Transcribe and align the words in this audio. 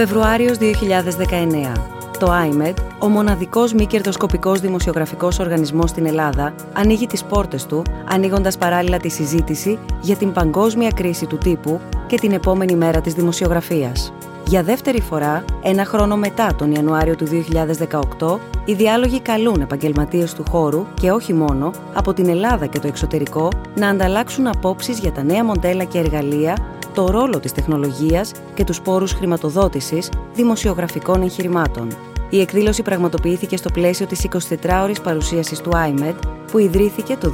Φεβρουάριος 0.00 0.56
2019. 0.58 1.72
Το 2.18 2.32
IMED, 2.32 2.74
ο 2.98 3.08
μοναδικός 3.08 3.72
μη 3.72 3.86
κερδοσκοπικός 3.86 4.60
δημοσιογραφικός 4.60 5.38
οργανισμός 5.38 5.90
στην 5.90 6.06
Ελλάδα, 6.06 6.54
ανοίγει 6.72 7.06
τις 7.06 7.24
πόρτες 7.24 7.66
του, 7.66 7.82
ανοίγοντας 8.08 8.58
παράλληλα 8.58 8.96
τη 8.96 9.08
συζήτηση 9.08 9.78
για 10.00 10.16
την 10.16 10.32
παγκόσμια 10.32 10.90
κρίση 10.90 11.26
του 11.26 11.38
τύπου 11.38 11.80
και 12.06 12.16
την 12.16 12.32
επόμενη 12.32 12.74
μέρα 12.74 13.00
της 13.00 13.14
δημοσιογραφίας. 13.14 14.12
Για 14.46 14.62
δεύτερη 14.62 15.00
φορά, 15.00 15.44
ένα 15.62 15.84
χρόνο 15.84 16.16
μετά 16.16 16.54
τον 16.58 16.72
Ιανουάριο 16.72 17.16
του 17.16 17.26
2018, 17.26 18.40
οι 18.64 18.74
διάλογοι 18.74 19.20
καλούν 19.20 19.60
επαγγελματίες 19.60 20.34
του 20.34 20.44
χώρου 20.50 20.86
και 20.94 21.10
όχι 21.10 21.32
μόνο 21.32 21.70
από 21.94 22.12
την 22.12 22.28
Ελλάδα 22.28 22.66
και 22.66 22.78
το 22.78 22.86
εξωτερικό 22.86 23.48
να 23.74 23.88
ανταλλάξουν 23.88 24.46
απόψεις 24.46 24.98
για 24.98 25.12
τα 25.12 25.22
νέα 25.22 25.44
μοντέλα 25.44 25.84
και 25.84 25.98
εργαλεία, 25.98 26.56
το 26.90 27.10
ρόλο 27.10 27.40
της 27.40 27.52
τεχνολογίας 27.52 28.32
και 28.54 28.64
τους 28.64 28.80
πόρους 28.80 29.12
χρηματοδότησης 29.12 30.10
δημοσιογραφικών 30.34 31.22
εγχειρημάτων. 31.22 31.88
Η 32.30 32.40
εκδήλωση 32.40 32.82
πραγματοποιήθηκε 32.82 33.56
στο 33.56 33.70
πλαίσιο 33.70 34.06
της 34.06 34.26
24ωρης 34.62 35.02
παρουσίασης 35.02 35.60
του 35.60 35.70
IMED, 35.74 36.14
που 36.50 36.58
ιδρύθηκε 36.58 37.16
το 37.16 37.32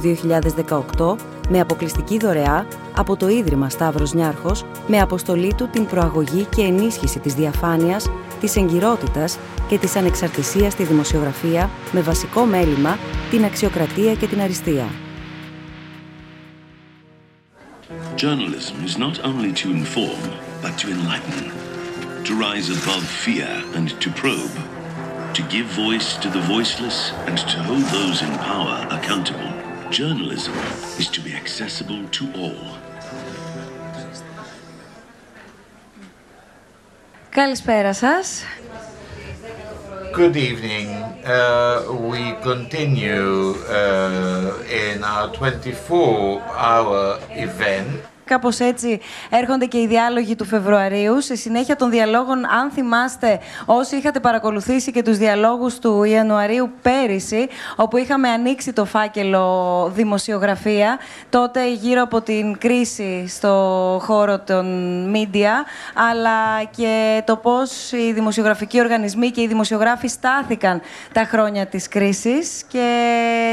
2018 0.97 1.15
με 1.49 1.59
αποκλειστική 1.59 2.17
δωρεά 2.17 2.67
από 2.95 3.15
το 3.15 3.27
Ίδρυμα 3.27 3.69
Σταύρος 3.69 4.13
Νιάρχος 4.13 4.65
με 4.87 4.99
αποστολή 4.99 5.53
του 5.53 5.69
την 5.71 5.85
προαγωγή 5.85 6.45
και 6.55 6.61
ενίσχυση 6.61 7.19
της 7.19 7.33
διαφάνειας, 7.33 8.09
της 8.39 8.55
εγκυρότητας 8.55 9.37
και 9.67 9.77
της 9.77 9.95
ανεξαρτησίας 9.95 10.73
στη 10.73 10.83
δημοσιογραφία 10.83 11.69
με 11.91 12.01
βασικό 12.01 12.43
μέλημα 12.45 12.97
την 13.29 13.45
αξιοκρατία 13.45 14.13
και 14.13 14.27
την 14.27 14.41
αριστεία. 14.41 15.06
Journalism 18.16 18.84
is 18.84 18.98
not 18.98 19.24
only 19.24 19.52
to 19.54 19.70
inform, 19.70 20.20
but 20.60 20.78
to 20.78 20.90
enlighten, 20.90 21.50
to 22.24 22.34
rise 22.34 22.68
above 22.70 23.04
fear 23.04 23.50
and 23.74 23.88
to 24.00 24.10
probe, 24.10 24.56
to 25.34 25.42
give 25.50 25.66
voice 25.66 26.16
to 26.18 26.28
the 26.28 26.40
voiceless 26.42 27.12
and 27.26 27.38
to 27.38 27.58
hold 27.62 27.84
those 27.84 28.22
in 28.22 28.30
power 28.38 28.86
accountable. 28.90 29.50
Journalism 29.90 30.54
is 30.98 31.08
to 31.08 31.20
be 31.20 31.34
accessible 31.34 32.06
to 32.08 32.24
all. 32.34 32.78
Καλησπέρα 37.30 37.92
σας. 37.92 38.44
Good 40.12 40.36
evening. 40.36 40.88
Uh, 41.24 41.86
we 42.10 42.22
continue 42.42 43.54
uh, 43.66 44.62
in 44.68 45.02
our 45.02 45.26
24-hour 45.32 47.18
event. 47.30 47.88
Κάπως 48.27 48.59
έτσι 48.59 48.99
έρχονται 49.29 49.65
και 49.65 49.77
οι 49.77 49.87
διάλογοι 49.87 50.35
του 50.35 50.45
Φεβρουαρίου. 50.45 51.21
Σε 51.21 51.35
συνέχεια 51.35 51.75
των 51.75 51.89
διαλόγων, 51.89 52.45
αν 52.45 52.71
θυμάστε, 52.71 53.39
όσοι 53.65 53.95
είχατε 53.95 54.19
παρακολουθήσει 54.19 54.91
και 54.91 55.01
τους 55.01 55.17
διαλόγους 55.17 55.79
του 55.79 56.03
Ιανουαρίου 56.03 56.71
πέρυσι, 56.81 57.47
όπου 57.75 57.97
είχαμε 57.97 58.29
ανοίξει 58.29 58.73
το 58.73 58.85
φάκελο 58.85 59.91
δημοσιογραφία, 59.93 60.97
τότε 61.29 61.71
γύρω 61.71 62.01
από 62.01 62.21
την 62.21 62.57
κρίση 62.57 63.27
στο 63.27 63.53
χώρο 64.03 64.39
των 64.39 64.65
media, 65.15 65.53
αλλά 66.11 66.63
και 66.77 67.21
το 67.25 67.35
πώς 67.35 67.91
οι 67.91 68.11
δημοσιογραφικοί 68.11 68.79
οργανισμοί 68.79 69.31
και 69.31 69.41
οι 69.41 69.47
δημοσιογράφοι 69.47 70.07
στάθηκαν 70.07 70.81
τα 71.11 71.23
χρόνια 71.23 71.65
της 71.65 71.87
κρίσης. 71.87 72.63
Και 72.67 72.87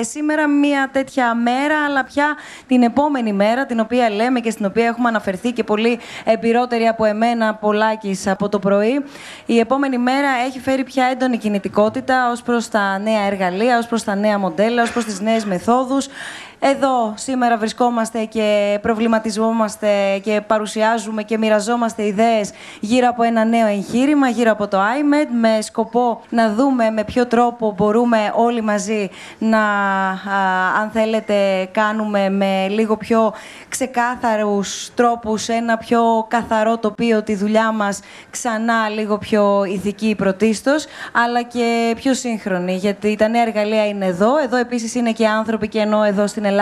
σήμερα 0.00 0.48
μια 0.48 0.88
τέτοια 0.92 1.34
μέρα, 1.34 1.84
αλλά 1.86 2.04
πια 2.04 2.36
την 2.66 2.82
επόμενη 2.82 3.32
μέρα, 3.32 3.66
την 3.66 3.80
οποία 3.80 4.10
λέμε 4.10 4.40
και 4.40 4.50
στην 4.50 4.63
στην 4.64 4.76
οποία 4.76 4.90
έχουμε 4.90 5.08
αναφερθεί 5.08 5.52
και 5.52 5.64
πολύ 5.64 5.98
εμπειρότεροι 6.24 6.86
από 6.86 7.04
εμένα 7.04 7.54
πολλάκι 7.54 8.18
από 8.26 8.48
το 8.48 8.58
πρωί. 8.58 9.04
Η 9.46 9.58
επόμενη 9.58 9.98
μέρα 9.98 10.28
έχει 10.46 10.60
φέρει 10.60 10.84
πια 10.84 11.04
έντονη 11.04 11.38
κινητικότητα 11.38 12.30
ως 12.30 12.42
προς 12.42 12.68
τα 12.68 12.98
νέα 12.98 13.26
εργαλεία, 13.26 13.78
ως 13.78 13.86
προς 13.86 14.04
τα 14.04 14.14
νέα 14.14 14.38
μοντέλα, 14.38 14.82
ως 14.82 14.92
προς 14.92 15.04
τις 15.04 15.20
νέες 15.20 15.44
μεθόδους. 15.44 16.06
Εδώ 16.66 17.12
σήμερα 17.16 17.56
βρισκόμαστε 17.56 18.24
και 18.24 18.78
προβληματιζόμαστε 18.82 19.88
και 20.22 20.42
παρουσιάζουμε 20.46 21.22
και 21.22 21.38
μοιραζόμαστε 21.38 22.06
ιδέες 22.06 22.50
γύρω 22.80 23.08
από 23.08 23.22
ένα 23.22 23.44
νέο 23.44 23.66
εγχείρημα, 23.66 24.28
γύρω 24.28 24.50
από 24.50 24.68
το 24.68 24.78
IMED, 24.78 25.28
με 25.40 25.60
σκοπό 25.60 26.20
να 26.28 26.52
δούμε 26.52 26.90
με 26.90 27.04
ποιο 27.04 27.26
τρόπο 27.26 27.74
μπορούμε 27.76 28.32
όλοι 28.34 28.62
μαζί 28.62 29.10
να, 29.38 29.60
αν 30.80 30.90
θέλετε, 30.92 31.68
κάνουμε 31.72 32.30
με 32.30 32.66
λίγο 32.68 32.96
πιο 32.96 33.32
ξεκάθαρους 33.68 34.94
τρόπους 34.94 35.48
ένα 35.48 35.76
πιο 35.76 36.26
καθαρό 36.28 36.78
τοπίο 36.78 37.22
τη 37.22 37.34
δουλειά 37.34 37.72
μας 37.72 38.00
ξανά 38.30 38.88
λίγο 38.88 39.18
πιο 39.18 39.64
ηθική 39.64 40.14
πρωτίστως, 40.14 40.86
αλλά 41.12 41.42
και 41.42 41.94
πιο 41.96 42.14
σύγχρονη, 42.14 42.74
γιατί 42.74 43.16
τα 43.16 43.28
νέα 43.28 43.42
εργαλεία 43.42 43.86
είναι 43.86 44.06
εδώ. 44.06 44.36
Εδώ 44.36 44.56
επίσης 44.56 44.94
είναι 44.94 45.12
και 45.12 45.26
άνθρωποι 45.26 45.68
και 45.68 45.78
ενώ 45.78 46.02
εδώ 46.02 46.26
στην 46.26 46.42
Ελλάδα, 46.44 46.52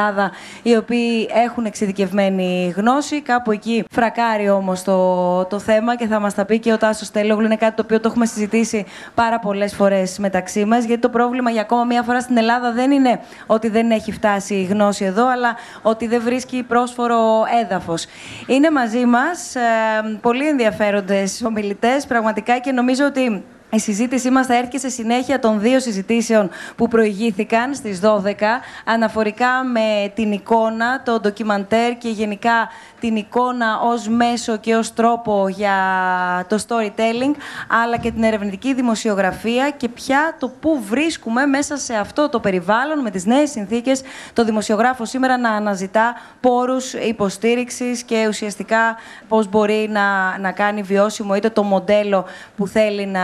οι 0.62 0.76
οποίοι 0.76 1.28
έχουν 1.44 1.64
εξειδικευμένη 1.64 2.74
γνώση. 2.76 3.20
Κάπου 3.20 3.50
εκεί 3.50 3.84
φρακάρει 3.90 4.50
όμως 4.50 4.82
το, 4.82 5.44
το 5.44 5.58
θέμα 5.58 5.96
και 5.96 6.06
θα 6.06 6.20
μας 6.20 6.34
τα 6.34 6.44
πει 6.44 6.58
και 6.58 6.72
ο 6.72 6.78
Τάσος 6.78 7.10
Τέλογλου. 7.10 7.44
Είναι 7.44 7.56
κάτι 7.56 7.76
το 7.76 7.82
οποίο 7.82 8.00
το 8.00 8.08
έχουμε 8.08 8.26
συζητήσει 8.26 8.86
πάρα 9.14 9.38
πολλές 9.38 9.74
φορές 9.74 10.18
μεταξύ 10.18 10.64
μας. 10.64 10.84
Γιατί 10.84 11.00
το 11.02 11.08
πρόβλημα 11.08 11.50
για 11.50 11.60
ακόμα 11.60 11.84
μία 11.84 12.02
φορά 12.02 12.20
στην 12.20 12.36
Ελλάδα 12.36 12.72
δεν 12.72 12.90
είναι 12.90 13.20
ότι 13.46 13.68
δεν 13.68 13.90
έχει 13.90 14.12
φτάσει 14.12 14.54
η 14.54 14.64
γνώση 14.64 15.04
εδώ, 15.04 15.30
αλλά 15.30 15.56
ότι 15.82 16.06
δεν 16.06 16.22
βρίσκει 16.22 16.62
πρόσφορο 16.62 17.42
έδαφος. 17.62 18.06
Είναι 18.46 18.70
μαζί 18.70 19.04
μας 19.04 19.54
ε, 19.54 19.60
πολύ 20.20 20.48
ενδιαφέροντες 20.48 21.42
ομιλητές, 21.44 22.06
πραγματικά 22.06 22.58
και 22.58 22.72
νομίζω 22.72 23.04
ότι 23.04 23.44
η 23.74 23.78
συζήτησή 23.78 24.30
μας 24.30 24.46
θα 24.46 24.56
έρχεται 24.56 24.78
σε 24.78 24.88
συνέχεια 24.88 25.38
των 25.38 25.60
δύο 25.60 25.80
συζητήσεων 25.80 26.50
που 26.76 26.88
προηγήθηκαν 26.88 27.74
στις 27.74 28.00
12 28.02 28.08
αναφορικά 28.84 29.64
με 29.64 30.12
την 30.14 30.32
εικόνα, 30.32 31.02
το 31.02 31.20
ντοκιμαντέρ 31.20 31.98
και 31.98 32.08
γενικά 32.08 32.68
την 33.00 33.16
εικόνα 33.16 33.80
ως 33.80 34.08
μέσο 34.08 34.56
και 34.56 34.74
ως 34.74 34.92
τρόπο 34.92 35.48
για 35.48 35.76
το 36.48 36.58
storytelling 36.68 37.34
αλλά 37.82 37.96
και 37.96 38.10
την 38.10 38.22
ερευνητική 38.22 38.74
δημοσιογραφία 38.74 39.70
και 39.76 39.88
πια 39.88 40.36
το 40.38 40.48
πού 40.48 40.82
βρίσκουμε 40.88 41.46
μέσα 41.46 41.76
σε 41.76 41.94
αυτό 41.94 42.28
το 42.28 42.40
περιβάλλον 42.40 43.00
με 43.00 43.10
τις 43.10 43.24
νέες 43.24 43.50
συνθήκες 43.50 44.02
το 44.32 44.44
δημοσιογράφο 44.44 45.04
σήμερα 45.04 45.38
να 45.38 45.50
αναζητά 45.50 46.14
πόρους 46.40 46.92
υποστήριξης 46.92 48.02
και 48.02 48.26
ουσιαστικά 48.28 48.96
πώς 49.28 49.48
μπορεί 49.48 49.88
να, 49.90 50.38
να 50.38 50.52
κάνει 50.52 50.82
βιώσιμο 50.82 51.34
είτε 51.34 51.50
το 51.50 51.62
μοντέλο 51.62 52.24
που 52.56 52.66
θέλει 52.66 53.06
να 53.06 53.22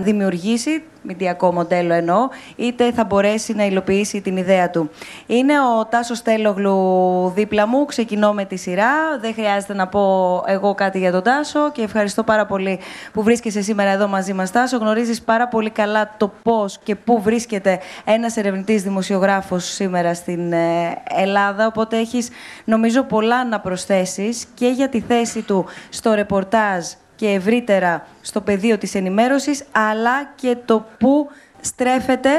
δημιουργήσει 0.00 0.82
μηντιακό 1.04 1.52
μοντέλο 1.52 1.94
εννοώ, 1.94 2.28
είτε 2.56 2.92
θα 2.92 3.04
μπορέσει 3.04 3.54
να 3.54 3.64
υλοποιήσει 3.64 4.20
την 4.20 4.36
ιδέα 4.36 4.70
του. 4.70 4.90
Είναι 5.26 5.52
ο 5.60 5.86
Τάσος 5.86 6.22
Τέλογλου 6.22 7.32
δίπλα 7.34 7.66
μου, 7.66 7.84
ξεκινώ 7.84 8.32
με 8.32 8.44
τη 8.44 8.56
σειρά, 8.56 9.18
δεν 9.20 9.34
χρειάζεται 9.34 9.74
να 9.74 9.88
πω 9.88 10.42
εγώ 10.46 10.74
κάτι 10.74 10.98
για 10.98 11.12
τον 11.12 11.22
Τάσο 11.22 11.70
και 11.72 11.82
ευχαριστώ 11.82 12.22
πάρα 12.22 12.46
πολύ 12.46 12.80
που 13.12 13.22
βρίσκεσαι 13.22 13.62
σήμερα 13.62 13.90
εδώ 13.90 14.08
μαζί 14.08 14.32
μας 14.32 14.50
Τάσο. 14.50 14.76
Γνωρίζεις 14.78 15.22
πάρα 15.22 15.48
πολύ 15.48 15.70
καλά 15.70 16.14
το 16.16 16.32
πώς 16.42 16.78
και 16.82 16.94
πού 16.94 17.22
βρίσκεται 17.22 17.78
ένας 18.04 18.36
ερευνητής 18.36 18.82
δημοσιογράφος 18.82 19.64
σήμερα 19.64 20.14
στην 20.14 20.52
ε, 20.52 21.02
Ελλάδα, 21.16 21.66
οπότε 21.66 21.96
έχεις 21.96 22.28
νομίζω 22.64 23.02
πολλά 23.02 23.44
να 23.44 23.60
προσθέσεις 23.60 24.46
και 24.54 24.66
για 24.66 24.88
τη 24.88 25.00
θέση 25.00 25.42
του 25.42 25.64
στο 25.88 26.12
ρεπορτάζ 26.12 26.84
και 27.24 27.30
ευρύτερα 27.30 28.06
στο 28.20 28.40
πεδίο 28.40 28.78
της 28.78 28.94
ενημέρωσης, 28.94 29.64
αλλά 29.72 30.32
και 30.34 30.56
το 30.64 30.86
πού 30.98 31.28
στρέφεται 31.60 32.30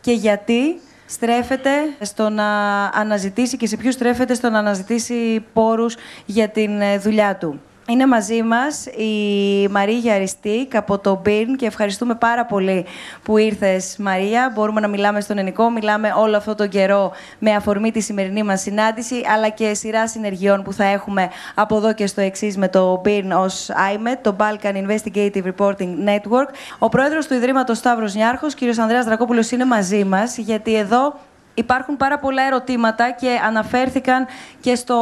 και 0.00 0.12
γιατί 0.12 0.80
στρέφεται 1.06 1.70
στο 2.00 2.28
να 2.28 2.44
αναζητήσει 2.84 3.56
και 3.56 3.66
σε 3.66 3.76
ποιους 3.76 3.94
στρέφεται 3.94 4.34
στο 4.34 4.50
να 4.50 4.58
αναζητήσει 4.58 5.44
πόρους 5.52 5.96
για 6.26 6.48
την 6.48 6.80
ε, 6.80 6.98
δουλειά 6.98 7.36
του. 7.36 7.60
Είναι 7.88 8.06
μαζί 8.06 8.42
μας 8.42 8.86
η 8.86 9.68
Μαρία 9.68 10.14
Αριστή 10.14 10.68
από 10.74 10.98
το 10.98 11.22
BIRN 11.26 11.56
και 11.56 11.66
ευχαριστούμε 11.66 12.14
πάρα 12.14 12.46
πολύ 12.46 12.86
που 13.22 13.36
ήρθες 13.36 13.96
Μαρία. 13.98 14.52
Μπορούμε 14.54 14.80
να 14.80 14.88
μιλάμε 14.88 15.20
στον 15.20 15.38
ελληνικό, 15.38 15.70
μιλάμε 15.70 16.12
όλο 16.16 16.36
αυτό 16.36 16.54
τον 16.54 16.68
καιρό 16.68 17.12
με 17.38 17.52
αφορμή 17.52 17.90
τη 17.90 18.00
σημερινή 18.00 18.42
μας 18.42 18.60
συνάντηση 18.60 19.22
αλλά 19.34 19.48
και 19.48 19.74
σειρά 19.74 20.08
συνεργειών 20.08 20.62
που 20.62 20.72
θα 20.72 20.84
έχουμε 20.84 21.30
από 21.54 21.76
εδώ 21.76 21.94
και 21.94 22.06
στο 22.06 22.20
εξής 22.20 22.56
με 22.56 22.68
το 22.68 23.02
BIRN 23.04 23.30
ως 23.36 23.70
IMET, 23.70 24.18
το 24.22 24.36
Balkan 24.38 24.86
Investigative 24.86 25.42
Reporting 25.42 25.90
Network. 26.06 26.48
Ο 26.78 26.88
πρόεδρος 26.88 27.26
του 27.26 27.34
Ιδρύματος 27.34 27.78
Σταύρος 27.78 28.14
Νιάρχος, 28.14 28.54
κύριος 28.54 28.78
Ανδρέας 28.78 29.04
Δρακόπουλος, 29.04 29.50
είναι 29.50 29.64
μαζί 29.64 30.04
μας 30.04 30.36
γιατί 30.36 30.74
εδώ 30.74 31.14
Υπάρχουν 31.58 31.96
πάρα 31.96 32.18
πολλά 32.18 32.42
ερωτήματα 32.42 33.10
και 33.10 33.28
αναφέρθηκαν 33.46 34.26
και 34.60 34.74
στο 34.74 34.96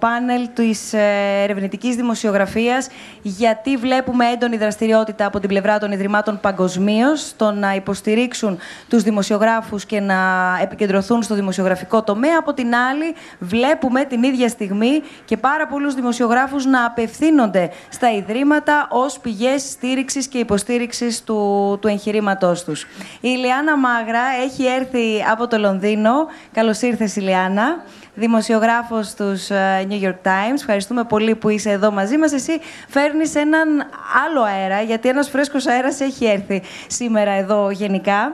πάνελ 0.00 0.48
της 0.54 0.92
ε, 0.92 0.98
ερευνητικής 1.42 1.96
δημοσιογραφίας 1.96 2.88
γιατί 3.22 3.76
βλέπουμε 3.76 4.26
έντονη 4.26 4.56
δραστηριότητα 4.56 5.26
από 5.26 5.40
την 5.40 5.48
πλευρά 5.48 5.78
των 5.78 5.92
Ιδρυμάτων 5.92 6.40
παγκοσμίω 6.40 7.16
στο 7.16 7.50
να 7.50 7.74
υποστηρίξουν 7.74 8.58
τους 8.88 9.02
δημοσιογράφους 9.02 9.86
και 9.86 10.00
να 10.00 10.16
επικεντρωθούν 10.62 11.22
στο 11.22 11.34
δημοσιογραφικό 11.34 12.02
τομέα. 12.02 12.36
Από 12.38 12.54
την 12.54 12.74
άλλη 12.74 13.14
βλέπουμε 13.38 14.04
την 14.04 14.22
ίδια 14.22 14.48
στιγμή 14.48 15.02
και 15.24 15.36
πάρα 15.36 15.66
πολλούς 15.66 15.94
δημοσιογράφους 15.94 16.64
να 16.64 16.84
απευθύνονται 16.84 17.70
στα 17.88 18.12
Ιδρύματα 18.12 18.86
ως 18.90 19.18
πηγές 19.18 19.62
στήριξης 19.62 20.26
και 20.26 20.38
υποστήριξης 20.38 21.24
του, 21.24 21.78
του 21.80 21.88
εγχειρήματός 21.88 22.64
τους. 22.64 22.82
Η 22.82 22.88
Ιλιάνα 23.20 23.76
Μάγρα 23.76 24.22
έχει 24.42 24.64
έρθει 24.66 25.24
από 25.30 25.46
το 25.46 25.58
Λονδίνο 25.58 25.80
Λονδίνο. 25.82 26.26
Καλώς 26.52 26.82
ήρθες, 26.82 27.16
Ηλιάνα. 27.16 27.84
Δημοσιογράφος 28.14 29.06
στους 29.08 29.50
ε, 29.50 29.86
New 29.88 30.02
York 30.02 30.26
Times. 30.26 30.54
Ευχαριστούμε 30.54 31.04
πολύ 31.04 31.34
που 31.34 31.48
είσαι 31.48 31.70
εδώ 31.70 31.90
μαζί 31.90 32.16
μας. 32.16 32.32
Εσύ 32.32 32.60
φέρνεις 32.88 33.34
έναν 33.34 33.68
άλλο 34.26 34.42
αέρα, 34.42 34.80
γιατί 34.80 35.08
ένας 35.08 35.28
φρέσκος 35.28 35.66
αέρας 35.66 36.00
έχει 36.00 36.24
έρθει 36.24 36.62
σήμερα 36.86 37.30
εδώ 37.30 37.70
γενικά 37.70 38.32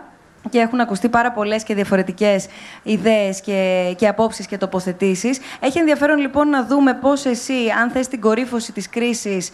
και 0.51 0.59
έχουν 0.59 0.81
ακουστεί 0.81 1.09
πάρα 1.09 1.33
πολλές 1.33 1.63
και 1.63 1.75
διαφορετικές 1.75 2.47
ιδέες 2.83 3.41
και, 3.41 3.93
και 3.97 4.09
απόψεις 4.09 4.47
και 4.47 4.59
τοποθετήσεις. 4.59 5.39
Έχει 5.61 5.79
ενδιαφέρον 5.79 6.19
λοιπόν 6.19 6.49
να 6.49 6.65
δούμε 6.65 6.95
πώς 6.95 7.25
εσύ, 7.25 7.55
αν 7.81 7.91
θες 7.91 8.09
την 8.09 8.21
κορύφωση 8.21 8.73
της 8.73 8.89
κρίσης, 8.89 9.51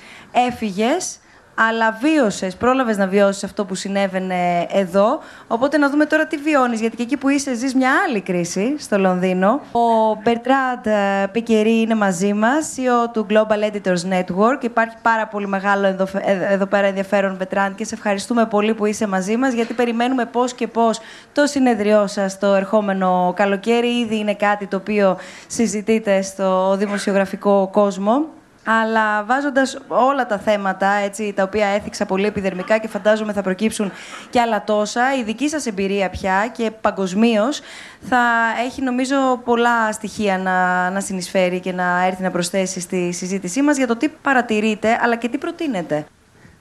έφυγες 0.49 1.19
αλλά 1.55 1.99
βίωσες, 2.01 2.57
πρόλαβες 2.57 2.97
να 2.97 3.07
βιώσεις 3.07 3.45
αυτό 3.45 3.65
που 3.65 3.75
συνέβαινε 3.75 4.67
εδώ. 4.71 5.21
Οπότε 5.47 5.79
να 5.79 5.91
δούμε 5.91 6.05
τώρα 6.05 6.27
τι 6.27 6.37
βιώνεις, 6.37 6.81
γιατί 6.81 6.97
και 6.97 7.03
εκεί 7.03 7.17
που 7.17 7.29
είσαι, 7.29 7.55
ζεις 7.55 7.75
μια 7.75 7.91
άλλη 8.07 8.21
κρίση 8.21 8.75
στο 8.79 8.99
Λονδίνο. 8.99 9.61
Ο 9.73 10.15
Μπερτράντ 10.23 10.87
ε, 10.87 11.27
Πικερή 11.33 11.81
είναι 11.81 11.95
μαζί 11.95 12.33
μας, 12.33 12.75
CEO 12.77 13.11
του 13.13 13.27
Global 13.31 13.71
Editors 13.71 14.13
Network. 14.13 14.65
Υπάρχει 14.65 14.97
πάρα 15.03 15.27
πολύ 15.27 15.47
μεγάλο 15.47 15.87
εδώ, 15.87 16.07
ε, 16.25 16.53
εδώ 16.53 16.67
πέρα 16.67 16.87
ενδιαφέρον, 16.87 17.37
Μπερτράντ, 17.37 17.75
και 17.75 17.85
σε 17.85 17.95
ευχαριστούμε 17.95 18.47
πολύ 18.47 18.75
που 18.75 18.87
είσαι 18.87 19.07
μαζί 19.07 19.37
μας, 19.37 19.53
γιατί 19.53 19.75
περιμένουμε 19.75 20.25
πώς 20.25 20.55
και 20.55 20.67
πώς 20.67 21.01
το 21.33 21.47
συνεδριό 21.47 22.07
σας 22.07 22.39
το 22.39 22.47
ερχόμενο 22.47 23.33
καλοκαίρι. 23.37 23.89
Ήδη 23.89 24.19
είναι 24.19 24.35
κάτι 24.35 24.67
το 24.67 24.77
οποίο 24.77 25.19
συζητείτε 25.47 26.23
στο 26.23 26.77
δημοσιογραφικό 26.77 27.69
κόσμο. 27.73 28.25
Αλλά 28.65 29.25
βάζοντας 29.25 29.79
όλα 29.89 30.27
τα 30.27 30.39
θέματα 30.39 30.93
έτσι, 30.93 31.33
τα 31.33 31.43
οποία 31.43 31.67
έθιξα 31.67 32.07
πολύ 32.07 32.27
επιδερμικά 32.27 32.79
και 32.79 32.89
φαντάζομαι 32.89 33.33
θα 33.33 33.43
προκύψουν 33.43 33.93
και 34.31 34.41
άλλα 34.41 34.65
τόσα, 34.65 35.15
η 35.19 35.23
δική 35.23 35.49
σας 35.49 35.67
εμπειρία 35.67 36.11
πια 36.11 36.49
και 36.57 36.71
παγκοσμίως 36.81 37.61
θα 38.01 38.23
έχει 38.65 38.83
νομίζω 38.83 39.17
πολλά 39.45 39.93
στοιχεία 39.93 40.39
να, 40.39 40.91
να 40.91 41.01
συνεισφέρει 41.01 41.61
και 41.61 41.73
να 41.73 42.05
έρθει 42.07 42.23
να 42.23 42.31
προσθέσει 42.31 42.81
στη 42.81 43.13
συζήτησή 43.13 43.63
μας 43.63 43.77
για 43.77 43.87
το 43.87 43.97
τι 43.97 44.09
παρατηρείτε 44.09 44.99
αλλά 45.03 45.17
και 45.17 45.29
τι 45.29 45.39
προτείνετε. 45.39 46.07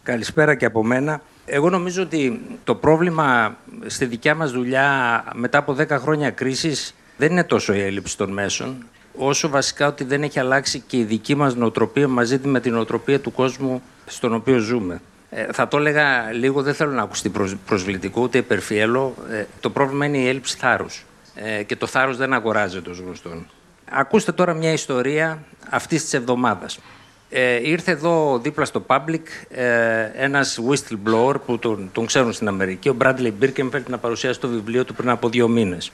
Καλησπέρα 0.03 0.55
και 0.55 0.65
από 0.65 0.83
μένα. 0.83 1.21
Εγώ 1.45 1.69
νομίζω 1.69 2.01
ότι 2.01 2.41
το 2.63 2.75
πρόβλημα 2.75 3.57
στη 3.85 4.05
δικιά 4.05 4.35
μας 4.35 4.51
δουλειά 4.51 5.23
μετά 5.33 5.57
από 5.57 5.75
10 5.79 5.89
χρόνια 5.89 6.31
κρίσης 6.31 6.95
δεν 7.17 7.31
είναι 7.31 7.43
τόσο 7.43 7.73
η 7.73 7.81
έλλειψη 7.81 8.17
των 8.17 8.31
μέσων, 8.31 8.85
όσο 9.15 9.49
βασικά 9.49 9.87
ότι 9.87 10.03
δεν 10.03 10.23
έχει 10.23 10.39
αλλάξει 10.39 10.79
και 10.79 10.97
η 10.97 11.03
δική 11.03 11.35
μας 11.35 11.55
νοοτροπία 11.55 12.07
μαζί 12.07 12.39
με 12.43 12.59
την 12.59 12.73
νοοτροπία 12.73 13.19
του 13.19 13.31
κόσμου 13.31 13.81
στον 14.05 14.33
οποίο 14.33 14.57
ζούμε. 14.57 15.01
Ε, 15.29 15.45
θα 15.51 15.67
το 15.67 15.77
έλεγα 15.77 16.31
λίγο, 16.31 16.61
δεν 16.61 16.73
θέλω 16.73 16.91
να 16.91 17.01
ακουστεί 17.01 17.31
προσβλητικό 17.65 18.21
ούτε 18.21 18.37
υπερφιέλο. 18.37 19.15
Ε, 19.31 19.43
το 19.59 19.69
πρόβλημα 19.69 20.05
είναι 20.05 20.17
η 20.17 20.27
έλλειψη 20.27 20.57
θάρρους. 20.57 21.05
Ε, 21.35 21.63
και 21.63 21.75
το 21.75 21.87
θάρρος 21.87 22.17
δεν 22.17 22.33
αγοράζεται 22.33 22.89
ως 22.89 22.99
γνωστόν. 22.99 23.47
Ακούστε 23.91 24.31
τώρα 24.31 24.53
μια 24.53 24.71
ιστορία 24.71 25.43
αυτής 25.69 26.03
της 26.03 26.13
εβδομάδας. 26.13 26.79
Ε, 27.29 27.69
ήρθε 27.69 27.91
εδώ 27.91 28.39
δίπλα 28.39 28.65
στο 28.65 28.85
Public 28.87 29.21
ε, 29.49 30.09
ένας 30.15 30.59
whistleblower 30.69 31.35
που 31.45 31.59
τον, 31.59 31.89
τον 31.91 32.05
ξέρουν 32.05 32.33
στην 32.33 32.47
Αμερική, 32.47 32.89
ο 32.89 32.95
Bradley 33.01 33.31
Birkenfeld, 33.41 33.83
να 33.87 33.97
παρουσιάσει 33.97 34.39
το 34.39 34.47
βιβλίο 34.47 34.85
του 34.85 34.93
πριν 34.93 35.09
από 35.09 35.29
δύο 35.29 35.47
μήνες. 35.47 35.91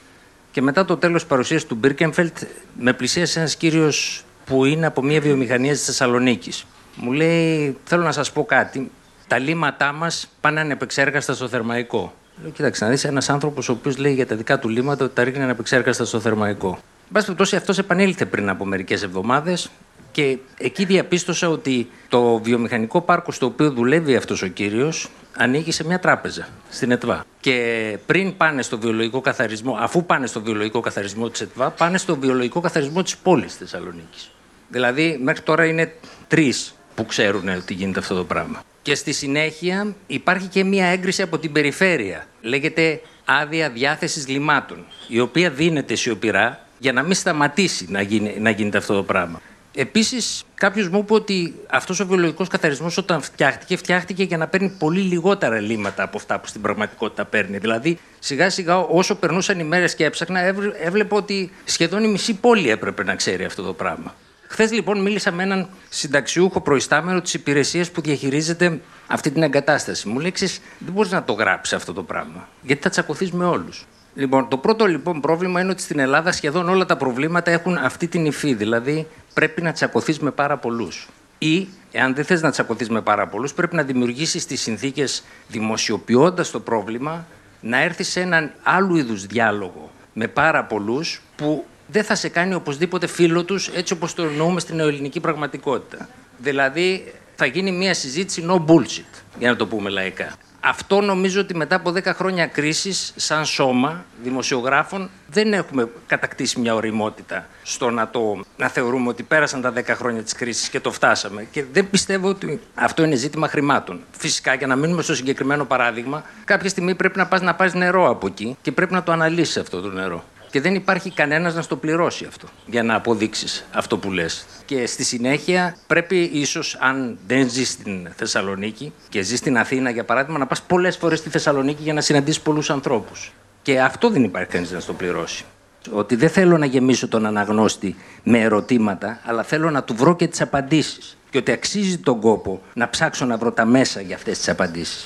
Και 0.51 0.61
μετά 0.61 0.85
το 0.85 0.97
τέλος 0.97 1.25
παρουσίαση 1.25 1.67
του 1.67 1.75
Μπίρκεμφελτ, 1.75 2.37
με 2.79 2.93
πλησίασε 2.93 3.39
ένας 3.39 3.55
κύριος 3.55 4.23
που 4.45 4.65
είναι 4.65 4.85
από 4.85 5.01
μια 5.03 5.21
βιομηχανία 5.21 5.71
της 5.71 5.85
Θεσσαλονίκης. 5.85 6.65
Μου 6.95 7.11
λέει, 7.11 7.77
θέλω 7.83 8.03
να 8.03 8.11
σας 8.11 8.31
πω 8.31 8.45
κάτι, 8.45 8.91
τα 9.27 9.37
λίματά 9.37 9.91
μας 9.93 10.29
πάνε 10.41 10.59
ανεπεξέργαστα 10.59 11.33
στο 11.33 11.47
θερμαϊκό. 11.47 12.13
Λέω, 12.41 12.51
κοίταξε 12.51 12.83
να 12.83 12.89
δεις, 12.89 13.03
ένας 13.03 13.29
άνθρωπος 13.29 13.69
ο 13.69 13.71
οποίος 13.71 13.97
λέει 13.97 14.13
για 14.13 14.27
τα 14.27 14.35
δικά 14.35 14.59
του 14.59 14.69
λίματα 14.69 15.05
ότι 15.05 15.15
τα 15.15 15.23
ρίχνει 15.23 15.43
ανεπεξέργαστα 15.43 16.05
στο 16.05 16.19
θερμαϊκό. 16.19 16.69
Εν 16.69 17.11
πάση 17.11 17.25
περιπτώσει, 17.25 17.55
αυτός 17.55 17.77
επανήλθε 17.77 18.25
πριν 18.25 18.49
από 18.49 18.65
μερικές 18.65 19.03
εβδομάδες 19.03 19.69
και 20.11 20.37
εκεί 20.57 20.85
διαπίστωσα 20.85 21.49
ότι 21.49 21.89
το 22.09 22.37
βιομηχανικό 22.37 23.01
πάρκο 23.01 23.31
στο 23.31 23.45
οποίο 23.45 23.71
δουλεύει 23.71 24.15
αυτός 24.15 24.41
ο 24.41 24.47
κύριος 24.47 25.09
ανοίγει 25.37 25.71
σε 25.71 25.85
μια 25.85 25.99
τράπεζα 25.99 26.47
στην 26.69 26.91
ΕΤΒΑ. 26.91 27.25
Και 27.39 27.97
πριν 28.05 28.37
πάνε 28.37 28.61
στο 28.61 28.79
βιολογικό 28.79 29.21
καθαρισμό, 29.21 29.77
αφού 29.79 30.05
πάνε 30.05 30.27
στο 30.27 30.41
βιολογικό 30.41 30.79
καθαρισμό 30.79 31.29
της 31.29 31.41
ΕΤΒΑ, 31.41 31.69
πάνε 31.69 31.97
στο 31.97 32.15
βιολογικό 32.15 32.59
καθαρισμό 32.59 33.03
της 33.03 33.17
πόλης 33.17 33.55
Θεσσαλονίκης. 33.55 34.31
Δηλαδή, 34.69 35.19
μέχρι 35.23 35.41
τώρα 35.41 35.65
είναι 35.65 35.93
τρεις 36.27 36.73
που 36.95 37.05
ξέρουν 37.05 37.47
ότι 37.47 37.73
γίνεται 37.73 37.99
αυτό 37.99 38.15
το 38.15 38.23
πράγμα. 38.23 38.63
Και 38.81 38.95
στη 38.95 39.11
συνέχεια 39.11 39.95
υπάρχει 40.07 40.47
και 40.47 40.63
μια 40.63 40.85
έγκριση 40.85 41.21
από 41.21 41.39
την 41.39 41.51
περιφέρεια. 41.51 42.25
Λέγεται 42.41 43.01
άδεια 43.25 43.69
διάθεσης 43.69 44.27
λιμάτων, 44.27 44.85
η 45.07 45.19
οποία 45.19 45.49
δίνεται 45.49 45.95
σιωπηρά 45.95 46.67
για 46.79 46.93
να 46.93 47.03
μην 47.03 47.13
σταματήσει 47.13 47.85
να, 47.89 48.01
γίνει, 48.01 48.35
να 48.39 48.49
γίνεται 48.49 48.77
αυτό 48.77 48.93
το 48.93 49.03
πράγμα. 49.03 49.41
Επίσης, 49.81 50.43
κάποιος 50.53 50.89
μου 50.89 50.97
είπε 50.97 51.13
ότι 51.13 51.55
αυτός 51.69 51.99
ο 51.99 52.05
βιολογικός 52.05 52.47
καθαρισμός, 52.47 52.97
όταν 52.97 53.21
φτιάχτηκε, 53.21 53.77
φτιάχτηκε 53.77 54.23
για 54.23 54.37
να 54.37 54.47
παίρνει 54.47 54.69
πολύ 54.69 54.99
λιγότερα 54.99 55.59
λίμματα 55.59 56.03
από 56.03 56.17
αυτά 56.17 56.39
που 56.39 56.47
στην 56.47 56.61
πραγματικότητα 56.61 57.25
παίρνει. 57.25 57.57
Δηλαδή, 57.57 57.99
σιγά 58.19 58.49
σιγά, 58.49 58.77
όσο 58.77 59.15
περνούσαν 59.15 59.59
οι 59.59 59.63
μέρες 59.63 59.95
και 59.95 60.05
έψαχνα, 60.05 60.39
έβλεπα 60.81 61.15
ότι 61.15 61.51
σχεδόν 61.63 62.03
η 62.03 62.07
μισή 62.07 62.33
πόλη 62.33 62.69
έπρεπε 62.69 63.03
να 63.03 63.15
ξέρει 63.15 63.43
αυτό 63.43 63.63
το 63.63 63.73
πράγμα. 63.73 64.15
Χθες 64.47 64.71
λοιπόν 64.71 65.01
μίλησα 65.01 65.31
με 65.31 65.43
έναν 65.43 65.69
συνταξιούχο 65.89 66.61
προϊστάμενο 66.61 67.21
της 67.21 67.33
υπηρεσίας 67.33 67.91
που 67.91 68.01
διαχειρίζεται 68.01 68.79
αυτή 69.07 69.31
την 69.31 69.43
εγκατάσταση. 69.43 70.07
Μου 70.07 70.19
λέει: 70.19 70.33
Δεν 70.77 70.93
μπορείς 70.93 71.11
να 71.11 71.23
το 71.23 71.33
γράψεις 71.33 71.73
αυτό 71.73 71.93
το 71.93 72.03
πράγμα. 72.03 72.47
Γιατί 72.61 72.81
θα 72.81 72.89
τσακωθείς 72.89 73.31
με 73.31 73.45
όλους. 73.45 73.85
Λοιπόν, 74.13 74.49
το 74.49 74.57
πρώτο 74.57 74.85
λοιπόν 74.85 75.21
πρόβλημα 75.21 75.61
είναι 75.61 75.71
ότι 75.71 75.81
στην 75.81 75.99
Ελλάδα 75.99 76.31
σχεδόν 76.31 76.69
όλα 76.69 76.85
τα 76.85 76.97
προβλήματα 76.97 77.51
έχουν 77.51 77.77
αυτή 77.77 78.07
την 78.07 78.25
υφή. 78.25 78.53
Δηλαδή, 78.53 79.07
πρέπει 79.33 79.61
να 79.61 79.71
τσακωθείς 79.71 80.19
με 80.19 80.31
πάρα 80.31 80.57
πολλούς. 80.57 81.07
Ή, 81.37 81.67
εάν 81.91 82.15
δεν 82.15 82.25
θες 82.25 82.41
να 82.41 82.51
τσακωθείς 82.51 82.89
με 82.89 83.01
πάρα 83.01 83.27
πολλούς, 83.27 83.53
πρέπει 83.53 83.75
να 83.75 83.83
δημιουργήσεις 83.83 84.45
τις 84.45 84.61
συνθήκες 84.61 85.23
δημοσιοποιώντας 85.47 86.51
το 86.51 86.59
πρόβλημα 86.59 87.25
να 87.61 87.81
έρθεις 87.81 88.07
σε 88.07 88.21
έναν 88.21 88.51
άλλου 88.63 88.95
είδους 88.95 89.25
διάλογο 89.25 89.91
με 90.13 90.27
πάρα 90.27 90.63
πολλούς 90.63 91.21
που 91.35 91.65
δεν 91.87 92.03
θα 92.03 92.15
σε 92.15 92.29
κάνει 92.29 92.53
οπωσδήποτε 92.53 93.07
φίλο 93.07 93.43
τους 93.43 93.67
έτσι 93.67 93.93
όπως 93.93 94.13
το 94.13 94.23
εννοούμε 94.23 94.59
στην 94.59 94.79
ελληνική 94.79 95.19
πραγματικότητα. 95.19 96.09
Δηλαδή, 96.37 97.13
θα 97.35 97.45
γίνει 97.45 97.71
μια 97.71 97.93
συζήτηση 97.93 98.45
no 98.49 98.65
bullshit, 98.65 99.21
για 99.39 99.49
να 99.49 99.55
το 99.55 99.67
πούμε 99.67 99.89
λαϊκά. 99.89 100.35
Αυτό 100.61 101.01
νομίζω 101.01 101.41
ότι 101.41 101.55
μετά 101.55 101.75
από 101.75 101.93
10 101.95 102.03
χρόνια 102.05 102.45
κρίσης, 102.47 103.13
σαν 103.15 103.45
σώμα 103.45 104.05
δημοσιογράφων, 104.23 105.09
δεν 105.27 105.53
έχουμε 105.53 105.89
κατακτήσει 106.07 106.59
μια 106.59 106.75
οριμότητα 106.75 107.47
στο 107.63 107.89
να, 107.89 108.09
το, 108.09 108.41
να 108.57 108.67
θεωρούμε 108.67 109.09
ότι 109.09 109.23
πέρασαν 109.23 109.61
τα 109.61 109.73
10 109.75 109.83
χρόνια 109.87 110.21
της 110.21 110.33
κρίσης 110.33 110.69
και 110.69 110.79
το 110.79 110.91
φτάσαμε. 110.91 111.47
Και 111.51 111.63
δεν 111.71 111.89
πιστεύω 111.89 112.27
ότι 112.27 112.59
αυτό 112.75 113.03
είναι 113.03 113.15
ζήτημα 113.15 113.47
χρημάτων. 113.47 113.99
Φυσικά, 114.11 114.53
για 114.53 114.67
να 114.67 114.75
μείνουμε 114.75 115.01
στο 115.01 115.15
συγκεκριμένο 115.15 115.65
παράδειγμα, 115.65 116.23
κάποια 116.45 116.69
στιγμή 116.69 116.95
πρέπει 116.95 117.17
να 117.17 117.27
πας 117.27 117.41
να 117.41 117.55
πάρεις 117.55 117.73
νερό 117.73 118.09
από 118.09 118.27
εκεί 118.27 118.57
και 118.61 118.71
πρέπει 118.71 118.93
να 118.93 119.03
το 119.03 119.11
αναλύσεις 119.11 119.57
αυτό 119.57 119.81
το 119.81 119.87
νερό. 119.87 120.23
Και 120.51 120.61
δεν 120.61 120.75
υπάρχει 120.75 121.11
κανένας 121.11 121.55
να 121.55 121.61
στο 121.61 121.75
πληρώσει 121.75 122.25
αυτό 122.25 122.47
για 122.65 122.83
να 122.83 122.95
αποδείξεις 122.95 123.65
αυτό 123.71 123.97
που 123.97 124.11
λες. 124.11 124.45
Και 124.65 124.85
στη 124.85 125.03
συνέχεια 125.03 125.75
πρέπει 125.87 126.29
ίσως 126.33 126.77
αν 126.79 127.17
δεν 127.27 127.49
ζεις 127.49 127.69
στην 127.69 128.09
Θεσσαλονίκη 128.15 128.93
και 129.09 129.21
ζεις 129.21 129.39
στην 129.39 129.57
Αθήνα 129.57 129.89
για 129.89 130.03
παράδειγμα 130.03 130.39
να 130.39 130.47
πας 130.47 130.61
πολλές 130.61 130.97
φορές 130.97 131.19
στη 131.19 131.29
Θεσσαλονίκη 131.29 131.83
για 131.83 131.93
να 131.93 132.01
συναντήσεις 132.01 132.41
πολλούς 132.41 132.69
ανθρώπους. 132.69 133.33
Και 133.61 133.81
αυτό 133.81 134.09
δεν 134.09 134.23
υπάρχει 134.23 134.49
κανείς 134.49 134.71
να 134.71 134.79
στο 134.79 134.93
πληρώσει. 134.93 135.45
Ότι 135.91 136.15
δεν 136.15 136.29
θέλω 136.29 136.57
να 136.57 136.65
γεμίσω 136.65 137.07
τον 137.07 137.25
αναγνώστη 137.25 137.95
με 138.23 138.39
ερωτήματα, 138.39 139.19
αλλά 139.25 139.43
θέλω 139.43 139.69
να 139.69 139.83
του 139.83 139.95
βρω 139.95 140.15
και 140.15 140.27
τις 140.27 140.41
απαντήσεις. 140.41 141.17
Και 141.29 141.37
ότι 141.37 141.51
αξίζει 141.51 141.97
τον 141.97 142.19
κόπο 142.19 142.61
να 142.73 142.89
ψάξω 142.89 143.25
να 143.25 143.37
βρω 143.37 143.51
τα 143.51 143.65
μέσα 143.65 144.01
για 144.01 144.15
αυτές 144.15 144.37
τις 144.37 144.49
απαντήσεις. 144.49 145.05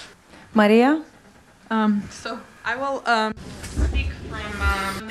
Μαρία. 0.53 1.01
Um, 1.69 1.73
so 2.23 2.29
um, 2.29 2.52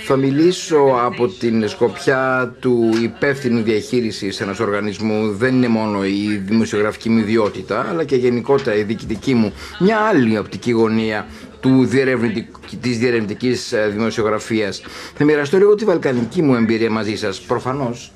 Θα 0.07 0.17
μιλήσω 0.17 0.79
από 1.05 1.29
την 1.29 1.69
σκοπιά 1.69 2.55
του 2.61 2.91
υπεύθυνου 3.03 3.63
διαχείρισης 3.63 4.41
ενός 4.41 4.61
οργανισμού. 4.61 5.33
Δεν 5.33 5.55
είναι 5.55 5.69
μόνο 5.69 6.05
η 6.05 6.43
δημοσιογραφική 6.45 7.09
μου 7.09 7.19
ιδιότητα, 7.19 7.87
αλλά 7.89 8.05
και 8.05 8.17
γενικότερα 8.17 8.77
η 8.77 8.83
διοικητική 8.83 9.35
μου. 9.35 9.53
Μια 9.79 9.99
άλλη 9.99 10.39
οπτική 10.39 10.71
γωνία 10.71 11.27
του 11.61 11.85
διερευνητικ... 11.87 12.47
της 12.81 12.99
διερευνητικής 12.99 13.73
ε, 13.73 13.89
δημοσιογραφίας. 13.89 14.83
Θα 15.17 15.25
μοιραστώ 15.25 15.57
λίγο 15.59 15.75
τη 15.75 15.85
βαλκανική 15.85 16.43
μου 16.43 16.55
εμπειρία 16.55 16.91
μαζί 16.91 17.17
σας. 17.17 17.41
Προφανώς, 17.41 18.13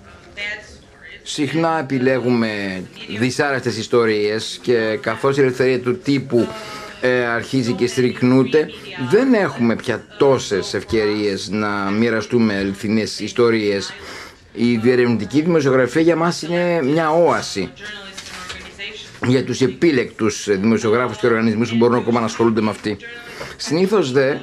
συχνά 1.23 1.78
επιλέγουμε 1.78 2.83
δυσάρεστες 3.19 3.76
ιστορίες 3.76 4.59
και 4.62 4.99
καθώς 5.00 5.37
η 5.37 5.40
ελευθερία 5.40 5.81
του 5.81 5.99
τύπου 5.99 6.49
ε, 7.00 7.26
αρχίζει 7.26 7.73
και 7.73 7.87
στρικνούται, 7.87 8.69
δεν 9.11 9.35
έχουμε 9.35 9.76
πια 9.76 10.05
τόσες 10.19 10.75
ευκαιρίες 10.75 11.49
να 11.49 11.69
μοιραστούμε 11.91 12.57
αληθινές 12.57 13.21
ιστορίες. 13.21 13.93
Η 14.53 14.76
διερευνητική 14.76 15.41
δημοσιογραφία 15.41 16.00
για 16.00 16.17
μας 16.17 16.43
είναι 16.43 16.83
μια 16.83 17.11
όαση 17.11 17.73
για 19.26 19.45
τους 19.45 19.61
επίλεκτους 19.61 20.49
δημοσιογράφους 20.50 21.17
και 21.17 21.26
οργανισμούς 21.26 21.71
που 21.71 21.76
μπορούν 21.76 21.97
ακόμα 21.99 22.21
να 22.21 22.26
ασχολούνται 22.26 22.61
με 22.61 22.71
αυτή. 22.71 22.97
Συνήθως 23.57 24.12
δε, 24.12 24.35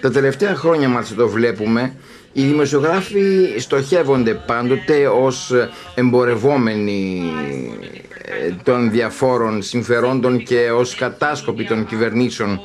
τα 0.00 0.10
τελευταία 0.10 0.54
χρόνια 0.54 0.88
μάλιστα 0.88 1.14
το 1.14 1.28
βλέπουμε, 1.28 1.96
οι 2.38 2.42
δημοσιογράφοι 2.42 3.54
στοχεύονται 3.58 4.34
πάντοτε 4.34 5.08
ως 5.08 5.52
εμπορευόμενοι 5.94 7.22
ε, 8.22 8.54
των 8.62 8.90
διαφόρων 8.90 9.62
συμφερόντων 9.62 10.42
και 10.42 10.70
ως 10.70 10.94
κατάσκοποι 10.94 11.64
των 11.64 11.86
κυβερνήσεων. 11.86 12.60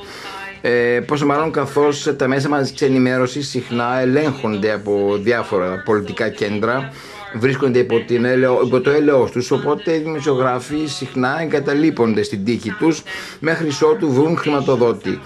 Ε, 0.60 1.00
πόσο 1.06 1.26
μάλλον 1.26 1.50
καθώς 1.50 2.14
τα 2.16 2.28
μέσα 2.28 2.48
μαζικής 2.48 2.82
ενημέρωσης 2.82 3.48
συχνά 3.48 4.00
ελέγχονται 4.00 4.72
από 4.72 5.18
διάφορα 5.20 5.82
πολιτικά 5.84 6.28
κέντρα 6.28 6.92
βρίσκονται 7.34 7.78
υπό, 7.78 8.00
την 8.06 8.24
υπό 8.64 8.80
το 8.80 8.90
έλεος 8.90 9.30
τους 9.30 9.50
οπότε 9.50 9.94
οι 9.94 9.98
δημοσιογράφοι 9.98 10.86
συχνά 10.86 11.40
εγκαταλείπονται 11.40 12.22
στην 12.22 12.44
τύχη 12.44 12.70
τους 12.70 13.02
μέχρι 13.40 13.68
ότου 13.82 14.12
βρουν 14.12 14.36
χρηματοδότη. 14.36 15.20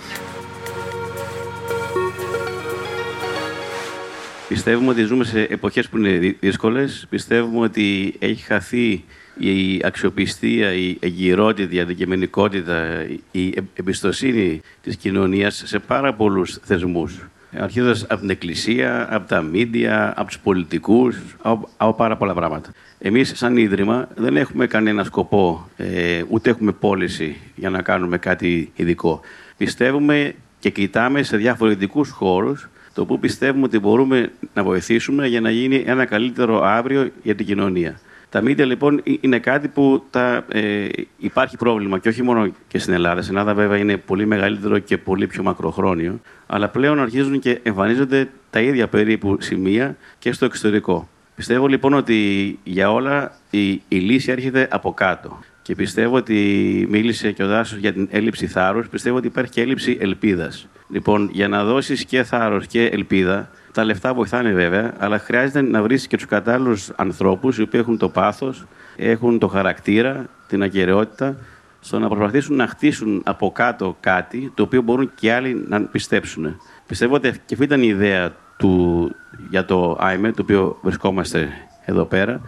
Πιστεύουμε 4.48 4.90
ότι 4.90 5.02
ζούμε 5.02 5.24
σε 5.24 5.40
εποχές 5.40 5.88
που 5.88 5.98
είναι 5.98 6.36
δύσκολες. 6.40 7.06
Πιστεύουμε 7.10 7.64
ότι 7.64 8.14
έχει 8.18 8.42
χαθεί 8.42 9.04
η 9.38 9.80
αξιοπιστία, 9.84 10.72
η 10.72 10.96
εγκυρότητα, 11.00 11.74
η 11.74 11.80
αντικειμενικότητα, 11.80 13.06
η 13.30 13.54
εμπιστοσύνη 13.74 14.60
της 14.82 14.96
κοινωνίας 14.96 15.62
σε 15.66 15.78
πάρα 15.78 16.14
πολλούς 16.14 16.58
θεσμούς. 16.62 17.28
Αρχίζοντας 17.58 18.02
από 18.02 18.20
την 18.20 18.30
Εκκλησία, 18.30 19.14
από 19.14 19.28
τα 19.28 19.40
μίντια, 19.40 20.12
από 20.16 20.26
τους 20.26 20.38
πολιτικούς, 20.38 21.16
από, 21.42 21.68
από, 21.76 21.94
πάρα 21.94 22.16
πολλά 22.16 22.34
πράγματα. 22.34 22.70
Εμείς, 22.98 23.32
σαν 23.34 23.56
Ίδρυμα, 23.56 24.08
δεν 24.14 24.36
έχουμε 24.36 24.66
κανένα 24.66 25.04
σκοπό, 25.04 25.68
ε, 25.76 26.22
ούτε 26.28 26.50
έχουμε 26.50 26.72
πώληση 26.72 27.36
για 27.54 27.70
να 27.70 27.82
κάνουμε 27.82 28.18
κάτι 28.18 28.72
ειδικό. 28.74 29.20
Πιστεύουμε 29.56 30.34
και 30.58 30.70
κοιτάμε 30.70 31.22
σε 31.22 31.36
διαφορετικού 31.36 32.04
χώρους 32.04 32.68
το 32.96 33.06
που 33.06 33.18
πιστεύουμε 33.18 33.64
ότι 33.64 33.78
μπορούμε 33.78 34.32
να 34.54 34.62
βοηθήσουμε 34.62 35.26
για 35.26 35.40
να 35.40 35.50
γίνει 35.50 35.82
ένα 35.86 36.04
καλύτερο 36.04 36.62
αύριο 36.64 37.10
για 37.22 37.34
την 37.34 37.46
κοινωνία. 37.46 38.00
Τα 38.28 38.40
μίντια 38.40 38.64
λοιπόν 38.64 39.02
είναι 39.20 39.38
κάτι 39.38 39.68
που 39.68 40.04
τα, 40.10 40.44
ε, 40.48 40.86
υπάρχει 41.18 41.56
πρόβλημα 41.56 41.98
και 41.98 42.08
όχι 42.08 42.22
μόνο 42.22 42.52
και 42.68 42.78
στην 42.78 42.92
Ελλάδα. 42.92 43.22
Στην 43.22 43.36
Ελλάδα 43.36 43.54
βέβαια 43.54 43.78
είναι 43.78 43.96
πολύ 43.96 44.26
μεγαλύτερο 44.26 44.78
και 44.78 44.98
πολύ 44.98 45.26
πιο 45.26 45.42
μακροχρόνιο. 45.42 46.20
Αλλά 46.46 46.68
πλέον 46.68 47.00
αρχίζουν 47.00 47.38
και 47.38 47.60
εμφανίζονται 47.62 48.28
τα 48.50 48.60
ίδια 48.60 48.88
περίπου 48.88 49.36
σημεία 49.40 49.96
και 50.18 50.32
στο 50.32 50.44
εξωτερικό. 50.44 51.08
Πιστεύω 51.34 51.66
λοιπόν 51.66 51.94
ότι 51.94 52.58
για 52.64 52.92
όλα 52.92 53.32
η, 53.50 53.68
η 53.70 53.96
λύση 53.96 54.30
έρχεται 54.30 54.68
από 54.70 54.92
κάτω. 54.92 55.38
Και 55.66 55.74
πιστεύω 55.74 56.16
ότι 56.16 56.86
μίλησε 56.90 57.32
και 57.32 57.42
ο 57.42 57.46
Δάσος 57.46 57.78
για 57.78 57.92
την 57.92 58.08
έλλειψη 58.10 58.46
θάρρους. 58.46 58.88
Πιστεύω 58.88 59.16
ότι 59.16 59.26
υπάρχει 59.26 59.50
και 59.50 59.60
έλλειψη 59.60 59.98
ελπίδας. 60.00 60.68
Λοιπόν, 60.88 61.28
για 61.32 61.48
να 61.48 61.64
δώσεις 61.64 62.04
και 62.04 62.22
θάρρος 62.22 62.66
και 62.66 62.86
ελπίδα, 62.86 63.50
τα 63.72 63.84
λεφτά 63.84 64.14
βοηθάνε 64.14 64.52
βέβαια, 64.52 64.94
αλλά 64.98 65.18
χρειάζεται 65.18 65.62
να 65.62 65.82
βρεις 65.82 66.06
και 66.06 66.16
τους 66.16 66.26
κατάλληλους 66.26 66.90
ανθρώπους 66.96 67.58
οι 67.58 67.62
οποίοι 67.62 67.80
έχουν 67.82 67.98
το 67.98 68.08
πάθος, 68.08 68.66
έχουν 68.96 69.38
το 69.38 69.48
χαρακτήρα, 69.48 70.26
την 70.46 70.62
ακαιρεότητα, 70.62 71.36
στο 71.80 71.98
να 71.98 72.08
προσπαθήσουν 72.08 72.56
να 72.56 72.66
χτίσουν 72.66 73.22
από 73.24 73.52
κάτω 73.52 73.96
κάτι 74.00 74.52
το 74.54 74.62
οποίο 74.62 74.82
μπορούν 74.82 75.10
και 75.14 75.32
άλλοι 75.32 75.64
να 75.68 75.80
πιστέψουν. 75.82 76.60
Πιστεύω 76.86 77.14
ότι 77.14 77.30
και 77.30 77.54
αυτή 77.54 77.64
ήταν 77.64 77.82
η 77.82 77.88
ιδέα 77.88 78.32
του, 78.56 79.10
για 79.50 79.64
το 79.64 79.98
IME, 80.00 80.30
το 80.34 80.42
οποίο 80.42 80.78
βρισκόμαστε 80.82 81.48
εδώ 81.84 82.04
πέρα. 82.04 82.40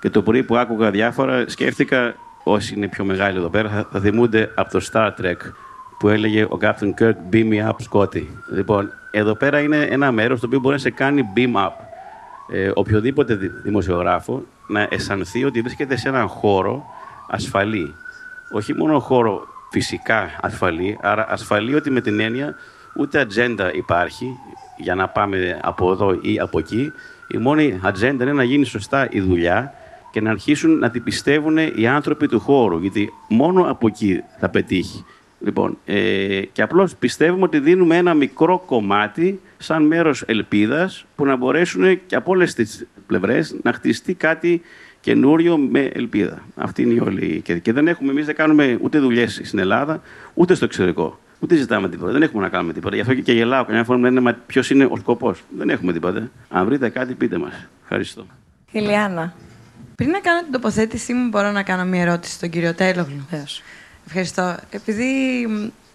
Και 0.00 0.10
το 0.10 0.22
πρωί 0.22 0.42
που 0.42 0.56
άκουγα 0.56 0.90
διάφορα, 0.90 1.44
σκέφτηκα 1.48 2.14
όσοι 2.42 2.74
είναι 2.74 2.88
πιο 2.88 3.04
μεγάλοι 3.04 3.38
εδώ 3.38 3.48
πέρα 3.48 3.68
θα, 3.68 3.88
θα 3.92 4.00
θυμούνται 4.00 4.50
από 4.54 4.70
το 4.70 4.86
Star 4.92 5.10
Trek 5.20 5.36
που 5.98 6.08
έλεγε 6.08 6.42
ο 6.42 6.58
Captain 6.60 6.94
Kirk 7.00 7.14
Beam 7.32 7.52
me 7.52 7.68
up, 7.68 7.76
Scotty. 7.90 8.24
Λοιπόν, 8.52 8.92
εδώ 9.10 9.34
πέρα 9.34 9.60
είναι 9.60 9.82
ένα 9.82 10.12
μέρος 10.12 10.40
το 10.40 10.46
οποίο 10.46 10.60
μπορεί 10.60 10.74
να 10.74 10.80
σε 10.80 10.90
κάνει 10.90 11.28
beam 11.36 11.54
up. 11.54 11.72
Ε, 12.52 12.70
οποιοδήποτε 12.74 13.34
δημοσιογράφο 13.62 14.42
να 14.66 14.86
αισθανθεί 14.90 15.44
ότι 15.44 15.60
βρίσκεται 15.60 15.96
σε 15.96 16.08
έναν 16.08 16.28
χώρο 16.28 16.84
ασφαλή. 17.28 17.94
Όχι 18.52 18.74
μόνο 18.74 18.98
χώρο 18.98 19.46
φυσικά 19.70 20.30
ασφαλή, 20.40 20.98
άρα 21.02 21.26
ασφαλή 21.28 21.74
ότι 21.74 21.90
με 21.90 22.00
την 22.00 22.20
έννοια 22.20 22.54
ούτε 22.96 23.20
ατζέντα 23.20 23.74
υπάρχει 23.74 24.38
για 24.76 24.94
να 24.94 25.08
πάμε 25.08 25.58
από 25.62 25.90
εδώ 25.92 26.18
ή 26.20 26.38
από 26.38 26.58
εκεί. 26.58 26.92
Η 27.28 27.36
μόνη 27.36 27.80
ατζέντα 27.82 28.24
είναι 28.24 28.32
να 28.32 28.44
γίνει 28.44 28.64
σωστά 28.64 29.08
η 29.10 29.20
δουλειά 29.20 29.74
και 30.12 30.20
να 30.20 30.30
αρχίσουν 30.30 30.78
να 30.78 30.90
την 30.90 31.02
πιστεύουν 31.02 31.56
οι 31.76 31.86
άνθρωποι 31.86 32.28
του 32.28 32.40
χώρου, 32.40 32.78
γιατί 32.78 33.12
μόνο 33.28 33.70
από 33.70 33.86
εκεί 33.86 34.22
θα 34.38 34.48
πετύχει. 34.48 35.04
Λοιπόν, 35.40 35.78
ε, 35.84 36.40
και 36.52 36.62
απλώς 36.62 36.96
πιστεύουμε 36.96 37.42
ότι 37.42 37.58
δίνουμε 37.58 37.96
ένα 37.96 38.14
μικρό 38.14 38.62
κομμάτι 38.66 39.40
σαν 39.58 39.86
μέρος 39.86 40.22
ελπίδας 40.26 41.04
που 41.16 41.24
να 41.24 41.36
μπορέσουν 41.36 42.06
και 42.06 42.16
από 42.16 42.30
όλες 42.30 42.54
τις 42.54 42.86
πλευρές 43.06 43.56
να 43.62 43.72
χτιστεί 43.72 44.14
κάτι 44.14 44.62
καινούριο 45.00 45.58
με 45.58 45.80
ελπίδα. 45.80 46.42
Αυτή 46.56 46.82
είναι 46.82 46.94
η 46.94 46.98
όλη. 46.98 47.40
Και, 47.44 47.58
και 47.58 47.72
δεν 47.72 47.88
έχουμε, 47.88 48.10
εμείς 48.10 48.26
δεν 48.26 48.34
κάνουμε 48.34 48.78
ούτε 48.80 48.98
δουλειές 48.98 49.40
στην 49.42 49.58
Ελλάδα, 49.58 50.02
ούτε 50.34 50.54
στο 50.54 50.64
εξωτερικό. 50.64 51.18
Ούτε 51.40 51.54
ζητάμε 51.54 51.88
τίποτα. 51.88 52.12
Δεν 52.12 52.22
έχουμε 52.22 52.42
να 52.42 52.48
κάνουμε 52.48 52.72
τίποτα. 52.72 52.94
Γι' 52.94 53.00
αυτό 53.00 53.14
και, 53.14 53.20
και 53.22 53.32
γελάω 53.32 53.64
καμιά 53.64 53.84
φορά 53.84 53.98
λένε 53.98 54.36
ποιος 54.46 54.70
είναι 54.70 54.84
ο 54.84 54.96
σκοπός; 54.96 55.42
Δεν 55.56 55.70
έχουμε 55.70 55.92
τίποτα. 55.92 56.30
Αν 56.48 56.64
βρείτε 56.64 56.88
κάτι, 56.88 57.14
πείτε 57.14 57.38
μας. 57.38 57.68
Ευχαριστώ. 57.82 58.26
Ηλιάνα. 58.70 59.34
Πριν 60.02 60.14
να 60.14 60.20
κάνω 60.20 60.42
την 60.42 60.52
τοποθέτησή 60.52 61.12
μου, 61.12 61.28
μπορώ 61.28 61.50
να 61.50 61.62
κάνω 61.62 61.84
μια 61.84 62.00
ερώτηση 62.00 62.32
στον 62.32 62.50
κύριο 62.50 62.74
Τέλογλου. 62.74 63.26
Ευχαριστώ. 64.06 64.56
Επειδή 64.70 65.22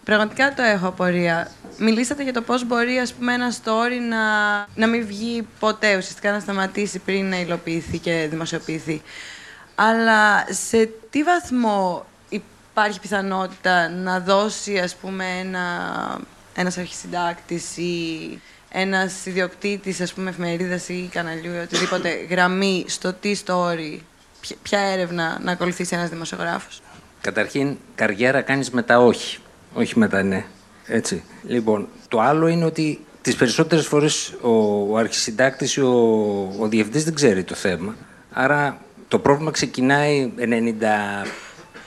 πραγματικά 0.03 0.53
το 0.53 0.61
έχω 0.61 0.87
απορία. 0.87 1.51
Μιλήσατε 1.77 2.23
για 2.23 2.33
το 2.33 2.41
πώς 2.41 2.65
μπορεί 2.65 2.97
ας 2.97 3.13
πούμε, 3.13 3.33
ένα 3.33 3.51
story 3.51 3.99
να, 4.09 4.21
να 4.75 4.87
μην 4.87 5.05
βγει 5.05 5.47
ποτέ, 5.59 5.97
ουσιαστικά 5.97 6.31
να 6.31 6.39
σταματήσει 6.39 6.99
πριν 6.99 7.29
να 7.29 7.39
υλοποιηθεί 7.39 7.97
και 7.97 8.27
δημοσιοποιηθεί. 8.29 9.01
Αλλά 9.75 10.45
σε 10.49 10.89
τι 11.09 11.23
βαθμό 11.23 12.05
υπάρχει 12.29 12.99
πιθανότητα 12.99 13.89
να 13.89 14.19
δώσει 14.19 14.79
ας 14.79 14.95
πούμε, 14.95 15.25
ένα, 15.39 15.65
ένας 16.55 16.77
αρχισυντάκτης 16.77 17.77
ή 17.77 18.41
ένας 18.69 19.25
ιδιοκτήτης 19.25 20.01
ας 20.01 20.13
πούμε, 20.13 20.29
εφημερίδας 20.29 20.89
ή 20.89 21.09
καναλιού 21.11 21.53
ή 21.53 21.57
οτιδήποτε 21.57 22.09
γραμμή 22.29 22.85
στο 22.87 23.13
τι 23.13 23.35
story, 23.45 23.99
ποια 24.61 24.79
έρευνα 24.79 25.39
να 25.43 25.51
ακολουθήσει 25.51 25.95
ένας 25.95 26.09
δημοσιογράφος; 26.09 26.81
Καταρχήν, 27.21 27.77
καριέρα 27.95 28.41
κάνεις 28.41 28.69
μετά 28.69 28.99
όχι. 28.99 29.37
Όχι 29.73 29.99
μετά 29.99 30.23
ναι. 30.23 30.45
Έτσι. 30.85 31.23
Λοιπόν, 31.43 31.87
το 32.07 32.19
άλλο 32.19 32.47
είναι 32.47 32.65
ότι 32.65 33.05
τις 33.21 33.35
περισσότερες 33.35 33.87
φορές 33.87 34.33
ο, 34.41 34.49
ο 34.91 34.97
αρχισυντάκτης 34.97 35.75
ή 35.75 35.81
ο, 35.81 35.91
ο 36.59 36.67
διευθυντής 36.67 37.03
δεν 37.03 37.13
ξέρει 37.13 37.43
το 37.43 37.55
θέμα. 37.55 37.95
Άρα 38.31 38.81
το 39.07 39.19
πρόβλημα 39.19 39.51
ξεκινάει 39.51 40.31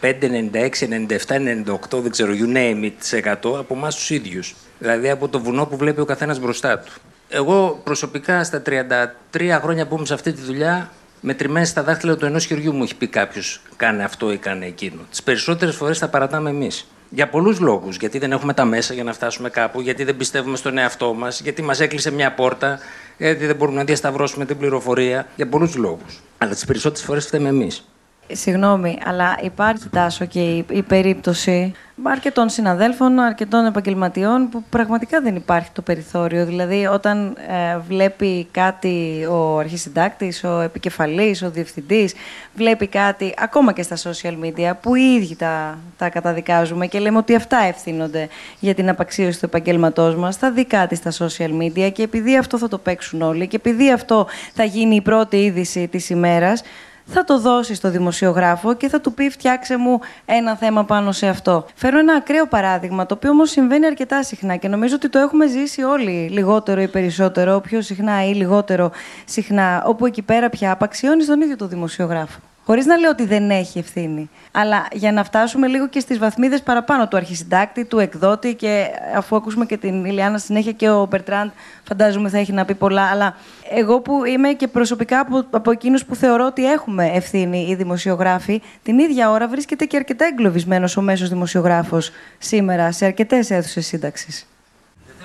95, 0.01 0.29
96, 0.53 0.89
97, 0.89 1.39
98, 1.39 2.01
δεν 2.03 2.11
ξέρω, 2.11 2.33
you 2.33 2.57
name 2.57 2.85
it, 2.85 3.21
100 3.33 3.59
από 3.59 3.75
εμάς 3.75 3.95
τους 3.95 4.11
ίδιους. 4.11 4.55
Δηλαδή 4.79 5.11
από 5.11 5.29
το 5.29 5.41
βουνό 5.41 5.67
που 5.67 5.77
βλέπει 5.77 6.01
ο 6.01 6.05
καθένας 6.05 6.39
μπροστά 6.39 6.79
του. 6.79 6.93
Εγώ 7.29 7.81
προσωπικά 7.85 8.45
στα 8.45 8.63
33 8.67 9.59
χρόνια 9.63 9.87
που 9.87 9.97
είμαι 9.97 10.07
σε 10.07 10.15
αυτή 10.15 10.33
τη 10.33 10.41
δουλειά 10.41 10.91
μετρημένε 11.21 11.65
στα 11.65 11.83
δάχτυλα 11.83 12.17
του 12.17 12.25
ενός 12.25 12.45
χεριού 12.45 12.73
μου 12.73 12.83
έχει 12.83 12.95
πει 12.95 13.07
κάποιος: 13.07 13.61
Κάνε 13.77 14.05
αυτό 14.05 14.33
ή 14.33 14.37
κάνε 14.37 14.67
εκείνο. 14.67 15.01
Τις 15.11 15.23
περισσότερες 15.23 15.77
φορές 15.77 15.99
τα 15.99 16.09
παρατάμε 16.09 16.51
εμείς. 16.51 16.87
Για 17.13 17.29
πολλούς 17.29 17.61
λόγους. 17.61 17.97
Γιατί 17.97 18.19
δεν 18.19 18.33
έχουμε 18.33 18.55
τα 18.55 18.65
μέσα 18.65 18.95
για 18.95 19.05
να 19.05 19.13
φτάσουμε 19.13 19.51
κάπου, 19.51 19.81
γιατί 19.81 20.05
δεν 20.05 20.17
πιστεύουμε 20.17 20.57
στον 20.57 20.79
εαυτό 20.79 21.15
μας, 21.15 21.41
γιατί 21.41 21.63
μας 21.63 21.81
έκλεισε 21.81 22.11
μια 22.11 22.33
πόρτα, 22.33 22.79
γιατί 23.19 23.47
δεν 23.47 23.57
μπορούμε 23.57 23.77
να 23.79 23.85
διασταυρώσουμε 23.85 24.45
την 24.45 24.59
πληροφορία. 24.59 25.27
Για 25.37 25.49
πολλούς 25.49 25.75
λόγους. 25.75 26.21
Αλλά 26.39 26.53
τις 26.53 26.65
περισσότερες 26.65 27.05
φορές 27.05 27.27
φταίμε 27.27 27.49
εμείς. 27.49 27.90
Συγγνώμη, 28.33 28.99
αλλά 29.05 29.39
υπάρχει 29.43 29.89
τάσο 29.89 30.25
και 30.25 30.41
η, 30.41 30.65
η 30.71 30.83
περίπτωση 30.83 31.75
αρκετών 32.03 32.49
συναδέλφων, 32.49 33.19
αρκετών 33.19 33.67
επαγγελματιών 33.67 34.49
που 34.49 34.65
πραγματικά 34.71 35.21
δεν 35.21 35.37
υπάρχει 35.37 35.71
το 35.73 35.83
περιθώριο. 35.83 36.47
Δηλαδή, 36.47 36.87
όταν 36.87 37.37
ε, 37.49 37.79
βλέπει 37.89 38.49
κάτι 38.51 39.27
ο 39.31 39.59
αρχισυντάκτης, 39.59 40.45
ο 40.45 40.61
επικεφαλής, 40.61 41.43
ο 41.43 41.51
διευθυντής, 41.51 42.15
βλέπει 42.55 42.87
κάτι 42.87 43.35
ακόμα 43.39 43.73
και 43.73 43.83
στα 43.83 43.97
social 43.97 44.35
media 44.45 44.73
που 44.81 44.95
οι 44.95 45.03
ίδιοι 45.03 45.37
τα, 45.37 45.79
τα 45.97 46.09
καταδικάζουμε 46.09 46.87
και 46.87 46.99
λέμε 46.99 47.19
ότι 47.19 47.35
αυτά 47.35 47.59
ευθύνονται 47.69 48.29
για 48.61 48.75
την 48.75 48.89
απαξίωση 48.89 49.39
του 49.39 49.45
επαγγέλματός 49.45 50.15
μας, 50.15 50.37
θα 50.37 50.51
δει 50.51 50.65
κάτι 50.65 50.95
στα 50.95 51.13
social 51.19 51.51
media 51.63 51.93
και 51.93 52.03
επειδή 52.03 52.37
αυτό 52.37 52.59
θα 52.59 52.69
το 52.69 52.79
παίξουν 52.79 53.23
όλοι 53.23 53.47
και 53.47 53.57
επειδή 53.57 53.93
αυτό 53.93 54.27
θα 54.55 54.65
γίνει 54.65 54.95
η 54.95 55.01
πρώτη 55.01 55.37
είδηση 55.37 55.89
της 55.89 56.11
ημέρας, 56.11 56.63
θα 57.13 57.25
το 57.25 57.41
δώσει 57.41 57.75
στο 57.75 57.91
δημοσιογράφο 57.91 58.75
και 58.75 58.89
θα 58.89 59.01
του 59.01 59.15
πει 59.15 59.31
φτιάξε 59.31 59.77
μου 59.77 60.01
ένα 60.25 60.57
θέμα 60.57 60.85
πάνω 60.85 61.13
σε 61.13 61.27
αυτό. 61.27 61.67
Φέρω 61.75 61.99
ένα 61.99 62.15
ακραίο 62.15 62.47
παράδειγμα, 62.47 63.07
το 63.07 63.15
οποίο 63.15 63.31
όμως 63.31 63.51
συμβαίνει 63.51 63.87
αρκετά 63.87 64.23
συχνά 64.23 64.57
και 64.57 64.69
νομίζω 64.69 64.95
ότι 64.95 65.09
το 65.09 65.19
έχουμε 65.19 65.47
ζήσει 65.47 65.83
όλοι 65.83 66.29
λιγότερο 66.31 66.81
ή 66.81 66.89
περισσότερο, 66.89 67.61
πιο 67.61 67.83
συχνά 67.83 68.25
ή 68.25 68.35
λιγότερο 68.35 68.91
συχνά, 69.25 69.83
όπου 69.87 70.07
εκεί 70.07 70.23
πέρα 70.23 70.51
πια 70.51 70.73
απαξιώνεις 70.73 71.27
τον 71.27 71.41
ίδιο 71.41 71.57
τον 71.57 71.69
δημοσιογράφο. 71.69 72.39
Χωρίς 72.65 72.87
να 72.87 72.97
λέω 72.97 73.11
ότι 73.11 73.25
δεν 73.25 73.51
έχει 73.51 73.79
ευθύνη. 73.79 74.31
Αλλά 74.53 74.87
για 74.93 75.13
να 75.13 75.25
φτάσουμε 75.25 75.67
λίγο 75.67 75.89
και 75.89 76.01
στις 76.01 76.19
βαθμίδες 76.19 76.63
παραπάνω 76.63 77.09
του 77.09 77.17
αρχισυντάκτη, 77.17 77.85
του 77.85 77.99
εκδότη 77.99 78.55
και 78.55 78.87
αφού 79.17 79.37
ακούσουμε 79.37 79.67
και 79.67 79.77
την 79.77 80.05
Ηλιάνα 80.05 80.39
συνέχεια 80.39 80.73
και 80.73 80.91
ο 80.91 81.07
Μπερτράντ, 81.11 81.51
φαντάζομαι 81.83 82.29
θα 82.29 82.39
έχει 82.39 82.53
να 82.53 82.65
πει 82.65 82.75
πολλά. 82.75 83.03
Αλλά 83.03 83.37
εγώ 83.71 84.01
που 84.01 84.25
είμαι 84.25 84.53
και 84.53 84.69
προσωπικά 84.69 85.21
από, 85.21 85.45
από 85.51 85.71
εκείνους 85.71 86.05
που 86.05 86.15
θεωρώ 86.15 86.47
ότι 86.47 86.71
έχουμε 86.71 87.11
ευθύνη 87.15 87.67
οι 87.69 87.75
δημοσιογράφοι, 87.75 88.63
την 88.83 88.99
ίδια 88.99 89.31
ώρα 89.31 89.49
βρίσκεται 89.49 89.85
και 89.85 89.97
αρκετά 89.97 90.25
εγκλωβισμένος 90.25 90.97
ο 90.97 91.03
μέσος 91.03 91.29
δημοσιογράφος 91.29 92.11
σήμερα 92.39 92.93
σε 92.93 93.05
αρκετές 93.05 93.51
αίθουσες 93.51 93.87
σύνταξης. 93.87 94.50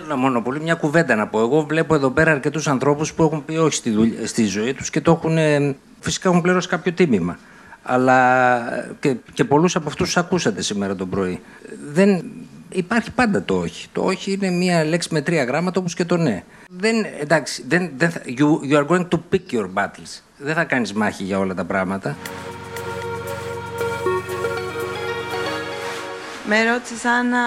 Θέλω 0.08 0.18
να 0.18 0.24
μόνο 0.24 0.42
πολύ 0.42 0.62
μια 0.62 0.76
κουβέντα 0.76 1.16
να 1.16 1.28
πω. 1.28 1.40
Εγώ 1.40 1.62
βλέπω 1.62 1.96
εδώ 1.96 2.10
πέρα 2.10 2.32
αρκετούς 2.32 2.68
ανθρώπους 2.68 3.14
που 3.14 3.24
έχουν 3.24 3.46
πει 3.46 3.56
όχι 3.56 3.74
στη, 3.74 3.90
δουλειά, 3.90 4.28
στη 4.28 4.46
ζωή 4.46 4.74
τους 4.74 4.90
και 4.90 5.02
το 5.02 5.12
έχουν 5.12 5.38
φυσικά 6.00 6.30
έχουν 6.30 6.42
πληρώσει 6.42 6.68
κάποιο 6.68 6.92
τίμημα. 6.92 7.38
Αλλά 7.84 8.60
και, 9.00 9.16
και 9.34 9.44
πολλούς 9.44 9.76
από 9.76 9.88
αυτούς 9.88 10.06
τους 10.06 10.18
ακούσατε 10.18 10.62
σήμερα 10.62 10.96
το 10.96 11.06
πρωί. 11.06 11.42
Δεν, 11.92 12.24
υπάρχει 12.70 13.12
πάντα 13.12 13.44
το 13.44 13.56
όχι. 13.60 13.88
Το 13.92 14.02
όχι 14.04 14.32
είναι 14.32 14.50
μία 14.50 14.86
λέξη 14.86 15.10
με 15.12 15.22
τρία 15.22 15.44
γράμματα 15.44 15.80
όπως 15.80 15.94
και 15.94 16.06
το 16.06 16.18
ναι. 16.18 16.44
Δεν, 16.70 17.06
εντάξει, 17.20 17.64
δεν, 17.68 17.92
δεν, 17.98 18.12
you, 18.26 18.72
you 18.72 18.78
are 18.78 18.88
going 18.88 19.08
to 19.08 19.20
pick 19.32 19.56
your 19.58 19.70
battles. 19.74 20.22
Δεν 20.38 20.54
θα 20.54 20.64
κάνεις 20.64 20.94
μάχη 20.94 21.24
για 21.24 21.40
όλα 21.40 21.54
τα 21.54 21.64
πράγματα. 21.64 22.16
Με 26.48 26.64
ρώτησες 26.64 27.06
Άννα 27.06 27.40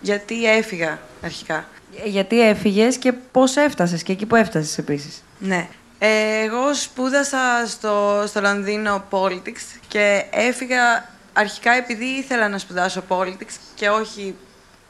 γιατί 0.00 0.50
έφυγα 0.50 0.98
αρχικά; 1.24 1.64
Γιατί 2.04 2.48
έφυγες 2.48 2.96
και 2.96 3.12
πώς 3.12 3.56
έφτασες 3.56 4.02
και 4.02 4.12
εκεί 4.12 4.26
που 4.26 4.36
έφτασες 4.36 4.78
επίσης. 4.78 5.22
Ναι. 5.38 5.68
Ε, 5.98 6.42
εγώ 6.44 6.74
σπούδασα 6.74 7.66
στο, 7.66 8.24
στο 8.26 8.40
Λονδίνο 8.40 9.04
Politics 9.10 9.78
και 9.88 10.24
έφυγα 10.30 11.08
αρχικά 11.32 11.72
επειδή 11.72 12.04
ήθελα 12.04 12.48
να 12.48 12.58
σπουδάσω 12.58 13.02
Politics 13.08 13.56
και 13.74 13.88
όχι 13.88 14.34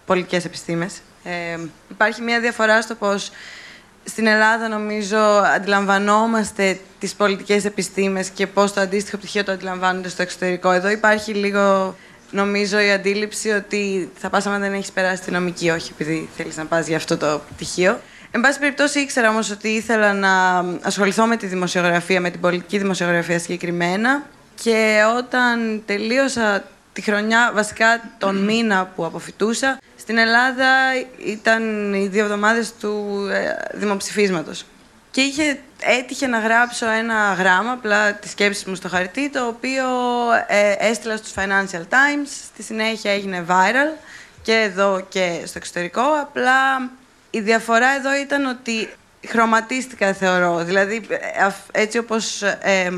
πολιτικές 0.07 0.45
επιστήμες. 0.45 1.01
Ε, 1.25 1.59
υπάρχει 1.91 2.23
μια 2.23 2.41
διαφορά 2.41 2.83
στο 2.83 2.95
πως 2.95 3.31
στην 4.05 4.27
Ελλάδα 4.27 4.69
νομίζω 4.69 5.19
αντιλαμβανόμαστε 5.55 6.81
τις 6.99 7.15
πολιτικές 7.15 7.65
επιστήμες 7.65 8.29
και 8.29 8.47
πώς 8.47 8.73
το 8.73 8.81
αντίστοιχο 8.81 9.17
πτυχίο 9.17 9.45
το 9.45 9.53
αντιλαμβάνονται 9.53 10.09
στο 10.09 10.23
εξωτερικό. 10.23 10.71
Εδώ 10.71 10.89
υπάρχει 10.89 11.33
λίγο, 11.33 11.97
νομίζω, 12.31 12.81
η 12.81 12.91
αντίληψη 12.91 13.51
ότι 13.51 14.11
θα 14.17 14.31
πας 14.31 14.47
άμα 14.47 14.59
δεν 14.59 14.73
έχεις 14.73 14.93
περάσει 14.93 15.23
τη 15.23 15.31
νομική, 15.31 15.71
όχι 15.71 15.91
επειδή 15.93 16.29
θέλεις 16.37 16.57
να 16.57 16.65
πας 16.65 16.87
για 16.87 16.97
αυτό 16.97 17.17
το 17.17 17.41
πτυχίο. 17.55 18.01
Εν 18.31 18.41
πάση 18.41 18.59
περιπτώσει, 18.59 19.01
ήξερα 19.01 19.29
όμως 19.29 19.51
ότι 19.51 19.69
ήθελα 19.69 20.13
να 20.13 20.65
ασχοληθώ 20.83 21.27
με 21.27 21.37
τη 21.37 21.47
δημοσιογραφία, 21.47 22.21
με 22.21 22.31
την 22.31 22.41
πολιτική 22.41 22.79
δημοσιογραφία 22.79 23.39
συγκεκριμένα. 23.39 24.27
Και 24.63 25.03
όταν 25.17 25.83
τελείωσα 25.87 26.65
τη 26.93 27.01
χρονιά, 27.01 27.51
βασικά 27.55 28.01
τον 28.19 28.45
μήνα 28.45 28.93
που 28.95 29.05
αποφυτούσα, 29.05 29.79
στην 29.97 30.19
Ελλάδα 30.19 30.67
ήταν 31.25 31.93
οι 31.95 32.09
δύο 32.09 32.25
εβδομάδες 32.25 32.73
του 32.81 33.27
ε, 33.33 33.79
δημοψηφίσματος. 33.79 34.65
Και 35.17 35.23
είχε, 35.23 35.59
έτυχε 35.81 36.27
να 36.27 36.39
γράψω 36.39 36.91
ένα 36.91 37.35
γράμμα, 37.39 37.73
απλά 37.73 38.15
τη 38.15 38.29
σκέψη 38.29 38.69
μου 38.69 38.75
στο 38.75 38.89
χαρτί, 38.89 39.31
το 39.31 39.47
οποίο 39.47 39.85
ε, 40.47 40.75
έστειλα 40.79 41.17
στους 41.17 41.33
Financial 41.37 41.81
Times. 41.81 42.29
Στη 42.45 42.63
συνέχεια 42.63 43.13
έγινε 43.13 43.45
viral 43.49 43.99
και 44.43 44.53
εδώ 44.53 45.07
και 45.09 45.41
στο 45.45 45.59
εξωτερικό. 45.59 46.03
Απλά 46.03 46.91
η 47.31 47.41
διαφορά 47.41 47.89
εδώ 47.89 48.17
ήταν 48.17 48.47
ότι 48.47 48.89
χρωματίστηκα, 49.27 50.13
θεωρώ. 50.13 50.65
Δηλαδή, 50.65 51.07
ε, 51.09 51.49
έτσι 51.73 51.99
όπως 51.99 52.43
ε, 52.43 52.91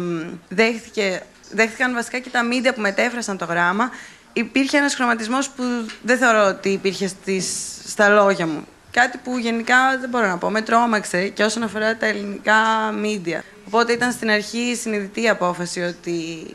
δέχτηκε, 0.48 1.22
δέχτηκαν 1.50 1.94
βασικά 1.94 2.18
και 2.18 2.30
τα 2.30 2.42
μίντια 2.42 2.74
που 2.74 2.80
μετέφρασαν 2.80 3.38
το 3.38 3.44
γράμμα, 3.44 3.90
υπήρχε 4.32 4.76
ένας 4.76 4.94
χρωματισμός 4.94 5.48
που 5.48 5.62
δεν 6.02 6.18
θεωρώ 6.18 6.46
ότι 6.46 6.68
υπήρχε 6.68 7.08
στις, 7.08 7.46
στα 7.86 8.08
λόγια 8.08 8.46
μου. 8.46 8.66
Κάτι 9.00 9.18
που 9.24 9.38
γενικά 9.38 9.98
δεν 10.00 10.08
μπορώ 10.08 10.26
να 10.26 10.38
πω. 10.38 10.50
Με 10.50 10.62
τρόμαξε 10.62 11.28
και 11.28 11.44
όσον 11.44 11.62
αφορά 11.62 11.96
τα 11.96 12.06
ελληνικά 12.06 12.54
μίντια. 13.00 13.44
Οπότε 13.66 13.92
ήταν 13.92 14.12
στην 14.12 14.30
αρχή 14.30 14.76
συνειδητή 14.80 15.28
απόφαση 15.28 15.80
ότι 15.80 16.46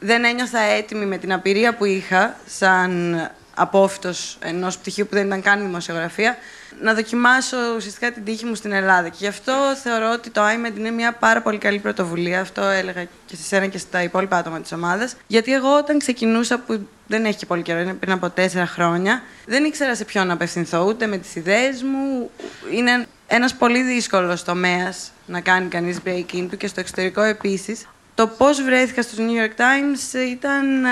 δεν 0.00 0.24
ένιωθα 0.24 0.58
έτοιμη 0.58 1.04
με 1.04 1.18
την 1.18 1.32
απειρία 1.32 1.74
που 1.74 1.84
είχα 1.84 2.36
σαν 2.46 3.30
απόφυτος 3.54 4.38
ενός 4.40 4.78
πτυχίου 4.78 5.06
που 5.06 5.14
δεν 5.14 5.26
ήταν 5.26 5.42
καν 5.42 5.60
δημοσιογραφία 5.60 6.36
να 6.80 6.94
δοκιμάσω 6.94 7.56
ουσιαστικά 7.76 8.12
την 8.12 8.24
τύχη 8.24 8.44
μου 8.44 8.54
στην 8.54 8.72
Ελλάδα. 8.72 9.08
Και 9.08 9.16
γι' 9.18 9.26
αυτό 9.26 9.52
θεωρώ 9.82 10.10
ότι 10.12 10.30
το 10.30 10.40
iMed 10.42 10.78
είναι 10.78 10.90
μια 10.90 11.12
πάρα 11.12 11.42
πολύ 11.42 11.58
καλή 11.58 11.78
πρωτοβουλία. 11.78 12.40
Αυτό 12.40 12.62
έλεγα 12.62 13.04
και 13.26 13.36
σε 13.36 13.42
σένα 13.42 13.66
και 13.66 13.78
στα 13.78 14.02
υπόλοιπα 14.02 14.36
άτομα 14.36 14.60
της 14.60 14.72
ομάδας. 14.72 15.16
Γιατί 15.26 15.52
εγώ 15.52 15.76
όταν 15.76 15.98
ξεκινούσα, 15.98 16.58
που 16.58 16.88
δεν 17.06 17.24
έχει 17.24 17.36
και 17.36 17.46
πολύ 17.46 17.62
καιρό, 17.62 17.80
είναι 17.80 17.94
πριν 17.94 18.12
από 18.12 18.30
τέσσερα 18.30 18.66
χρόνια, 18.66 19.22
δεν 19.46 19.64
ήξερα 19.64 19.94
σε 19.94 20.04
ποιον 20.04 20.26
να 20.26 20.32
απευθυνθώ, 20.32 20.84
ούτε 20.84 21.06
με 21.06 21.16
τις 21.16 21.34
ιδέες 21.34 21.82
μου. 21.82 22.30
Είναι 22.72 23.06
ένας 23.26 23.54
πολύ 23.54 23.82
δύσκολος 23.82 24.44
τομέας 24.44 25.10
να 25.26 25.40
κάνει 25.40 25.68
κανείς 25.68 25.98
break-in 26.06 26.46
του 26.50 26.56
και 26.56 26.66
στο 26.66 26.80
εξωτερικό 26.80 27.22
επίσης. 27.22 27.86
Το 28.14 28.26
πώς 28.26 28.62
βρέθηκα 28.62 29.02
στου 29.02 29.16
New 29.16 29.44
York 29.44 29.60
Times 29.60 30.30
ήταν. 30.30 30.86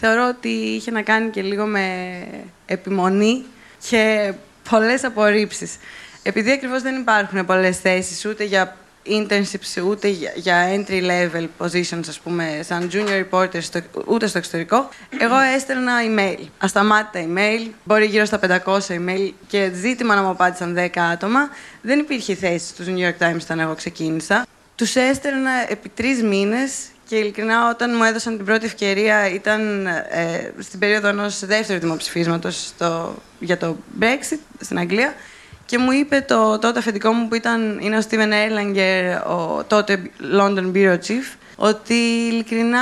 Θεωρώ 0.00 0.28
ότι 0.28 0.48
είχε 0.48 0.90
να 0.90 1.02
κάνει 1.02 1.30
και 1.30 1.42
λίγο 1.42 1.66
με 1.66 2.26
επιμονή 2.66 3.44
και 3.88 4.32
πολλές 4.70 5.04
απορρίψεις. 5.04 5.76
Επειδή 6.22 6.50
ακριβώς 6.50 6.82
δεν 6.82 7.00
υπάρχουν 7.00 7.44
πολλές 7.44 7.78
θέσεις 7.78 8.24
ούτε 8.24 8.44
για 8.44 8.76
internships, 9.08 9.82
ούτε 9.86 10.08
για 10.34 10.68
entry 10.74 11.02
level 11.02 11.46
positions, 11.58 12.04
ας 12.08 12.20
πούμε, 12.20 12.60
σαν 12.62 12.90
junior 12.92 13.24
reporter, 13.24 13.62
στο, 13.62 13.80
ούτε 14.06 14.26
στο 14.26 14.38
εξωτερικό, 14.38 14.88
εγώ 15.18 15.38
έστελνα 15.54 15.92
email. 16.08 16.44
Ασταμάτητα 16.58 17.26
email, 17.28 17.70
μπορεί 17.84 18.04
γύρω 18.06 18.24
στα 18.24 18.40
500 18.64 18.78
email 18.88 19.32
και 19.46 19.70
ζήτημα 19.74 20.14
να 20.14 20.22
μου 20.22 20.28
απάντησαν 20.28 20.76
10 20.78 20.98
άτομα. 21.12 21.48
Δεν 21.82 21.98
υπήρχε 21.98 22.34
θέση 22.34 22.66
στους 22.66 22.86
New 22.88 23.08
York 23.08 23.26
Times 23.26 23.40
όταν 23.42 23.60
εγώ 23.60 23.74
ξεκίνησα. 23.74 24.46
Τους 24.74 24.96
έστελνα 24.96 25.50
επί 25.68 25.88
τρεις 25.88 26.22
μήνες 26.22 26.72
και 27.08 27.16
ειλικρινά, 27.16 27.68
όταν 27.68 27.90
μου 27.96 28.02
έδωσαν 28.02 28.36
την 28.36 28.44
πρώτη 28.44 28.66
ευκαιρία, 28.66 29.30
ήταν 29.30 29.86
ε, 29.86 30.52
στην 30.58 30.78
περίοδο 30.78 31.08
ενός 31.08 31.46
δεύτερου 31.46 31.80
δημοψηφίσματος 31.80 32.72
για 33.38 33.56
το 33.58 33.76
Brexit 34.00 34.38
στην 34.60 34.78
Αγγλία. 34.78 35.14
Και 35.66 35.78
μου 35.78 35.92
είπε 35.92 36.24
το 36.28 36.58
τότε 36.58 36.78
αφεντικό 36.78 37.12
μου 37.12 37.28
που 37.28 37.34
ήταν, 37.34 37.78
είναι 37.82 37.96
ο 37.96 38.00
Στίβεν 38.00 38.30
Erlanger, 38.32 39.26
ο 39.26 39.64
τότε 39.64 40.02
London 40.40 40.72
Bureau 40.74 40.98
Chief, 41.06 41.36
ότι 41.56 41.94
ειλικρινά 42.30 42.80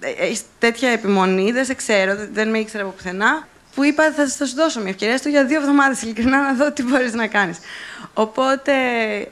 ε, 0.00 0.10
έχει 0.10 0.40
τέτοια 0.58 0.90
επιμονή, 0.90 1.52
δεν 1.52 1.64
σε 1.64 1.74
ξέρω, 1.74 2.16
δεν 2.32 2.48
με 2.48 2.58
ήξερα 2.58 2.82
από 2.82 2.92
πουθενά 2.92 3.46
που 3.74 3.84
είπα 3.84 4.12
θα, 4.12 4.26
θα 4.26 4.46
σου 4.46 4.54
δώσω 4.54 4.80
μια 4.80 4.90
ευκαιρία 4.90 5.16
στο 5.16 5.28
για 5.28 5.44
δύο 5.44 5.60
εβδομάδες 5.60 6.02
ειλικρινά 6.02 6.42
να 6.42 6.54
δω 6.54 6.72
τι 6.72 6.82
μπορείς 6.82 7.14
να 7.14 7.26
κάνεις. 7.26 7.58
Οπότε, 8.18 8.72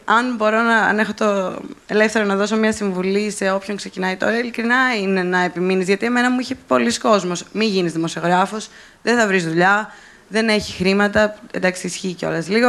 αν 0.05 0.35
μπορώ 0.37 0.63
να 0.63 0.77
αν 0.77 0.99
έχω 0.99 1.13
το 1.15 1.59
ελεύθερο 1.87 2.25
να 2.25 2.37
δώσω 2.37 2.57
μια 2.57 2.73
συμβουλή 2.73 3.31
σε 3.31 3.51
όποιον 3.51 3.77
ξεκινάει 3.77 4.17
τώρα, 4.17 4.39
ειλικρινά 4.39 4.77
είναι 5.01 5.23
να 5.23 5.41
επιμείνεις. 5.41 5.87
Γιατί 5.87 6.07
εμένα 6.07 6.31
μου 6.31 6.41
είχε 6.41 6.55
πει 6.55 6.61
πολλοί 6.67 6.99
κόσμος: 6.99 7.45
Μην 7.53 7.69
γίνεις 7.69 7.93
δημοσιογράφος, 7.93 8.69
δεν 9.03 9.19
θα 9.19 9.27
βρεις 9.27 9.45
δουλειά, 9.47 9.93
δεν 10.29 10.49
έχει 10.49 10.73
χρήματα. 10.73 11.35
Εντάξει, 11.51 11.87
ισχύει 11.87 12.13
κιόλας 12.13 12.49
λίγο, 12.49 12.69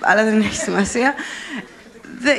αλλά 0.00 0.24
δεν 0.24 0.40
έχει 0.40 0.54
σημασία. 0.54 1.14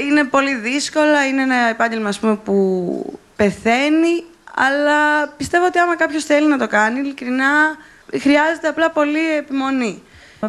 Είναι 0.09 0.23
πολύ 0.23 0.55
δύσκολα, 0.55 1.27
είναι 1.27 1.41
ένα 1.41 1.55
επάγγελμα 1.55 2.11
πούμε, 2.19 2.35
που 2.35 3.19
πεθαίνει, 3.35 4.23
αλλά 4.55 5.27
πιστεύω 5.37 5.65
ότι 5.65 5.79
άμα 5.79 5.95
κάποιος 5.95 6.23
θέλει 6.23 6.47
να 6.47 6.57
το 6.57 6.67
κάνει, 6.67 6.99
ειλικρινά 6.99 7.77
χρειάζεται 8.19 8.67
απλά 8.67 8.91
πολύ 8.91 9.35
επιμονή. 9.37 10.03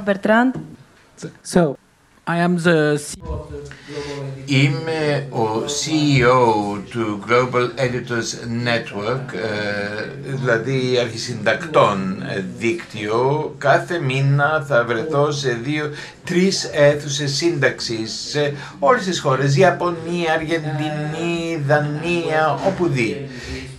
Bertrand? 0.07 0.51
So, 1.53 1.75
I 2.33 2.37
am 2.47 2.57
the 2.59 2.99
Είμαι 4.45 5.27
ο 5.31 5.64
CEO 5.64 6.79
του 6.90 7.25
Global 7.29 7.81
Editors 7.81 8.31
Network, 8.66 9.35
ε, 9.35 10.35
δηλαδή 10.35 10.99
αρχισυντακτών 11.01 12.23
δίκτυο. 12.59 13.55
Κάθε 13.59 13.99
μήνα 13.99 14.64
θα 14.69 14.85
βρεθώ 14.85 15.31
σε 15.31 15.59
δύο-τρεις 15.62 16.71
αίθουσες 16.73 17.33
σύνταξης 17.37 18.27
σε 18.29 18.55
όλες 18.79 19.05
τις 19.05 19.21
χώρες, 19.21 19.57
Ιαπωνία, 19.57 20.33
Αργεντινή, 20.33 21.62
Δανία, 21.66 22.59
όπου 22.66 22.88
δει. 22.88 23.29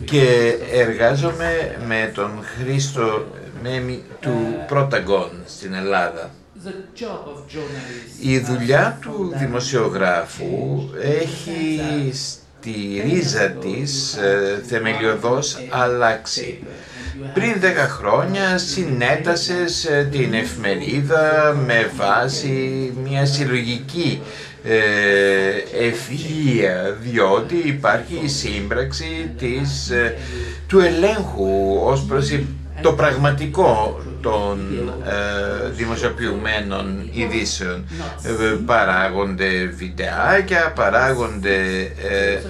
Και 0.06 0.56
εργάζομαι 0.72 1.78
με 1.88 2.12
τον 2.14 2.32
Χρήστο 2.44 3.26
Μέμι 3.64 4.04
του 4.20 4.64
Πρωταγκόν 4.68 5.32
στην 5.46 5.74
Ελλάδα. 5.74 6.32
Η 8.22 8.40
δουλειά 8.40 8.98
του 9.02 9.34
δημοσιογράφου 9.36 10.90
έχει 11.02 12.12
στη 12.14 13.02
ρίζα 13.06 13.50
της 13.50 14.14
ε, 14.16 14.64
θεμελιωδώς 14.68 15.58
αλλάξει. 15.70 16.64
Πριν 17.34 17.54
10 17.62 17.66
χρόνια 17.88 18.58
συνέτασες 18.58 19.90
την 20.12 20.34
εφημερίδα 20.34 21.56
με 21.66 21.92
βάση 21.96 22.94
μια 23.04 23.26
συλλογική 23.26 24.22
ε, 24.64 25.88
ευθεία, 25.88 26.98
διότι 27.02 27.56
υπάρχει 27.56 28.20
η 28.24 28.28
σύμπραξη 28.28 29.32
της, 29.38 29.90
ε, 29.90 30.18
του 30.68 30.80
ελέγχου 30.80 31.78
ως 31.84 32.04
προς 32.06 32.30
το 32.82 32.94
πραγματικό 32.94 34.02
των 34.22 34.60
ε, 35.06 35.70
δημοσιοποιημένων 35.70 37.10
ειδήσεων. 37.12 37.86
Ε, 38.24 38.56
παράγονται 38.66 39.66
βιντεάκια, 39.66 40.72
παράγονται 40.76 41.56
ε, 42.10 42.32
ε, 42.32 42.42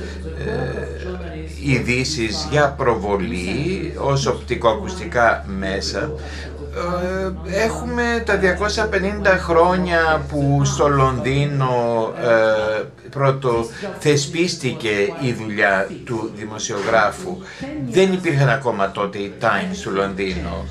ειδήσεις 1.63 2.48
για 2.52 2.70
προβολή 2.78 3.94
ως 3.98 4.26
οπτικοακουστικά 4.26 5.46
μέσα. 5.60 6.12
Ε, 6.76 7.62
έχουμε 7.64 8.24
τα 8.26 8.40
250 9.24 9.38
χρόνια 9.38 10.26
που 10.30 10.62
στο 10.66 10.88
Λονδίνο 10.88 11.74
ε, 12.18 12.84
πρώτο 13.10 13.66
θεσπίστηκε 14.00 14.90
η 15.22 15.34
δουλειά 15.34 15.88
του 16.06 16.32
δημοσιογράφου. 16.36 17.38
Δεν 17.90 18.14
υπήρχαν 18.14 18.50
ακόμα 18.50 18.92
τότε 18.92 19.18
οι 19.18 19.34
Times 19.42 19.78
του 19.84 19.92
Λονδίνου. 19.92 20.68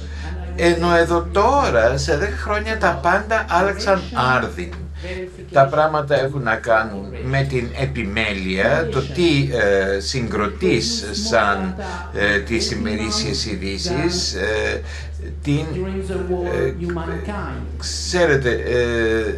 Ενώ 0.56 0.94
εδώ 0.96 1.26
τώρα, 1.32 1.96
σε 1.96 2.18
10 2.22 2.24
χρόνια, 2.42 2.78
τα 2.78 2.98
πάντα 3.02 3.44
άλλαξαν 3.48 4.02
άρδιν. 4.34 4.72
Τα 5.52 5.66
πράγματα 5.66 6.20
έχουν 6.20 6.42
να 6.42 6.56
κάνουν 6.56 7.06
με 7.24 7.42
την 7.42 7.68
επιμέλεια, 7.80 8.88
το 8.90 9.00
τι 9.00 9.50
ε, 9.52 10.00
συγκροτείς 10.00 11.08
σαν 11.12 11.74
ε, 12.14 12.38
τις 12.38 12.70
ημερήσιες 12.70 13.46
ειδήσεις, 13.46 14.34
ε, 14.34 14.80
την... 15.42 15.64
Ε, 16.54 16.74
ξέρετε, 17.78 18.50
ε, 18.50 19.34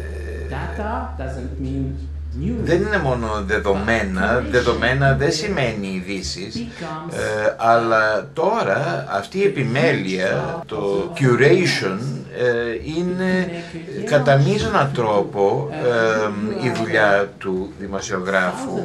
δεν 2.63 2.81
είναι 2.81 2.97
μόνο 2.97 3.43
δεδομένα, 3.45 4.45
δεδομένα 4.51 5.15
δεν 5.15 5.31
σημαίνει 5.31 5.87
ειδήσει, 5.87 6.71
ε, 7.11 7.55
αλλά 7.57 8.29
τώρα 8.33 9.07
αυτή 9.09 9.37
η 9.39 9.43
επιμέλεια, 9.43 10.63
το 10.65 11.13
curation, 11.15 11.99
ε, 12.37 12.91
είναι 12.97 13.63
κατά 14.05 14.37
μείζωνα 14.37 14.91
τρόπο 14.93 15.69
ε, 15.71 16.65
η 16.65 16.71
δουλειά 16.75 17.33
του 17.37 17.73
δημοσιογράφου. 17.79 18.79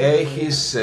έχεις 0.00 0.76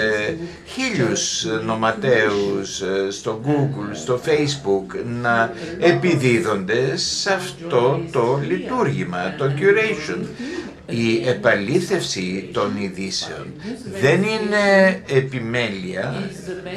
χίλιους 0.66 1.48
νοματέους 1.66 2.84
στο 3.10 3.42
Google, 3.46 3.89
στο 3.94 4.20
Facebook 4.26 5.04
να 5.22 5.52
επιδίδονται 5.80 6.98
σε 6.98 7.34
αυτό 7.34 8.02
το 8.12 8.39
λειτουργήμα, 8.48 9.34
το 9.38 9.46
curation 9.58 10.26
η 10.86 11.28
επαλήθευση 11.30 12.50
των 12.54 12.78
ειδήσεων 12.78 13.54
δεν 14.02 14.24
είναι 14.24 15.02
επιμέλεια, 15.08 16.30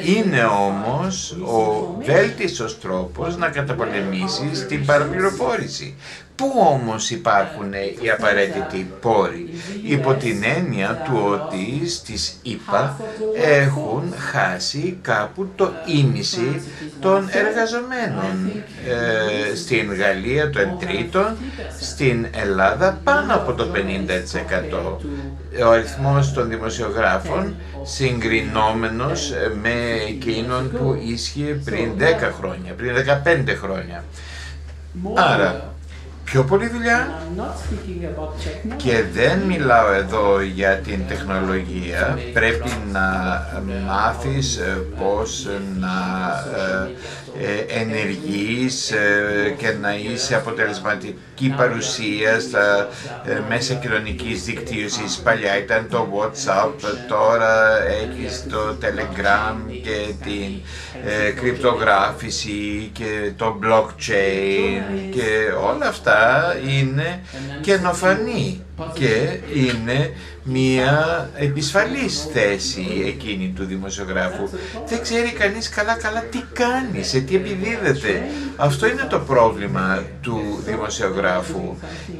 είναι 0.05 0.43
όμως 0.43 1.31
ο 1.31 1.95
βέλτιστος 2.05 2.79
τρόπος 2.79 3.37
να 3.37 3.49
καταπολεμήσεις 3.49 4.65
την 4.67 4.85
παραπληροφόρηση. 4.85 5.95
Πού 6.37 6.53
όμως 6.55 7.09
υπάρχουν 7.09 7.73
οι 7.73 8.09
απαραίτητοι 8.09 8.91
πόροι, 9.01 9.49
υπό 9.83 10.13
την 10.13 10.43
έννοια 10.57 11.01
του 11.05 11.19
ότι 11.31 11.89
στις 11.89 12.39
ΙΠΑ 12.41 12.99
έχουν 13.35 14.13
χάσει 14.17 14.97
κάπου 15.01 15.49
το 15.55 15.71
ίμιση 15.85 16.61
των 16.99 17.29
εργαζομένων. 17.31 18.51
Ε, 18.87 19.55
στην 19.55 19.93
Γαλλία 19.93 20.49
το 20.49 20.59
1 20.59 20.85
τρίτο, 20.85 21.35
στην 21.81 22.27
Ελλάδα 22.31 22.99
πάνω 23.03 23.33
από 23.35 23.53
το 23.53 23.67
50%. 23.73 24.97
Ο 25.65 25.69
αριθμός 25.69 26.33
των 26.33 26.49
δημοσιογράφων 26.49 27.55
συγκρινόμενος 27.83 29.33
με 29.61 29.73
εκείνον 30.07 30.71
που 30.71 31.01
ίσχυε 31.05 31.61
πριν 31.65 31.91
10 31.97 32.01
χρόνια, 32.39 32.73
πριν 32.73 32.95
15 32.95 33.55
χρόνια. 33.61 34.03
Άρα, 35.15 35.75
πιο 36.31 36.43
πολύ 36.43 36.67
δουλειά 36.67 37.21
και 38.75 39.03
δεν 39.13 39.39
μιλάω 39.39 39.91
εδώ 39.91 40.41
για 40.41 40.77
την 40.77 41.07
τεχνολογία. 41.07 42.19
Πρέπει 42.33 42.69
να 42.91 43.05
μάθεις 43.87 44.57
ε, 44.57 44.85
πώς 44.99 45.47
να 45.79 45.89
ε, 47.41 47.51
ε, 47.51 47.79
ενεργείς 47.81 48.93
και 49.57 49.71
να 49.81 49.95
είσαι 49.95 50.35
αποτελεσματική 50.35 51.53
παρουσία 51.57 52.39
στα 52.39 52.87
μέσα 53.49 53.73
κοινωνικής 53.73 54.43
δικτύωσης. 54.43 55.17
Παλιά 55.17 55.57
ήταν 55.57 55.87
το 55.89 56.07
WhatsApp, 56.15 56.73
τώρα 57.07 57.83
έχεις 57.87 58.45
το 58.49 58.77
Telegram 58.81 59.55
και 59.83 60.13
την 60.23 60.61
κρυπτογράφηση 61.35 62.89
και 62.93 63.31
το 63.37 63.59
blockchain 63.63 65.11
και 65.11 65.51
όλα 65.71 65.87
αυτά 65.87 66.53
είναι 66.67 67.21
καινοφανή 67.61 68.61
και 68.93 69.39
είναι 69.53 70.11
μια 70.43 71.29
επισφαλής 71.35 72.27
θέση 72.33 73.03
εκείνη 73.05 73.53
του 73.55 73.65
δημοσιογράφου. 73.65 74.49
Δεν 74.87 75.01
ξέρει 75.01 75.31
κανείς 75.31 75.69
καλά 75.69 75.93
καλά 75.95 76.21
τι 76.21 76.43
κάνει, 76.53 77.03
σε 77.03 77.19
τι 77.19 77.35
επιδίδεται. 77.35 78.21
Αυτό 78.55 78.87
είναι 78.87 79.07
το 79.09 79.19
πρόβλημα 79.19 80.03
του 80.21 80.61
δημοσιογράφου. 80.65 81.75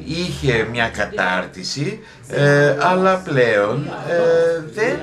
Είχε 0.05 0.67
μια 0.71 0.87
κατάρτιση, 0.89 1.99
ε, 2.27 2.75
αλλά 2.79 3.15
πλέον 3.15 3.87
ε, 4.09 4.63
δεν 4.73 4.99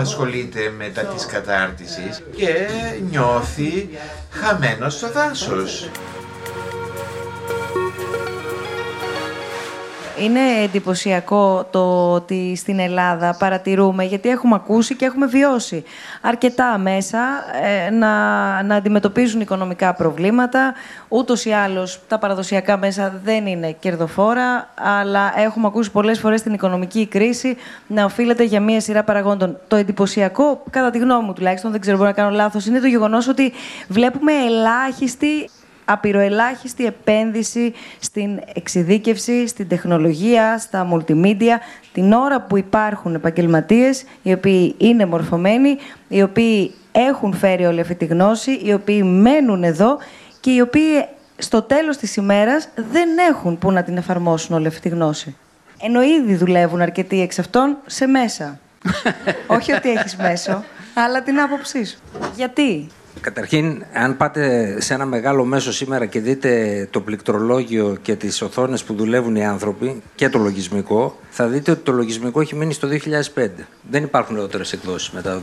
ασχολείται 0.00 0.72
μετά 0.78 1.02
της 1.02 1.26
κατάρτισης 1.26 2.22
και 2.36 2.68
νιώθει 3.10 3.88
χαμένος 4.30 4.94
στο 4.94 5.12
δάσος. 5.12 5.88
Είναι 10.22 10.40
εντυπωσιακό 10.62 11.66
το 11.70 12.12
ότι 12.12 12.56
στην 12.56 12.78
Ελλάδα 12.78 13.36
παρατηρούμε, 13.38 14.04
γιατί 14.04 14.28
έχουμε 14.28 14.54
ακούσει 14.54 14.96
και 14.96 15.04
έχουμε 15.04 15.26
βιώσει 15.26 15.84
αρκετά 16.20 16.78
μέσα 16.78 17.18
ε, 17.62 17.90
να, 17.90 18.08
να 18.62 18.74
αντιμετωπίζουν 18.74 19.40
οικονομικά 19.40 19.94
προβλήματα. 19.94 20.74
Ούτως 21.08 21.44
ή 21.44 21.50
άλλως 21.52 22.00
τα 22.08 22.18
παραδοσιακά 22.18 22.76
μέσα 22.76 23.20
δεν 23.24 23.46
είναι 23.46 23.76
κερδοφόρα, 23.80 24.68
αλλά 24.74 25.32
έχουμε 25.36 25.66
ακούσει 25.66 25.90
πολλές 25.90 26.18
φορές 26.18 26.42
την 26.42 26.52
οικονομική 26.52 27.06
κρίση 27.06 27.56
να 27.86 28.04
οφείλεται 28.04 28.42
για 28.42 28.60
μία 28.60 28.80
σειρά 28.80 29.02
παραγόντων. 29.02 29.58
Το 29.68 29.76
εντυπωσιακό, 29.76 30.62
κατά 30.70 30.90
τη 30.90 30.98
γνώμη 30.98 31.24
μου 31.24 31.32
τουλάχιστον, 31.32 31.70
δεν 31.70 31.80
ξέρω, 31.80 31.96
μπορώ 31.96 32.08
να 32.08 32.14
κάνω 32.14 32.30
λάθος, 32.30 32.66
είναι 32.66 32.80
το 32.80 32.86
γεγονός 32.86 33.28
ότι 33.28 33.52
βλέπουμε 33.88 34.32
ελάχιστη 34.32 35.50
απειροελάχιστη 35.84 36.86
επένδυση 36.86 37.72
στην 38.00 38.40
εξειδίκευση, 38.54 39.46
στην 39.46 39.68
τεχνολογία, 39.68 40.58
στα 40.58 40.88
multimedia, 40.92 41.58
την 41.92 42.12
ώρα 42.12 42.40
που 42.40 42.56
υπάρχουν 42.56 43.14
επαγγελματίες 43.14 44.04
οι 44.22 44.32
οποίοι 44.32 44.74
είναι 44.78 45.06
μορφωμένοι, 45.06 45.76
οι 46.08 46.22
οποίοι 46.22 46.74
έχουν 46.92 47.34
φέρει 47.34 47.64
όλη 47.64 47.80
αυτή 47.80 47.94
τη 47.94 48.04
γνώση, 48.04 48.60
οι 48.64 48.72
οποίοι 48.72 49.02
μένουν 49.04 49.64
εδώ 49.64 49.98
και 50.40 50.50
οι 50.50 50.60
οποίοι 50.60 51.04
στο 51.38 51.62
τέλος 51.62 51.96
της 51.96 52.16
ημέρας 52.16 52.68
δεν 52.74 53.08
έχουν 53.30 53.58
που 53.58 53.72
να 53.72 53.82
την 53.82 53.96
εφαρμόσουν 53.96 54.56
όλη 54.56 54.66
αυτή 54.66 54.80
τη 54.80 54.88
γνώση. 54.88 55.36
Ενώ 55.80 56.02
ήδη 56.02 56.34
δουλεύουν 56.34 56.80
αρκετοί 56.80 57.20
εξ 57.20 57.38
αυτών 57.38 57.76
σε 57.86 58.06
μέσα. 58.06 58.58
Όχι 59.56 59.72
ότι 59.72 59.90
έχεις 59.90 60.16
μέσο, 60.16 60.64
αλλά 60.94 61.22
την 61.22 61.40
άποψή 61.40 61.84
σου. 61.84 61.98
Γιατί; 62.36 62.88
Καταρχήν, 63.20 63.84
αν 63.92 64.16
πάτε 64.16 64.76
σε 64.80 64.94
ένα 64.94 65.06
μεγάλο 65.06 65.44
μέσο 65.44 65.72
σήμερα 65.72 66.06
και 66.06 66.20
δείτε 66.20 66.88
το 66.90 67.00
πληκτρολόγιο 67.00 67.98
και 68.02 68.16
τις 68.16 68.42
οθόνες 68.42 68.84
που 68.84 68.94
δουλεύουν 68.94 69.36
οι 69.36 69.46
άνθρωποι 69.46 70.02
και 70.14 70.28
το 70.28 70.38
λογισμικό, 70.38 71.18
θα 71.30 71.46
δείτε 71.46 71.70
ότι 71.70 71.80
το 71.80 71.92
λογισμικό 71.92 72.40
έχει 72.40 72.54
μείνει 72.54 72.72
στο 72.72 72.88
2005. 73.34 73.48
Δεν 73.90 74.02
υπάρχουν 74.02 74.36
νεότερες 74.36 74.72
εκδόσεις 74.72 75.10
μετά 75.10 75.34
το 75.34 75.40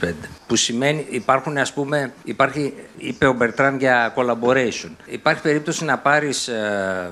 2005. 0.00 0.12
Που 0.46 0.56
σημαίνει, 0.56 1.06
υπάρχουν 1.10 1.58
ας 1.58 1.72
πούμε, 1.72 2.12
υπάρχει, 2.24 2.74
είπε 2.96 3.26
ο 3.26 3.32
Μπερτράν 3.32 3.78
για 3.78 4.14
collaboration. 4.16 4.90
Υπάρχει 5.06 5.42
περίπτωση 5.42 5.84
να 5.84 5.98
πάρεις 5.98 6.48
ε, 6.48 7.10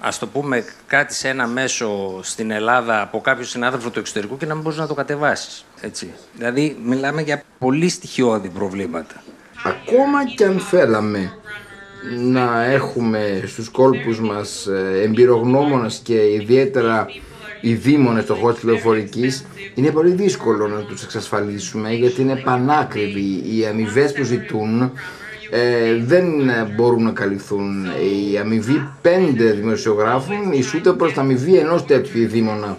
ας 0.00 0.18
το 0.18 0.26
πούμε, 0.26 0.64
κάτι 0.86 1.14
σε 1.14 1.28
ένα 1.28 1.46
μέσο 1.46 2.20
στην 2.22 2.50
Ελλάδα 2.50 3.00
από 3.00 3.20
κάποιο 3.20 3.44
συνάδελφο 3.44 3.90
του 3.90 3.98
εξωτερικού 3.98 4.36
και 4.36 4.46
να 4.46 4.54
μην 4.54 4.62
μπορείς 4.62 4.78
να 4.78 4.86
το 4.86 4.94
κατεβάσεις. 4.94 5.64
Δηλαδή, 6.36 6.76
μιλάμε 6.84 7.22
για 7.22 7.42
πολύ 7.58 7.88
στοιχειώδη 7.88 8.48
προβλήματα. 8.48 9.22
Ακόμα 9.64 10.24
και 10.36 10.44
αν 10.44 10.58
θέλαμε 10.58 11.32
να 12.18 12.64
έχουμε 12.64 13.42
στους 13.46 13.68
κόλπους 13.68 14.20
μας 14.20 14.66
ε, 14.66 15.02
εμπειρογνώμονας 15.02 16.00
και 16.04 16.14
ιδιαίτερα 16.14 17.06
οι 17.60 17.74
δήμονες 17.74 18.24
στο 18.24 18.34
χώρο 18.34 18.52
της 18.52 18.62
πληροφορικής 18.62 19.44
είναι 19.74 19.90
πολύ 19.90 20.10
δύσκολο 20.10 20.68
να 20.68 20.80
τους 20.80 21.02
εξασφαλίσουμε 21.02 21.92
γιατί 21.92 22.20
είναι 22.20 22.36
πανάκριβοι 22.36 23.42
οι 23.44 23.66
αμοιβές 23.66 24.12
που 24.12 24.22
ζητούν 24.22 24.92
ε, 25.50 25.96
δεν 26.04 26.24
μπορούν 26.76 27.02
να 27.02 27.10
καλυφθούν. 27.10 27.86
Η 28.30 28.38
αμοιβή 28.38 28.88
πέντε 29.02 29.52
δημοσιογράφων 29.52 30.52
ισούται 30.52 30.92
προς 30.92 31.12
τα 31.12 31.20
αμοιβή 31.20 31.56
ενός 31.56 31.86
τέτοιου 31.86 32.28
δήμονα. 32.28 32.78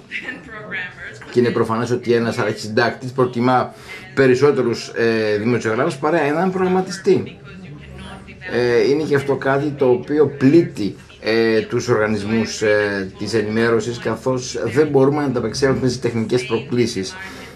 Και 1.34 1.40
είναι 1.40 1.50
προφανές 1.50 1.92
ότι 1.92 2.14
ένας 2.14 2.38
αρχισυντάκτης 2.38 3.12
προτιμά 3.12 3.74
περισσότερους 4.16 4.88
ε, 4.88 5.38
δημοσιογράφους 5.38 5.96
παρά 5.96 6.22
έναν 6.22 6.52
προγραμματιστή. 6.52 7.38
Ε, 8.52 8.90
είναι 8.90 9.04
και 9.04 9.16
αυτό 9.16 9.36
κάτι 9.36 9.70
το 9.70 9.90
οποίο 9.90 10.28
πλήττει 10.38 10.96
ε, 11.20 11.62
τους 11.62 11.88
οργανισμούς 11.88 12.62
ε, 12.62 13.12
της 13.18 13.34
ενημέρωσης 13.34 13.98
καθώς 14.00 14.60
δεν 14.66 14.88
μπορούμε 14.88 15.18
να 15.22 15.28
ανταπεξέλθουμε 15.28 15.88
στις 15.88 16.02
τεχνικές 16.02 16.46
προκλήσεις. 16.46 17.16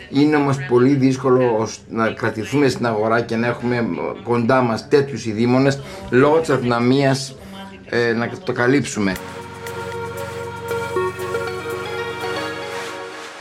Είναι 0.09 0.35
όμως 0.35 0.57
πολύ 0.69 0.93
δύσκολο 0.93 1.69
να 1.89 2.09
κρατηθούμε 2.09 2.67
στην 2.67 2.85
αγορά 2.85 3.21
και 3.21 3.35
να 3.35 3.47
έχουμε 3.47 3.87
κοντά 4.23 4.61
μας 4.61 4.87
τέτοιους 4.87 5.25
ειδήμονες 5.25 5.79
λόγω 6.09 6.39
της 6.39 6.49
αδυναμίας 6.49 7.35
ε, 7.89 8.13
να 8.13 8.29
το 8.43 8.51
καλύψουμε. 8.51 9.11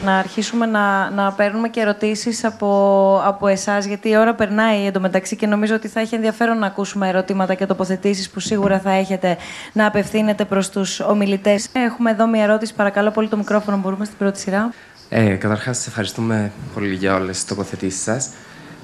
Να 0.06 0.18
αρχίσουμε 0.18 0.66
να, 0.66 1.10
να 1.10 1.32
παίρνουμε 1.32 1.68
και 1.68 1.80
ερωτήσεις 1.80 2.44
από, 2.44 3.20
από 3.24 3.46
εσάς, 3.46 3.84
γιατί 3.84 4.08
η 4.08 4.16
ώρα 4.16 4.34
περνάει 4.34 4.86
εντωμεταξύ 4.86 5.36
και 5.36 5.46
νομίζω 5.46 5.74
ότι 5.74 5.88
θα 5.88 6.00
έχει 6.00 6.14
ενδιαφέρον 6.14 6.58
να 6.58 6.66
ακούσουμε 6.66 7.08
ερωτήματα 7.08 7.54
και 7.54 7.66
τοποθετήσεις 7.66 8.30
που 8.30 8.40
σίγουρα 8.40 8.78
θα 8.80 8.90
έχετε 8.90 9.36
να 9.72 9.86
απευθύνετε 9.86 10.44
προς 10.44 10.70
τους 10.70 11.00
ομιλητές. 11.00 11.68
Έχουμε 11.72 12.10
εδώ 12.10 12.26
μια 12.26 12.42
ερώτηση, 12.42 12.74
παρακαλώ 12.74 13.10
πολύ 13.10 13.28
το 13.28 13.36
μικρόφωνο, 13.36 13.76
μπορούμε 13.76 14.04
στην 14.04 14.16
πρώτη 14.18 14.38
σειρά; 14.38 14.72
Ε, 15.08 15.34
καταρχάς, 15.34 15.76
σας 15.76 15.86
ευχαριστούμε 15.86 16.52
πολύ 16.74 16.94
για 16.94 17.14
όλες 17.14 17.36
τις 17.36 17.44
τοποθετήσεις 17.44 18.02
σας. 18.02 18.30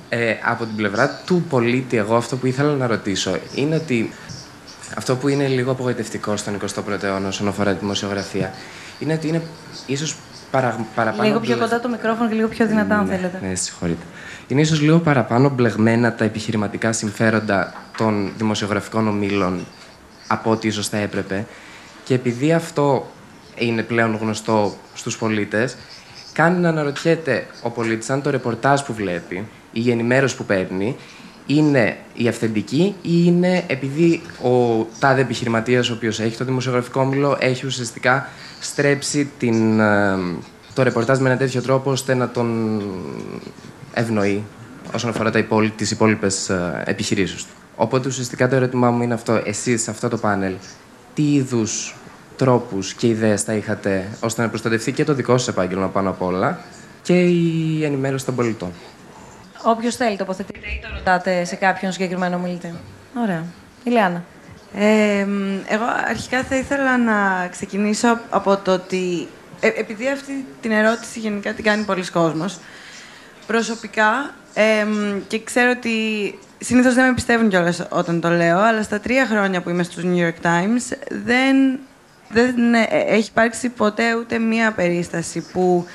Ε, 0.08 0.34
από 0.44 0.64
την 0.64 0.76
πλευρά 0.76 1.22
του 1.26 1.44
πολίτη, 1.48 1.96
εγώ 1.96 2.16
αυτό 2.16 2.36
που 2.36 2.46
ήθελα 2.46 2.74
να 2.74 2.86
ρωτήσω 2.86 3.38
είναι 3.54 3.74
ότι 3.74 4.12
αυτό 4.96 5.16
που 5.16 5.28
είναι 5.28 5.46
λίγο 5.46 5.70
απογοητευτικό 5.70 6.36
στον 6.36 6.54
21ο 6.54 7.02
αιώνα 7.02 7.28
όσον 7.28 7.48
αφορά 7.48 7.72
τη 7.72 7.78
δημοσιογραφία 7.78 8.52
είναι 8.98 9.12
ότι 9.12 9.28
είναι 9.28 9.42
ίσως 9.86 10.16
παρα, 10.52 10.86
παραπάνω. 10.94 11.28
Λίγο 11.28 11.40
πιο 11.40 11.56
κοντά 11.58 11.80
το 11.80 11.88
μικρόφωνο 11.88 12.28
και 12.28 12.34
λίγο 12.34 12.48
πιο 12.48 12.66
δυνατά, 12.66 12.98
αν 12.98 13.06
ναι, 13.06 13.14
θέλετε. 13.14 13.38
Ναι, 13.42 13.54
συγχωρείτε. 13.54 14.02
Είναι 14.48 14.60
ίσως 14.60 14.80
λίγο 14.80 14.98
παραπάνω 14.98 15.48
μπλεγμένα 15.48 16.14
τα 16.14 16.24
επιχειρηματικά 16.24 16.92
συμφέροντα 16.92 17.72
των 17.96 18.32
δημοσιογραφικών 18.36 19.08
ομίλων 19.08 19.66
από 20.26 20.50
ό,τι 20.50 20.68
ίσως 20.68 20.88
θα 20.88 20.96
έπρεπε. 20.96 21.46
Και 22.04 22.14
επειδή 22.14 22.52
αυτό 22.52 23.06
είναι 23.56 23.82
πλέον 23.82 24.16
γνωστό 24.20 24.74
στους 24.94 25.18
πολίτες, 25.18 25.76
κάνει 26.32 26.58
να 26.58 26.68
αναρωτιέται 26.68 27.46
ο 27.62 27.70
πολίτης 27.70 28.10
αν 28.10 28.22
το 28.22 28.30
ρεπορτάζ 28.30 28.80
που 28.80 28.92
βλέπει 28.92 29.48
ή 29.72 29.82
η 29.84 29.90
ενημέρωση 29.90 30.36
που 30.36 30.44
παίρνει 30.44 30.96
είναι 31.46 31.96
η 32.14 32.28
αυθεντική 32.28 32.94
ή 33.02 33.10
είναι 33.24 33.64
επειδή 33.66 34.22
ο 34.42 34.86
τάδε 34.98 35.20
επιχειρηματίας 35.20 35.90
ο 35.90 35.92
οποίος 35.92 36.20
έχει 36.20 36.36
το 36.36 36.44
δημοσιογραφικό 36.44 37.00
όμιλο 37.00 37.36
έχει 37.40 37.66
ουσιαστικά 37.66 38.28
στρέψει 38.64 39.30
την, 39.38 39.80
ε, 39.80 40.18
το 40.74 40.82
ρεπορτάζ 40.82 41.18
με 41.18 41.28
ένα 41.28 41.38
τέτοιο 41.38 41.62
τρόπο 41.62 41.90
ώστε 41.90 42.14
να 42.14 42.28
τον 42.28 42.80
ευνοεί 43.94 44.44
όσον 44.94 45.10
αφορά 45.10 45.30
τα 45.30 45.38
υπόλοι, 45.38 45.70
τις 45.70 45.90
υπόλοιπες 45.90 46.48
ε, 46.48 46.82
επιχειρήσεις 46.86 47.44
του. 47.44 47.52
Οπότε 47.76 48.08
ουσιαστικά 48.08 48.48
το 48.48 48.54
ερώτημά 48.54 48.90
μου 48.90 49.02
είναι 49.02 49.14
αυτό. 49.14 49.42
Εσείς 49.44 49.82
σε 49.82 49.90
αυτό 49.90 50.08
το 50.08 50.18
πάνελ, 50.18 50.54
τι 51.14 51.34
είδους 51.34 51.94
τρόπους 52.36 52.94
και 52.94 53.06
ιδέες 53.06 53.42
θα 53.42 53.54
είχατε 53.54 54.08
ώστε 54.20 54.42
να 54.42 54.48
προστατευτεί 54.48 54.92
και 54.92 55.04
το 55.04 55.14
δικό 55.14 55.38
σας 55.38 55.48
επάγγελμα 55.48 55.88
πάνω 55.88 56.10
απ' 56.10 56.22
όλα 56.22 56.60
και 57.02 57.20
η 57.20 57.84
ενημέρωση 57.84 58.24
των 58.24 58.34
πολιτών; 58.34 58.72
Όποιος 59.64 59.96
θέλει 59.96 60.16
τοποθετείτε 60.16 60.66
ή 60.66 60.80
το 60.82 60.88
ρωτάτε 60.94 61.44
σε 61.44 61.56
κάποιον 61.56 61.92
συγκεκριμένο 61.92 62.38
μιλητή. 62.38 62.74
Ωραία. 63.22 63.44
Ηλιάνα. 63.84 64.24
Ε, 64.74 65.26
εγώ 65.66 65.84
αρχικά 66.08 66.42
θα 66.42 66.56
ήθελα 66.56 66.98
να 66.98 67.48
ξεκινήσω 67.50 68.18
από 68.30 68.56
το 68.56 68.72
ότι 68.72 69.28
ε, 69.60 69.66
επειδή 69.66 70.08
αυτή 70.08 70.46
την 70.60 70.70
ερώτηση 70.70 71.18
γενικά 71.18 71.52
την 71.52 71.64
κάνει 71.64 71.84
πολλοί 71.84 72.10
κόσμος, 72.10 72.58
προσωπικά 73.46 74.34
ε, 74.54 74.86
και 75.28 75.42
ξέρω 75.42 75.70
ότι 75.70 75.94
συνήθως 76.58 76.94
δεν 76.94 77.06
με 77.06 77.14
πιστεύουν 77.14 77.48
κιόλας 77.48 77.86
όταν 77.90 78.20
το 78.20 78.28
λέω, 78.28 78.58
αλλά 78.58 78.82
στα 78.82 79.00
τρία 79.00 79.26
χρόνια 79.26 79.62
που 79.62 79.70
είμαι 79.70 79.82
στους 79.82 80.04
New 80.04 80.18
York 80.18 80.46
Times 80.46 80.96
δεν, 81.08 81.78
δεν 82.28 82.74
ε, 82.74 82.86
έχει 83.06 83.28
υπάρξει 83.28 83.68
ποτέ 83.68 84.16
ούτε 84.16 84.38
μία 84.38 84.72
περίσταση 84.72 85.40
που 85.52 85.86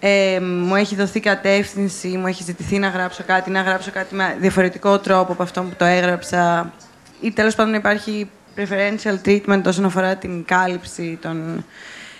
ε, 0.00 0.40
μου 0.40 0.76
έχει 0.76 0.94
δοθεί 0.94 1.20
κατεύθυνση, 1.20 2.08
μου 2.08 2.26
έχει 2.26 2.42
ζητηθεί 2.42 2.78
να 2.78 2.88
γράψω 2.88 3.22
κάτι, 3.26 3.50
να 3.50 3.62
γράψω 3.62 3.90
κάτι 3.90 4.14
με 4.14 4.36
διαφορετικό 4.40 4.98
τρόπο 4.98 5.32
από 5.32 5.42
αυτό 5.42 5.62
που 5.62 5.74
το 5.76 5.84
έγραψα 5.84 6.72
ή 7.20 7.30
τέλος 7.30 7.54
πάντων 7.54 7.74
υπάρχει 7.74 8.30
preferential 8.56 9.26
treatment 9.26 9.62
όσον 9.66 9.84
αφορά 9.84 10.16
την 10.16 10.44
κάλυψη 10.44 11.18
των 11.22 11.64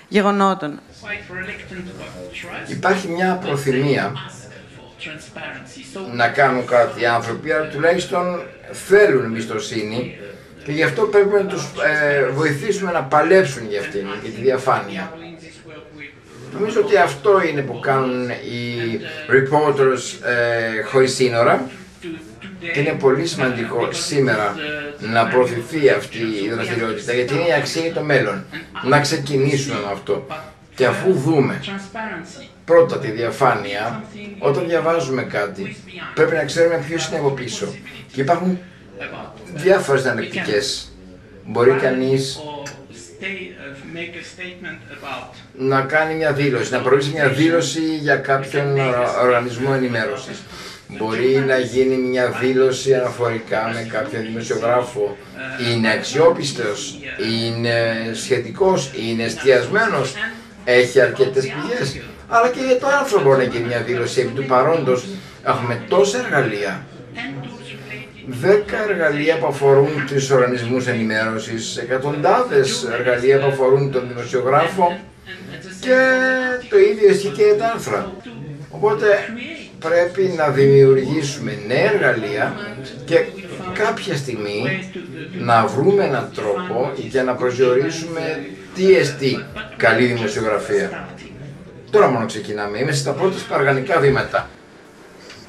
γεγονότων. 0.09 0.81
Υπάρχει 2.67 3.09
μια 3.09 3.35
προθυμία 3.45 4.13
να 6.15 6.29
κάνουν 6.29 6.67
κάτι 6.67 7.01
οι 7.01 7.07
άνθρωποι, 7.07 7.53
αλλά 7.53 7.69
τουλάχιστον 7.69 8.41
θέλουν 8.73 9.25
εμπιστοσύνη 9.25 10.19
και 10.65 10.73
γι' 10.73 10.83
αυτό 10.83 11.03
πρέπει 11.03 11.33
να 11.33 11.45
τους 11.47 11.63
ε, 11.63 12.27
βοηθήσουμε 12.31 12.93
να 12.93 13.03
παλέψουν 13.03 13.67
για 13.69 13.81
αυτήν, 13.81 14.07
για 14.23 14.31
τη 14.31 14.41
διαφάνεια. 14.41 15.13
Νομίζω 16.53 16.81
ότι 16.81 16.97
αυτό 16.97 17.43
είναι 17.43 17.61
που 17.61 17.81
κάνουν 17.81 18.29
οι 18.29 19.01
reporters 19.31 20.27
ε, 20.27 20.83
χωρίς 20.83 21.15
σύνορα 21.15 21.71
είναι 22.77 22.97
πολύ 22.99 23.27
σημαντικό 23.27 23.89
σήμερα 23.93 24.55
να 24.99 25.27
προωθηθεί 25.27 25.89
αυτή 25.89 26.19
η 26.19 26.49
δραστηριότητα 26.55 27.13
γιατί 27.13 27.35
είναι 27.35 27.49
η 27.49 27.53
αξία 27.53 27.83
για 27.83 27.93
το 27.93 28.03
μέλλον. 28.03 28.45
Να 28.89 29.01
ξεκινήσουμε 29.01 29.75
με 29.75 29.93
αυτό. 29.93 30.27
Και 30.75 30.87
αφού 30.87 31.13
δούμε 31.13 31.61
πρώτα 32.65 32.99
τη 32.99 33.11
διαφάνεια, 33.11 34.05
όταν 34.39 34.67
διαβάζουμε 34.69 35.23
κάτι, 35.23 35.77
πρέπει 36.15 36.35
να 36.35 36.45
ξέρουμε 36.45 36.85
ποιος 36.89 37.09
είναι 37.09 37.19
από 37.19 37.31
πίσω. 37.31 37.75
Και 38.13 38.21
υπάρχουν 38.21 38.59
διάφορες 39.55 40.05
αναλυτικές. 40.05 40.93
Μπορεί 41.47 41.71
κανείς 41.71 42.41
να 45.59 45.81
κάνει 45.81 46.15
μια 46.15 46.33
δήλωση, 46.33 46.73
να 46.73 46.81
προωθήσει 46.81 47.13
μια 47.13 47.29
δήλωση 47.29 47.97
για 47.97 48.17
κάποιον 48.17 48.79
οργανισμό 49.23 49.73
ενημέρωσης. 49.75 50.43
Μπορεί 50.97 51.45
να 51.47 51.59
γίνει 51.59 51.97
μια 51.97 52.29
δήλωση 52.41 52.95
αναφορικά 52.95 53.71
με 53.75 53.89
κάποιον 53.93 54.23
δημοσιογράφο. 54.23 55.17
Είναι 55.71 55.93
αξιόπιστος, 55.93 56.99
είναι 57.31 57.75
σχετικός, 58.15 58.91
είναι 59.09 59.23
εστιασμένος, 59.23 60.15
έχει 60.65 61.01
αρκετές 61.01 61.43
πηγές. 61.43 62.01
Αλλά 62.29 62.49
και 62.49 62.61
για 62.67 62.79
το 62.79 62.87
άνθρωπο 63.01 63.25
μπορεί 63.25 63.37
να 63.37 63.53
γίνει 63.53 63.67
μια 63.67 63.81
δήλωση. 63.81 64.21
Επί 64.21 64.31
του 64.31 64.45
παρόντος 64.45 65.05
έχουμε 65.47 65.83
τόσα 65.89 66.19
εργαλεία. 66.19 66.85
Δέκα 68.27 68.83
εργαλεία 68.91 69.39
που 69.39 69.47
αφορούν 69.47 70.07
τους 70.07 70.31
οργανισμούς 70.31 70.87
ενημέρωσης, 70.87 71.77
εκατοντάδες 71.77 72.89
εργαλεία 72.99 73.39
που 73.39 73.47
αφορούν 73.47 73.93
τον 73.93 74.09
δημοσιογράφο 74.09 74.99
και 75.81 75.99
το 76.71 76.79
ίδιο 76.79 77.11
ισχύει 77.11 77.29
και 77.29 77.43
για 77.43 77.57
τα 77.57 77.67
άρθρα. 77.67 78.13
Οπότε 78.71 79.07
πρέπει 79.81 80.35
να 80.37 80.49
δημιουργήσουμε 80.49 81.59
νέα 81.67 81.93
εργαλεία 81.93 82.55
και 83.05 83.25
κάποια 83.73 84.17
στιγμή 84.17 84.91
να 85.39 85.67
βρούμε 85.67 86.05
έναν 86.05 86.31
τρόπο 86.35 86.93
για 86.97 87.23
να 87.23 87.35
προσδιορίσουμε 87.35 88.47
τι 88.75 88.95
εστί 88.95 89.45
καλή 89.77 90.07
δημοσιογραφία. 90.07 91.09
Τώρα 91.91 92.09
μόνο 92.09 92.27
ξεκινάμε, 92.27 92.79
είμαι 92.79 92.93
στα 92.93 93.13
πρώτα 93.13 93.39
σπαργανικά 93.39 94.01
βήματα. 94.01 94.49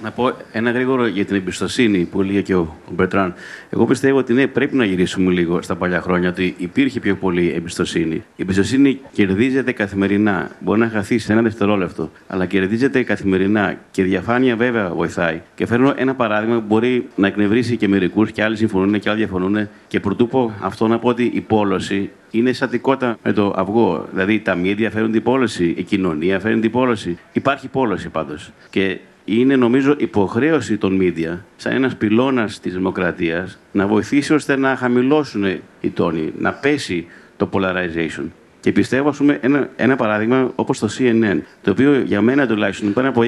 Να 0.04 0.12
πω 0.12 0.32
ένα 0.52 0.72
γρήγορο 0.72 1.08
για 1.08 1.26
την 1.26 1.36
εμπιστοσύνη 1.36 2.08
που 2.12 2.22
λέει 2.22 2.44
και 2.44 2.56
ο 2.56 2.76
Μπερτράν. 2.92 3.34
Εγώ 3.70 3.86
πιστεύω 3.86 4.18
ότι 4.18 4.34
ναι, 4.34 4.48
πρέπει 4.48 4.76
να 4.76 4.86
γυρίσουμε 4.86 5.32
λίγο 5.32 5.62
στα 5.62 5.76
παλιά 5.76 6.02
χρόνια, 6.02 6.30
ότι 6.30 6.56
υπήρχε 6.58 7.00
πιο 7.00 7.16
πολύ 7.16 7.52
εμπιστοσύνη. 7.56 8.16
Η 8.16 8.42
εμπιστοσύνη 8.42 9.00
κερδίζεται 9.12 9.72
καθημερινά. 9.72 10.52
Μπορεί 10.60 10.80
να 10.80 10.90
χαθεί 10.90 11.18
σε 11.18 11.32
ένα 11.32 11.42
δευτερόλεπτο, 11.42 12.12
αλλά 12.28 12.46
κερδίζεται 12.46 13.04
καθημερινά 13.04 13.78
και 13.92 14.02
η 14.02 14.06
διαφάνεια 14.06 14.56
βέβαια 14.56 14.90
βοηθάει. 14.90 15.42
Και 15.56 15.66
φέρνω 15.66 15.94
ένα 15.96 16.16
παράδειγμα 16.16 16.56
που 16.56 16.66
μπορεί 16.68 17.08
να 17.16 17.28
εκνευρίσει 17.28 17.78
και 17.78 17.88
μερικούς 17.88 18.32
και 18.32 18.44
άλλοι 18.44 18.56
συμφωνούν 18.56 19.00
και 19.00 19.10
άλλοι 19.10 19.18
διαφωνούν. 19.18 19.68
Και 19.88 20.00
πρωτού 20.00 20.28
πω 20.28 20.54
αυτό 20.60 20.88
να 20.88 21.00
πω 21.00 21.08
ότι 21.08 21.32
η 21.34 21.42
πόλωση 21.42 22.10
είναι 22.32 22.54
σατικότα 22.54 23.18
με 23.24 23.34
το 23.34 23.54
αυγό. 23.56 24.08
Δηλαδή 24.12 24.40
τα 24.40 24.56
μίδια 24.56 24.90
φέρνουν 24.90 25.12
την 25.12 25.24
πόλωση, 25.24 25.74
η 25.78 25.84
κοινωνία 25.84 26.40
φέρνει 26.40 26.62
την 26.62 26.72
πόλωση. 26.72 27.18
Υπάρχει 27.32 27.68
πόλωση 27.68 28.10
πάντως. 28.10 28.52
Και 28.70 29.00
είναι 29.39 29.56
νομίζω 29.56 29.96
υποχρέωση 29.98 30.78
των 30.78 30.96
μίδια, 30.96 31.46
σαν 31.56 31.74
ένας 31.74 31.96
πυλώνας 31.96 32.60
της 32.60 32.74
δημοκρατίας, 32.74 33.60
να 33.72 33.88
βοηθήσει 33.88 34.34
ώστε 34.34 34.56
να 34.56 34.76
χαμηλώσουν 34.76 35.44
οι 35.82 35.89
τόνοι, 35.89 36.34
να 36.38 36.54
πέσει 36.54 37.06
το 37.38 37.50
polarization. 37.54 38.26
Και 38.60 38.72
πιστεύω, 38.72 39.10
ας 39.10 39.17
πούμε, 39.17 39.39
ένα, 39.41 39.70
ένα 39.76 39.96
παράδειγμα 39.96 40.52
όπως 40.56 40.80
το 40.80 40.89
CNN, 40.98 41.39
το 41.62 41.72
οποίο 41.72 42.02
για 42.02 42.22
μένα 42.22 42.48
τουλάχιστον 42.48 42.94
πριν 42.94 43.06
από 43.06 43.22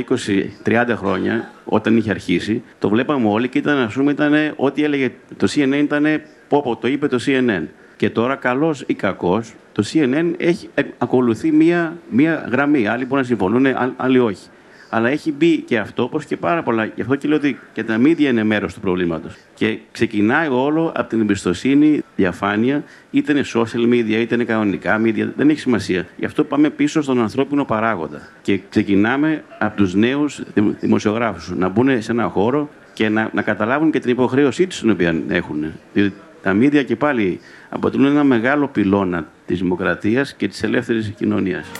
20-30 0.63 0.85
χρόνια, 0.95 1.51
όταν 1.65 1.97
είχε 1.97 2.09
αρχίσει, 2.09 2.63
το 2.79 2.89
βλέπαμε 2.89 3.27
όλοι 3.27 3.47
και 3.47 3.57
ήταν, 3.57 3.77
ας 3.77 3.93
πούμε, 3.93 4.11
ήταν, 4.11 4.33
ό,τι 4.55 4.83
έλεγε 4.83 5.11
το 5.37 5.47
CNN 5.55 5.79
ήταν, 5.83 6.05
πω, 6.47 6.61
πω, 6.61 6.75
το 6.75 6.87
είπε 6.87 7.07
το 7.07 7.19
CNN. 7.25 7.63
Και 7.95 8.09
τώρα, 8.09 8.35
καλός 8.35 8.83
ή 8.87 8.93
κακός, 8.93 9.53
το 9.71 9.83
CNN 9.93 10.33
έχει, 10.37 10.69
ε, 10.73 10.81
ακολουθεί 10.97 11.51
μία, 11.51 11.97
μία 12.09 12.47
γραμμή. 12.51 12.87
Άλλοι 12.87 13.05
μπορεί 13.05 13.21
να 13.21 13.27
συμφωνούν, 13.27 13.65
άλλοι 13.97 14.19
όχι. 14.19 14.47
Αλλά 14.95 15.09
έχει 15.09 15.31
μπει 15.31 15.57
και 15.57 15.77
αυτό, 15.77 16.03
όπως 16.03 16.25
και 16.25 16.37
πάρα 16.37 16.63
πολλά. 16.63 16.85
Γι' 16.85 17.01
αυτό 17.01 17.15
και 17.15 17.27
λέω 17.27 17.37
ότι 17.37 17.59
και 17.73 17.83
τα 17.83 17.97
media 17.97 18.19
είναι 18.19 18.43
μέρος 18.43 18.73
του 18.73 18.79
προβλήματος. 18.79 19.35
Και 19.53 19.77
ξεκινάει 19.91 20.47
όλο 20.47 20.91
από 20.95 21.09
την 21.09 21.21
εμπιστοσύνη, 21.21 22.01
διαφάνεια, 22.15 22.83
είτε 23.11 23.31
είναι 23.31 23.43
social 23.53 23.93
media, 23.93 24.19
είτε 24.19 24.35
είναι 24.35 24.43
κανονικά 24.43 25.01
media, 25.03 25.27
δεν 25.35 25.49
έχει 25.49 25.59
σημασία. 25.59 26.05
Γι' 26.17 26.25
αυτό 26.25 26.43
πάμε 26.43 26.69
πίσω 26.69 27.01
στον 27.01 27.21
ανθρώπινο 27.21 27.65
παράγοντα. 27.65 28.21
Και 28.41 28.59
ξεκινάμε 28.69 29.43
από 29.59 29.77
τους 29.77 29.93
νέους 29.93 30.41
δημοσιογράφους 30.79 31.51
να 31.55 31.69
μπουν 31.69 32.01
σε 32.01 32.11
ένα 32.11 32.27
χώρο 32.27 32.69
και 32.93 33.09
να, 33.09 33.29
να 33.33 33.41
καταλάβουν 33.41 33.91
και 33.91 33.99
την 33.99 34.11
υποχρέωσή 34.11 34.67
τους 34.67 34.79
την 34.79 34.89
οποία 34.89 35.15
έχουν. 35.27 35.65
Διότι 35.93 36.13
τα 36.41 36.55
media 36.59 36.85
και 36.85 36.95
πάλι 36.95 37.39
αποτελούν 37.69 38.05
ένα 38.05 38.23
μεγάλο 38.23 38.67
πυλώνα 38.67 39.27
της 39.45 39.59
δημοκρατίας 39.59 40.33
και 40.33 40.47
της 40.47 40.63
ελεύθερης 40.63 41.13
κοινωνίας. 41.17 41.71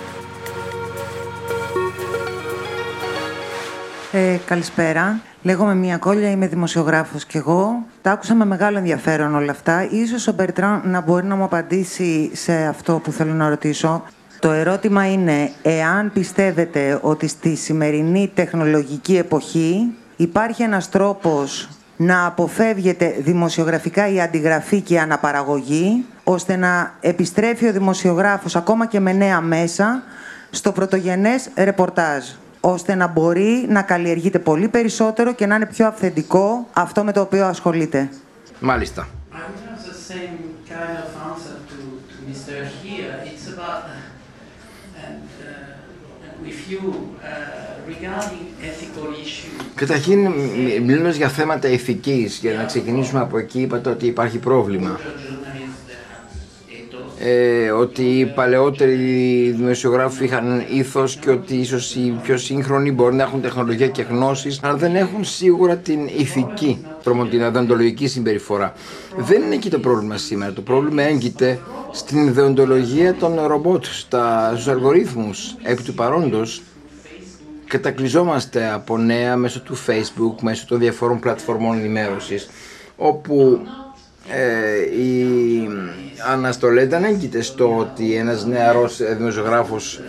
Ε, 4.16 4.40
καλησπέρα. 4.46 5.20
Λέγομαι 5.42 5.76
Μία 5.76 5.98
Κόλια, 5.98 6.30
είμαι 6.30 6.48
δημοσιογράφος 6.48 7.26
κι 7.26 7.38
εγώ. 7.38 7.86
Τα 8.02 8.12
άκουσα 8.12 8.36
με 8.36 8.46
μεγάλο 8.46 8.78
ενδιαφέρον 8.78 9.36
όλα 9.36 9.52
αυτά. 9.52 9.88
Ίσως 9.92 10.28
ο 10.28 10.34
Μπερτράν 10.34 10.82
να 10.86 11.02
μπορεί 11.02 11.26
να 11.26 11.36
μου 11.36 11.44
απαντήσει 11.44 12.32
σε 12.34 12.54
αυτό 12.54 13.02
που 13.04 13.12
θέλω 13.12 13.34
να 13.34 13.50
ρωτήσω. 13.50 14.04
Το 14.40 14.52
ερώτημα 14.52 15.12
είναι, 15.12 15.52
εάν 15.62 16.12
πιστεύετε 16.14 17.00
ότι 17.02 17.28
στη 17.28 17.56
σημερινή 17.56 18.32
τεχνολογική 18.34 19.18
εποχή 19.18 19.94
υπάρχει 20.16 20.64
ένας 20.64 20.90
τρόπος 20.90 21.70
να 21.98 22.26
αποφεύγεται 22.26 23.16
δημοσιογραφικά 23.20 24.08
η 24.08 24.22
αντιγραφή 24.22 24.82
και 24.82 24.94
η 24.94 24.98
αναπαραγωγή, 24.98 26.06
ώστε 26.24 26.56
να 26.56 26.94
επιστρέφει 27.02 27.68
ο 27.68 27.72
δημοσιογράφος 27.72 28.56
ακόμα 28.56 28.86
και 28.86 29.00
με 29.00 29.14
νέα 29.14 29.42
μέσα 29.42 30.04
στο 30.50 30.72
πρωτογενές 30.72 31.50
ρεπορτάζ; 31.56 32.24
Ώστε 32.66 32.96
να 32.96 33.08
μπορεί 33.08 33.66
να 33.70 33.82
καλλιεργείται 33.82 34.40
πολύ 34.40 34.68
περισσότερο 34.68 35.34
και 35.34 35.46
να 35.46 35.56
είναι 35.56 35.66
πιο 35.66 35.88
αυθεντικό 35.88 36.68
αυτό 36.74 37.04
με 37.04 37.12
το 37.12 37.22
οποίο 37.22 37.46
ασχολείται. 37.46 38.10
Μάλιστα. 38.60 39.08
Καταρχήν, 49.76 50.32
μιλώντας 50.84 51.16
για 51.16 51.30
θέματα 51.30 51.68
ηθικής, 51.68 52.38
για 52.38 52.54
να 52.54 52.64
ξεκινήσουμε 52.64 53.22
από 53.22 53.38
εκεί, 53.38 53.62
είπατε 53.62 53.90
ότι 53.90 54.06
υπάρχει 54.06 54.38
πρόβλημα 54.38 55.00
ε, 57.26 57.72
ότι 57.72 58.02
οι 58.02 58.26
παλαιότεροι 58.26 59.54
δημοσιογράφοι 59.58 60.24
είχαν 60.24 60.66
ήθος 60.74 61.16
και 61.16 61.30
ότι 61.30 61.56
ίσως 61.56 61.96
οι 61.96 62.20
πιο 62.24 62.38
σύγχρονοι 62.38 62.92
μπορεί 62.92 63.16
να 63.16 63.24
έχουν 63.24 63.42
τεχνολογία 63.42 63.88
και 63.88 64.02
γνώσεις 64.02 64.60
αλλά 64.64 64.76
δεν 64.76 64.96
έχουν 64.96 65.24
σίγουρα 65.24 65.76
την 65.78 66.08
ηθική, 66.18 66.86
την 67.30 67.44
αδοντολογική 67.44 68.08
συμπεριφορά. 68.08 68.74
Δεν 69.18 69.42
είναι 69.42 69.56
εκεί 69.56 69.70
το 69.70 69.80
πρόβλημα 69.80 70.18
σήμερα. 70.18 70.54
Το 70.54 70.62
πρόβλημα 70.62 71.02
έγκυται 71.04 71.60
στην 71.92 72.28
ιδεοντολογία 72.28 73.14
των 73.14 73.40
ρομπότ, 73.46 73.86
στα, 73.86 74.50
στους 74.54 74.68
αλγορίθμους. 74.68 75.56
Επί 75.64 75.84
του 75.84 75.94
παρόντος 75.94 76.62
κατακλυζόμαστε 77.68 78.72
από 78.74 78.98
νέα 78.98 79.36
μέσω 79.38 79.62
του 79.62 79.78
facebook, 79.88 80.36
μέσω 80.42 80.66
των 80.68 80.80
διαφόρων 80.80 81.20
πλατφορμών 81.20 81.78
ενημέρωσης 81.78 82.50
όπου 82.96 83.60
ε, 84.30 85.02
η 85.02 85.68
αναστολή 86.32 86.82
ήταν 86.84 87.04
έγκυται 87.04 87.42
στο 87.42 87.78
ότι 87.78 88.16
ένας 88.16 88.46
νεαρός 88.46 89.00
δημοσιογράφος 89.18 90.02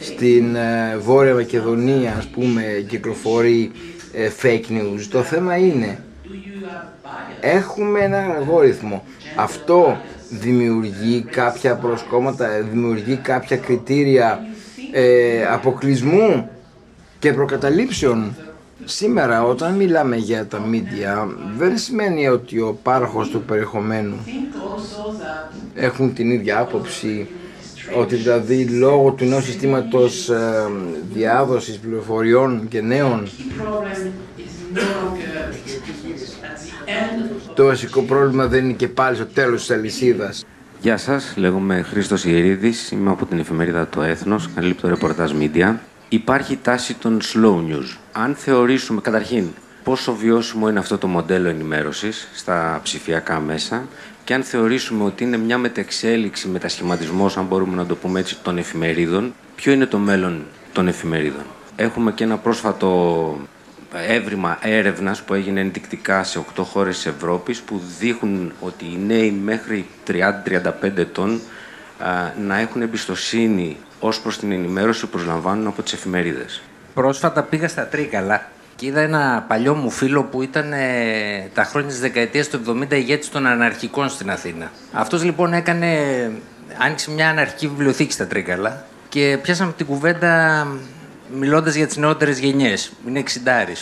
στην 0.00 0.54
ε, 0.54 0.96
Βόρεια 0.98 1.34
Μακεδονία 1.34 2.14
ας 2.18 2.26
πούμε 2.26 2.62
κυκλοφορεί 2.88 3.70
ε, 4.12 4.30
fake 4.42 4.72
news. 4.72 5.06
Το 5.10 5.22
θέμα 5.22 5.56
είναι 5.56 5.98
έχουμε 7.40 8.00
ένα 8.00 8.34
αλγόριθμο. 8.36 9.04
Αυτό 9.36 10.00
δημιουργεί 10.30 11.22
κάποια 11.30 11.74
προσκόμματα, 11.74 12.48
δημιουργεί 12.70 13.16
κάποια 13.16 13.56
κριτήρια 13.56 14.40
ε, 14.92 15.44
αποκλεισμού 15.46 16.50
και 17.18 17.32
προκαταλήψεων 17.32 18.36
Σήμερα 18.84 19.42
όταν 19.42 19.74
μιλάμε 19.74 20.16
για 20.16 20.46
τα 20.46 20.60
media 20.70 21.28
δεν 21.56 21.78
σημαίνει 21.78 22.28
ότι 22.28 22.60
ο 22.60 22.78
πάροχος 22.82 23.28
του 23.28 23.42
περιεχομένου 23.42 24.16
έχουν 25.74 26.14
την 26.14 26.30
ίδια 26.30 26.58
άποψη 26.58 27.28
ότι 27.96 28.16
δηλαδή 28.16 28.64
λόγω 28.64 29.10
του 29.10 29.24
νέου 29.24 29.40
συστήματος 29.40 30.28
ε, 30.28 30.66
διάδοσης 31.12 31.78
πληροφοριών 31.78 32.68
και 32.68 32.80
νέων 32.80 33.28
το 37.54 37.64
βασικό 37.64 38.02
πρόβλημα 38.02 38.46
δεν 38.46 38.64
είναι 38.64 38.72
και 38.72 38.88
πάλι 38.88 39.16
στο 39.16 39.26
τέλος 39.26 39.60
της 39.60 39.70
αλυσίδας. 39.70 40.46
Γεια 40.80 40.96
σας, 40.96 41.34
λέγομαι 41.36 41.82
Χρήστος 41.82 42.24
Ιερίδης, 42.24 42.90
είμαι 42.90 43.10
από 43.10 43.26
την 43.26 43.38
εφημερίδα 43.38 43.88
Το 43.88 44.02
Έθνος, 44.02 44.48
καλύπτω 44.54 44.88
ρεπορτάζ 44.88 45.32
media 45.40 45.74
υπάρχει 46.08 46.56
τάση 46.56 46.94
των 46.94 47.20
slow 47.22 47.72
news. 47.72 47.96
Αν 48.12 48.34
θεωρήσουμε 48.34 49.00
καταρχήν 49.00 49.48
πόσο 49.84 50.14
βιώσιμο 50.14 50.68
είναι 50.68 50.78
αυτό 50.78 50.98
το 50.98 51.06
μοντέλο 51.06 51.48
ενημέρωσης 51.48 52.28
στα 52.34 52.80
ψηφιακά 52.82 53.40
μέσα 53.40 53.86
και 54.24 54.34
αν 54.34 54.42
θεωρήσουμε 54.42 55.04
ότι 55.04 55.24
είναι 55.24 55.36
μια 55.36 55.58
μετεξέλιξη, 55.58 56.48
μετασχηματισμός, 56.48 57.36
αν 57.36 57.44
μπορούμε 57.44 57.76
να 57.76 57.86
το 57.86 57.96
πούμε 57.96 58.20
έτσι, 58.20 58.36
των 58.42 58.58
εφημερίδων, 58.58 59.34
ποιο 59.56 59.72
είναι 59.72 59.86
το 59.86 59.98
μέλλον 59.98 60.44
των 60.72 60.88
εφημερίδων. 60.88 61.42
Έχουμε 61.76 62.12
και 62.12 62.24
ένα 62.24 62.36
πρόσφατο 62.36 63.40
έβριμα 64.08 64.58
έρευνας 64.62 65.22
που 65.22 65.34
έγινε 65.34 65.60
ενδεικτικά 65.60 66.24
σε 66.24 66.44
8 66.56 66.62
χώρες 66.64 66.94
της 66.94 67.06
Ευρώπης 67.06 67.60
που 67.60 67.82
δείχνουν 67.98 68.52
ότι 68.60 68.84
οι 68.84 68.98
νέοι 69.06 69.30
μέχρι 69.30 69.86
30-35 70.06 70.96
ετών 70.96 71.40
να 72.40 72.58
έχουν 72.58 72.82
εμπιστοσύνη 72.82 73.76
ως 74.00 74.20
προς 74.20 74.38
την 74.38 74.52
ενημέρωση 74.52 75.00
που 75.00 75.08
προσλαμβάνουν 75.08 75.66
από 75.66 75.82
τις 75.82 75.92
εφημερίδες. 75.92 76.62
Πρόσφατα 76.94 77.42
πήγα 77.42 77.68
στα 77.68 77.86
Τρίκαλα 77.86 78.46
και 78.76 78.86
είδα 78.86 79.00
ένα 79.00 79.44
παλιό 79.48 79.74
μου 79.74 79.90
φίλο 79.90 80.22
που 80.22 80.42
ήταν 80.42 80.72
ε, 80.72 81.50
τα 81.54 81.64
χρόνια 81.64 81.88
της 81.88 82.00
δεκαετίας 82.00 82.48
του 82.48 82.60
70 82.90 82.92
ηγέτης 82.92 83.28
των 83.28 83.46
αναρχικών 83.46 84.08
στην 84.08 84.30
Αθήνα. 84.30 84.70
Αυτός 84.92 85.24
λοιπόν 85.24 85.52
έκανε, 85.52 85.96
άνοιξε 86.78 87.10
μια 87.10 87.28
αναρχική 87.28 87.68
βιβλιοθήκη 87.68 88.12
στα 88.12 88.26
Τρίκαλα 88.26 88.84
και 89.08 89.38
πιάσαμε 89.42 89.72
την 89.76 89.86
κουβέντα 89.86 90.66
μιλώντας 91.34 91.74
για 91.74 91.86
τις 91.86 91.96
νεότερες 91.96 92.38
γενιές. 92.38 92.92
Είναι 93.08 93.18
εξιντάρη. 93.18 93.74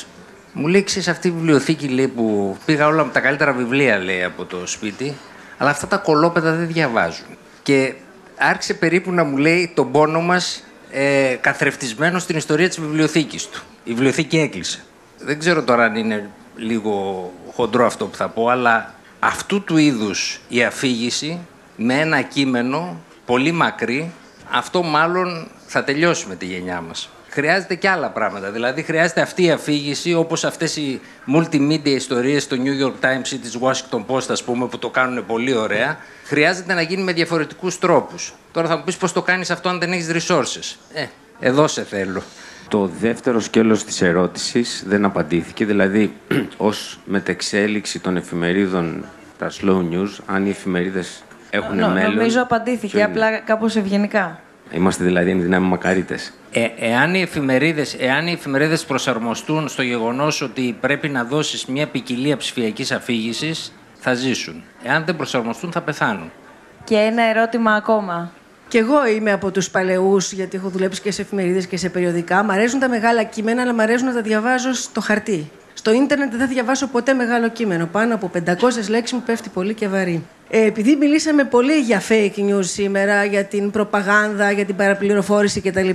Μου 0.52 0.66
λέει: 0.66 0.84
Ξέρεις 0.84 1.08
αυτή 1.08 1.28
η 1.28 1.30
βιβλιοθήκη 1.30 1.88
λέει, 1.88 2.08
που 2.08 2.56
πήγα 2.64 2.86
όλα 2.86 3.04
με 3.04 3.10
τα 3.12 3.20
καλύτερα 3.20 3.52
βιβλία 3.52 3.98
λέει, 3.98 4.22
από 4.22 4.44
το 4.44 4.66
σπίτι, 4.66 5.14
αλλά 5.58 5.70
αυτά 5.70 5.86
τα 5.86 5.96
κολόπεδα 5.96 6.52
δεν 6.52 6.66
διαβάζουν. 6.66 7.26
Και 7.62 7.94
άρχισε 8.38 8.74
περίπου 8.74 9.12
να 9.12 9.24
μου 9.24 9.36
λέει 9.36 9.72
τον 9.74 9.90
πόνο 9.92 10.20
μας 10.20 10.64
ε, 10.90 11.36
καθρεφτισμένο 11.40 12.18
στην 12.18 12.36
ιστορία 12.36 12.68
της 12.68 12.80
βιβλιοθήκης 12.80 13.46
του. 13.48 13.62
Η 13.84 13.90
βιβλιοθήκη 13.90 14.38
έκλεισε. 14.38 14.84
Δεν 15.18 15.38
ξέρω 15.38 15.62
τώρα 15.62 15.84
αν 15.84 15.96
είναι 15.96 16.30
λίγο 16.56 17.32
χοντρό 17.54 17.86
αυτό 17.86 18.06
που 18.06 18.16
θα 18.16 18.28
πω, 18.28 18.48
αλλά 18.48 18.94
αυτού 19.18 19.62
του 19.62 19.76
είδους 19.76 20.40
η 20.48 20.62
αφήγηση 20.62 21.38
με 21.76 21.94
ένα 21.94 22.22
κείμενο 22.22 23.00
πολύ 23.26 23.52
μακρύ, 23.52 24.12
αυτό 24.50 24.82
μάλλον 24.82 25.48
θα 25.66 25.84
τελειώσει 25.84 26.26
με 26.28 26.34
τη 26.34 26.44
γενιά 26.46 26.80
μας. 26.80 27.08
Χρειάζεται 27.28 27.74
και 27.74 27.88
άλλα 27.88 28.10
πράγματα. 28.10 28.50
Δηλαδή, 28.50 28.82
χρειάζεται 28.82 29.20
αυτή 29.20 29.44
η 29.44 29.50
αφήγηση, 29.50 30.14
όπως 30.14 30.44
αυτές 30.44 30.76
οι 30.76 31.00
multimedia 31.36 31.86
ιστορίες 31.86 32.42
στο 32.42 32.56
New 32.56 32.86
York 32.86 33.04
Times 33.04 33.30
ή 33.32 33.38
της 33.38 33.58
Washington 33.60 34.04
Post, 34.06 34.30
ας 34.30 34.42
πούμε, 34.44 34.66
που 34.66 34.78
το 34.78 34.90
κάνουν 34.90 35.26
πολύ 35.26 35.54
ωραία. 35.54 35.96
Χρειάζεται 36.24 36.74
να 36.74 36.80
γίνει 36.80 37.02
με 37.02 37.12
διαφορετικούς 37.12 37.78
τρόπους. 37.78 38.34
Τώρα 38.52 38.68
θα 38.68 38.76
μου 38.76 38.84
πεις 38.84 38.96
πώς 38.96 39.12
το 39.12 39.22
κάνεις 39.22 39.50
αυτό 39.50 39.68
αν 39.68 39.78
δεν 39.78 39.92
έχεις 39.92 40.10
resources. 40.12 40.76
Ε, 40.92 41.06
εδώ 41.40 41.66
σε 41.66 41.82
θέλω. 41.82 42.22
Το 42.68 42.90
δεύτερο 43.00 43.40
σκέλος 43.40 43.84
της 43.84 44.02
ερώτησης 44.02 44.84
δεν 44.86 45.04
απαντήθηκε, 45.04 45.64
δηλαδή 45.64 46.16
ως 46.56 46.98
μετεξέλιξη 47.04 47.98
των 47.98 48.16
εφημερίδων 48.16 49.04
τα 49.38 49.50
slow 49.60 49.78
news, 49.92 50.08
αν 50.26 50.46
οι 50.46 50.50
εφημερίδες 50.50 51.22
έχουν 51.50 51.76
Νο- 51.78 51.88
μέλλον... 51.88 52.14
Νομίζω 52.14 52.42
απαντήθηκε, 52.42 52.86
ποιο 52.86 52.98
είναι; 52.98 53.08
απλά 53.08 53.38
κάπως 53.38 53.76
ευγενικά. 53.76 54.40
Είμαστε 54.70 55.04
δηλαδή 55.04 55.30
εν 55.30 55.40
δυνάμει 55.40 55.66
μακαρίτες. 55.66 56.32
Ε, 56.52 56.68
εάν, 56.78 57.14
οι 57.14 57.20
εφημερίδες, 57.20 57.96
εάν 57.98 58.26
οι 58.26 58.32
εφημερίδες 58.32 58.84
προσαρμοστούν 58.84 59.68
στο 59.68 59.82
γεγονός 59.82 60.40
ότι 60.40 60.76
πρέπει 60.80 61.08
να 61.08 61.24
δώσεις 61.24 61.66
μια 61.66 61.86
ποικιλία 61.86 62.36
ψηφιακής 62.36 62.92
αφήγησης, 62.92 63.72
θα 63.98 64.14
ζήσουν. 64.14 64.62
Εάν 64.82 65.04
δεν 65.04 65.16
προσαρμοστούν, 65.16 65.72
θα 65.72 65.80
πεθάνουν. 65.80 66.32
Και 66.84 66.96
ένα 66.96 67.22
ερώτημα 67.22 67.72
ακόμα. 67.72 68.32
Κι 68.68 68.76
εγώ 68.76 69.06
είμαι 69.06 69.32
από 69.32 69.50
τους 69.50 69.70
παλαιούς, 69.70 70.32
γιατί 70.32 70.56
έχω 70.56 70.68
δουλέψει 70.68 71.00
και 71.00 71.10
σε 71.10 71.22
εφημερίδες 71.22 71.66
και 71.66 71.76
σε 71.76 71.88
περιοδικά. 71.88 72.42
Μ' 72.42 72.50
αρέσουν 72.50 72.80
τα 72.80 72.88
μεγάλα 72.88 73.22
κείμενα, 73.22 73.62
αλλά 73.62 73.72
μ' 73.72 73.80
αρέσουν 73.80 74.06
να 74.06 74.14
τα 74.14 74.20
διαβάζω 74.20 74.72
στο 74.72 75.00
χαρτί. 75.00 75.50
Στο 75.86 75.94
ίντερνετ 75.94 76.30
δεν 76.30 76.40
θα 76.40 76.46
διαβάσω 76.46 76.86
ποτέ 76.86 77.12
μεγάλο 77.12 77.48
κείμενο. 77.48 77.86
Πάνω 77.86 78.14
από 78.14 78.30
500 78.34 78.88
λέξεις 78.88 79.12
μου 79.12 79.22
πέφτει 79.26 79.48
πολύ 79.48 79.74
και 79.74 79.88
βαρύ. 79.88 80.26
Ε, 80.48 80.64
επειδή 80.64 80.96
μιλήσαμε 80.96 81.44
πολύ 81.44 81.72
για 81.72 82.02
fake 82.08 82.38
news 82.38 82.64
σήμερα, 82.64 83.24
για 83.24 83.44
την 83.44 83.70
προπαγάνδα, 83.70 84.50
για 84.50 84.64
την 84.64 84.76
παραπληροφόρηση 84.76 85.60
κτλ. 85.60 85.90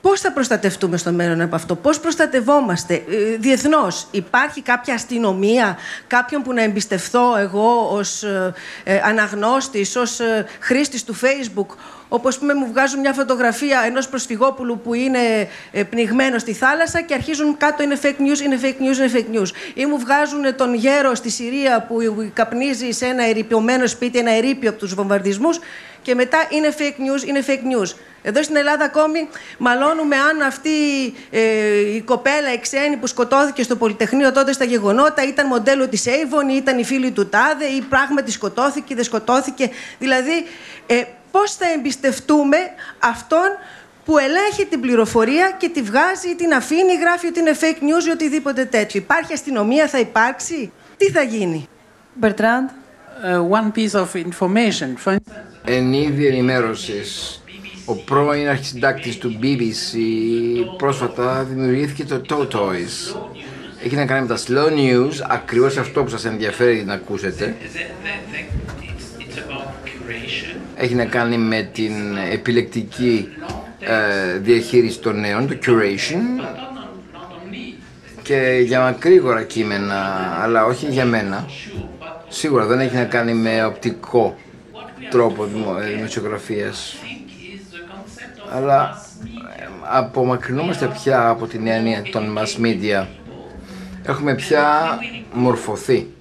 Πώς 0.00 0.20
θα 0.20 0.32
προστατευτούμε 0.32 0.96
στο 0.96 1.12
μέλλον 1.12 1.40
από 1.40 1.54
αυτό, 1.54 1.74
πώς 1.74 2.00
προστατευόμαστε; 2.00 2.94
Ε, 2.94 3.36
διεθνώς, 3.38 4.06
Υπάρχει 4.10 4.62
κάποια 4.62 4.94
αστυνομία, 4.94 5.76
κάποιον 6.06 6.42
που 6.42 6.52
να 6.52 6.62
εμπιστευθώ 6.62 7.36
εγώ 7.38 7.88
ως 7.90 8.22
ε, 8.22 9.00
αναγνώστης, 9.04 9.96
ως 9.96 10.20
ε, 10.20 10.46
χρήστης 10.60 11.04
του 11.04 11.14
Facebook, 11.14 11.66
Όπως 12.08 12.38
πούμε, 12.38 12.54
μου 12.54 12.66
βγάζουν 12.66 13.00
μια 13.00 13.12
φωτογραφία 13.12 13.82
ενός 13.86 14.08
προσφυγόπουλου 14.08 14.80
που 14.80 14.94
είναι 14.94 15.48
ε, 15.72 15.82
πνιγμένος 15.82 16.40
στη 16.40 16.52
θάλασσα 16.52 17.00
και 17.00 17.14
αρχίζουν 17.14 17.56
κάτω 17.56 17.82
είναι 17.82 17.98
fake 18.02 18.06
news, 18.20 18.40
είναι 18.44 18.58
fake 18.62 18.66
news, 18.66 18.96
είναι 18.96 19.10
fake 19.14 19.36
news. 19.36 19.48
Ή 19.74 19.86
μου 19.86 19.98
βγάζουν 19.98 20.56
τον 20.56 20.74
γέρο 20.74 21.14
στη 21.14 21.30
Συρία 21.30 21.82
που 21.88 21.96
καπνίζει 22.32 22.90
σε 22.90 23.06
ένα 23.06 23.24
ερειπιωμένο 23.24 23.86
σπίτι, 23.86 24.18
ένα 24.18 24.30
ερείπιο 24.30 24.70
από 24.70 24.78
τους 24.78 24.94
βομβαρδισμούς 24.94 25.58
και 26.02 26.14
μετά 26.14 26.38
είναι 26.50 26.74
fake 26.78 27.00
news, 27.00 27.26
είναι 27.28 27.44
fake 27.46 27.50
news. 27.50 27.96
Εδώ 28.22 28.42
στην 28.42 28.56
Ελλάδα 28.56 28.84
ακόμη 28.84 29.28
μαλώνουμε 29.58 30.16
αν 30.16 30.42
αυτή 30.42 30.70
ε, 31.30 31.40
η 31.94 32.00
κοπέλα, 32.00 32.52
η 32.52 32.58
ξένη 32.60 32.96
που 32.96 33.06
σκοτώθηκε 33.06 33.62
στο 33.62 33.76
Πολυτεχνείο 33.76 34.32
τότε 34.32 34.52
στα 34.52 34.64
γεγονότα 34.64 35.22
ήταν 35.28 35.46
μοντέλο 35.46 35.88
της 35.88 36.04
Avon 36.06 36.50
ή 36.52 36.54
ήταν 36.54 36.78
η 36.78 36.84
φίλη 36.84 37.10
του 37.10 37.28
Τάδε 37.28 37.64
ή 37.64 37.80
πράγματι 37.80 38.30
σκοτώθηκε, 38.30 38.94
δεν 38.94 39.04
σκοτώθηκε. 39.04 39.70
Δηλαδή, 39.98 40.46
ε, 40.86 41.02
πώς 41.34 41.54
θα 41.54 41.66
εμπιστευτούμε 41.76 42.56
αυτόν 42.98 43.48
που 44.04 44.18
ελέγχει 44.18 44.66
την 44.66 44.80
πληροφορία 44.80 45.54
και 45.58 45.68
τη 45.68 45.82
βγάζει 45.82 46.28
ή 46.28 46.34
την 46.34 46.52
αφήνει, 46.54 46.94
γράφει 47.00 47.26
ότι 47.26 47.40
είναι 47.40 47.56
fake 47.60 47.82
news 47.82 48.06
ή 48.08 48.10
οτιδήποτε 48.10 48.64
τέτοιο. 48.64 49.00
Υπάρχει 49.00 49.32
αστυνομία, 49.32 49.88
θα 49.88 49.98
υπάρξει; 49.98 50.72
Τι 50.96 51.10
θα 51.10 51.22
γίνει; 51.22 51.68
Μπερτράντ. 52.14 52.68
one 53.50 53.70
piece 53.78 54.00
of 54.00 54.06
information. 54.14 54.88
For 55.04 55.16
Εν 55.64 55.92
είδη 55.92 56.26
ενημέρωσης, 56.26 57.42
ο 57.84 57.94
πρώην 57.94 58.48
αρχισυντάκτης 58.48 59.18
του 59.18 59.38
BBC 59.42 59.96
πρόσφατα 60.76 61.44
δημιουργήθηκε 61.44 62.04
το 62.04 62.20
Totoys. 62.28 63.16
Έχει 63.84 63.94
να 63.94 64.06
κάνει 64.06 64.26
με 64.26 64.34
τα 64.34 64.38
slow 64.46 64.70
news, 64.72 65.12
ακριβώς 65.28 65.76
αυτό 65.76 66.02
που 66.02 66.08
σας 66.08 66.24
ενδιαφέρει 66.24 66.84
να 66.84 66.94
ακούσετε. 66.94 67.56
Έχει 70.76 70.94
να 70.94 71.04
κάνει 71.04 71.36
με 71.38 71.70
την 71.72 71.92
επιλεκτική 72.32 73.28
ε, 73.80 74.38
διαχείριση 74.38 74.98
των 74.98 75.20
νέων, 75.20 75.48
το 75.48 75.56
curation 75.66 76.44
και 78.22 78.62
για 78.66 78.80
μακρύγορα 78.80 79.42
κείμενα, 79.42 80.02
αλλά 80.42 80.64
όχι 80.64 80.86
για 80.86 81.04
μένα. 81.04 81.46
Σίγουρα 82.28 82.66
δεν 82.66 82.80
έχει 82.80 82.94
να 82.94 83.04
κάνει 83.04 83.32
με 83.34 83.64
οπτικό 83.64 84.36
τρόπο 85.10 85.44
δημο- 85.44 85.76
ε, 85.82 85.94
δημοσιογραφίας. 85.94 86.96
Αλλά 88.54 89.02
ε, 89.58 89.64
απομακρυνόμαστε 89.82 90.86
πια 90.86 91.28
από 91.28 91.46
την 91.46 91.66
έννοια 91.66 92.02
των 92.12 92.38
mass 92.38 92.60
media. 92.64 93.06
Έχουμε 94.06 94.34
πια 94.34 94.98
μορφωθεί. 95.32 96.13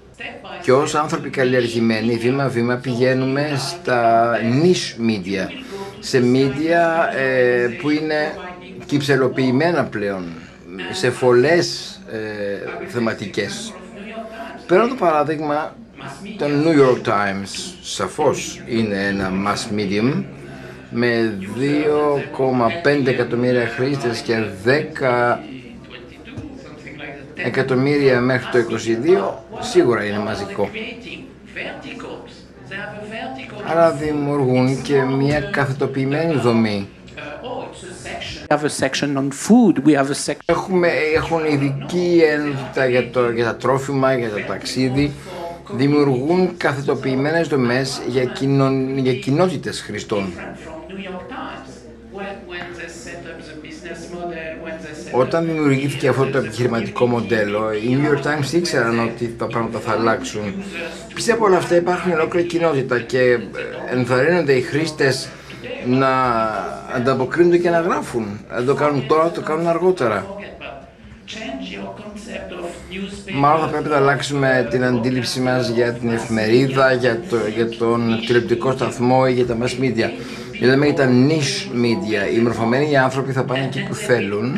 Και 0.61 0.71
ως 0.71 0.95
άνθρωποι 0.95 1.30
καλλιεργημένοι, 1.30 2.15
βήμα-βήμα 2.15 2.76
πηγαίνουμε 2.76 3.51
στα 3.57 4.32
niche 4.38 5.09
media. 5.09 5.47
Σε 5.99 6.24
media 6.34 7.15
ε, 7.17 7.67
που 7.82 7.89
είναι 7.89 8.34
κυψελοποιημένα 8.86 9.84
πλέον, 9.84 10.26
σε 10.91 11.09
φωλές 11.09 11.99
ε, 12.11 12.88
θεματικές. 12.88 13.74
Παίρνω 14.67 14.88
το 14.88 14.95
παράδειγμα 14.95 15.76
το 16.38 16.45
New 16.45 16.82
York 16.82 17.07
Times, 17.07 17.76
σαφώς 17.82 18.61
είναι 18.67 19.07
ένα 19.07 19.32
mass 19.45 19.80
medium 19.80 20.24
με 20.89 21.38
2,5 22.84 23.05
εκατομμύρια 23.07 23.67
χρήστες 23.67 24.19
και 24.19 24.43
10 24.65 25.38
εκατομμύρια 27.36 28.19
μέχρι 28.19 28.47
το 28.51 28.75
22 29.59 29.59
σίγουρα 29.59 30.03
είναι 30.03 30.19
μαζικό. 30.19 30.69
Άρα 33.71 33.91
δημιουργούν 33.91 34.81
και 34.81 35.01
μια 35.01 35.39
καθετοποιημένη 35.41 36.34
δομή. 36.34 36.88
we 38.49 38.55
have 38.55 38.63
a 38.63 38.69
section 38.69 39.17
on 39.17 39.31
food. 39.31 39.73
We 39.86 39.93
have 39.93 40.09
a 40.09 40.15
section. 40.15 40.41
Έχουμε, 40.45 40.88
έχουν 41.15 41.45
ειδική 41.45 42.21
ενότητα 42.23 42.86
για, 42.86 43.09
το, 43.09 43.29
για 43.29 43.45
τα 43.45 43.55
τρόφιμα, 43.55 44.17
για 44.17 44.29
το 44.29 44.39
ταξίδι. 44.47 45.13
Δημιουργούν 45.71 46.57
καθετοποιημένες 46.57 47.47
δομές 47.47 48.01
για, 48.07 48.25
κοινων, 48.25 48.97
για 48.97 49.13
κοινότητες 49.13 49.81
χρηστών. 49.81 50.34
Όταν 55.16 55.45
δημιουργήθηκε 55.45 56.07
αυτό 56.07 56.26
το 56.26 56.38
επιχειρηματικό 56.38 57.05
μοντέλο, 57.05 57.74
οι 57.74 57.99
New 58.01 58.14
York 58.14 58.28
Times 58.28 58.53
ήξεραν 58.53 58.99
ότι 58.99 59.36
τα 59.38 59.45
πράγματα 59.47 59.80
θα 59.80 59.91
αλλάξουν. 59.91 60.41
Πίσω 61.14 61.34
από 61.34 61.45
όλα 61.45 61.57
αυτά 61.57 61.76
υπάρχουν 61.76 62.11
ολόκληρη 62.11 62.47
κοινότητα 62.47 62.99
και 62.99 63.20
ε, 63.20 63.39
ενθαρρύνονται 63.91 64.53
οι 64.53 64.61
χρήστες 64.61 65.30
να 65.88 66.09
ανταποκρίνονται 66.95 67.57
και 67.57 67.70
να 67.70 67.80
γράφουν. 67.80 68.39
Αν 68.49 68.66
το 68.66 68.74
κάνουν 68.74 69.07
τώρα, 69.07 69.32
το 69.32 69.41
κάνουν 69.41 69.68
αργότερα. 69.68 70.26
Μάλλον 73.34 73.59
θα 73.59 73.68
πρέπει 73.68 73.89
να 73.89 73.95
αλλάξουμε 73.95 74.68
την 74.70 74.84
αντίληψή 74.84 75.39
μας 75.39 75.70
για 75.70 75.93
την 75.93 76.09
εφημερίδα, 76.09 76.93
για, 76.93 77.20
το, 77.30 77.38
για 77.55 77.70
τον 77.70 78.20
τηλεοπτικό 78.26 78.72
σταθμό 78.72 79.24
ή 79.30 79.34
για 79.34 79.45
τα 79.45 79.57
mass 79.61 79.84
media. 79.84 80.09
Μιλάμε 80.61 80.86
για 80.86 80.95
τα 80.95 81.09
niche 81.09 81.76
media. 81.76 82.36
Οι 82.36 82.39
μορφωμένοι 82.39 82.97
άνθρωποι 82.97 83.32
θα 83.32 83.43
πάνε 83.43 83.64
εκεί 83.64 83.84
που 83.88 83.93
θέλουν 83.93 84.55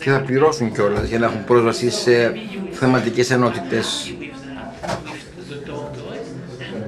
και 0.00 0.10
θα 0.10 0.20
πληρώσουν 0.20 0.72
κιόλας 0.72 1.08
για 1.08 1.18
να 1.18 1.26
έχουν 1.26 1.44
πρόσβαση 1.44 1.90
σε 1.90 2.38
θεματικές 2.70 3.30
ενότητες. 3.30 4.14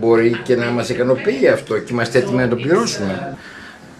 Μπορεί 0.01 0.41
και 0.45 0.57
να 0.57 0.71
μας 0.71 0.89
ικανοποιεί 0.89 1.49
αυτό 1.49 1.79
και 1.79 1.93
είμαστε 1.93 2.19
έτοιμοι 2.19 2.37
να 2.37 2.49
το 2.49 2.57
πληρώσουμε. 2.57 3.37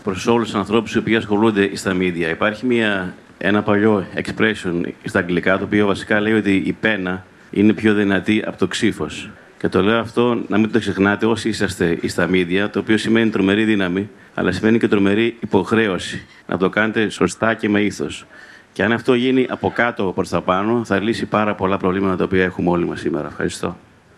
Προς 0.05 0.27
όλους 0.27 0.47
τους 0.51 0.59
ανθρώπους 0.59 0.95
οι 0.95 0.99
οποίοι 0.99 1.17
ασχολούνται 1.17 1.77
στα 1.77 1.97
media, 2.01 2.29
υπάρχει 2.31 2.67
μια, 2.67 3.15
ένα 3.39 3.63
παλιό 3.63 4.07
expression 4.15 4.81
στα 5.05 5.19
αγγλικά 5.19 5.59
το 5.59 5.65
οποίο 5.65 5.87
βασικά 5.87 6.21
λέει 6.21 6.33
ότι 6.33 6.63
η 6.67 6.73
πένα 6.73 7.25
είναι 7.51 7.73
πιο 7.73 7.95
δυνατή 7.95 8.43
από 8.47 8.59
το 8.59 8.67
ξύφος. 8.67 9.31
Και 9.59 9.69
το 9.69 9.83
λέω 9.83 9.99
αυτό 9.99 10.43
να 10.49 10.59
μην 10.59 10.73
το 10.73 10.79
ξεχνάτε 10.79 11.27
όσοι 11.27 11.49
είσαστε 11.49 11.99
στα 12.07 12.29
media, 12.33 12.69
το 12.73 12.79
οποίο 12.79 12.97
σημαίνει 12.97 13.31
τρομερή 13.31 13.65
δύναμη, 13.65 14.11
αλλά 14.35 14.53
σημαίνει 14.53 14.79
και 14.79 14.89
τρομερή 14.89 15.37
υποχρέωση. 15.41 16.27
Να 16.47 16.57
το 16.57 16.69
κάνετε 16.69 17.09
σωστά 17.09 17.55
και 17.55 17.69
με 17.69 17.81
ήθος. 17.81 18.27
Και 18.73 18.83
αν 18.83 18.93
αυτό 18.93 19.15
γίνει 19.15 19.47
από 19.51 19.71
κάτω 19.71 20.05
προς 20.05 20.29
τα 20.29 20.41
πάνω, 20.41 20.85
θα 20.85 21.01
λύσει 21.01 21.27
πάρα 21.27 21.55
πολλά 21.55 21.77
προβλήματα 21.77 22.17
τα 22.17 22.25
οποία 22.25 22.45
έχουμε 22.45 22.71
όλοι 22.71 22.87
μας 22.87 23.01
σήμερα. 23.01 23.27
Ευχαριστώ. 23.27 23.77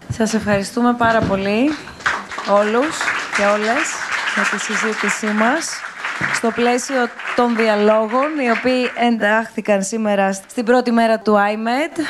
Σας 0.08 0.34
ευχαριστούμε 0.34 0.94
πάρα 0.98 1.20
πολύ 1.20 1.70
όλους 2.50 2.96
και 3.36 3.44
όλες 3.44 3.86
για 4.34 4.44
τη 4.50 4.60
συζήτησή 4.60 5.26
μας 5.26 5.80
στο 6.34 6.50
πλαίσιο 6.50 7.08
των 7.36 7.56
διαλόγων 7.56 8.38
οι 8.44 8.50
οποίοι 8.50 8.90
εντάχθηκαν 9.08 9.82
σήμερα 9.82 10.32
στην 10.32 10.64
πρώτη 10.64 10.92
μέρα 10.92 11.18
του 11.18 11.34
IMED. 11.34 12.00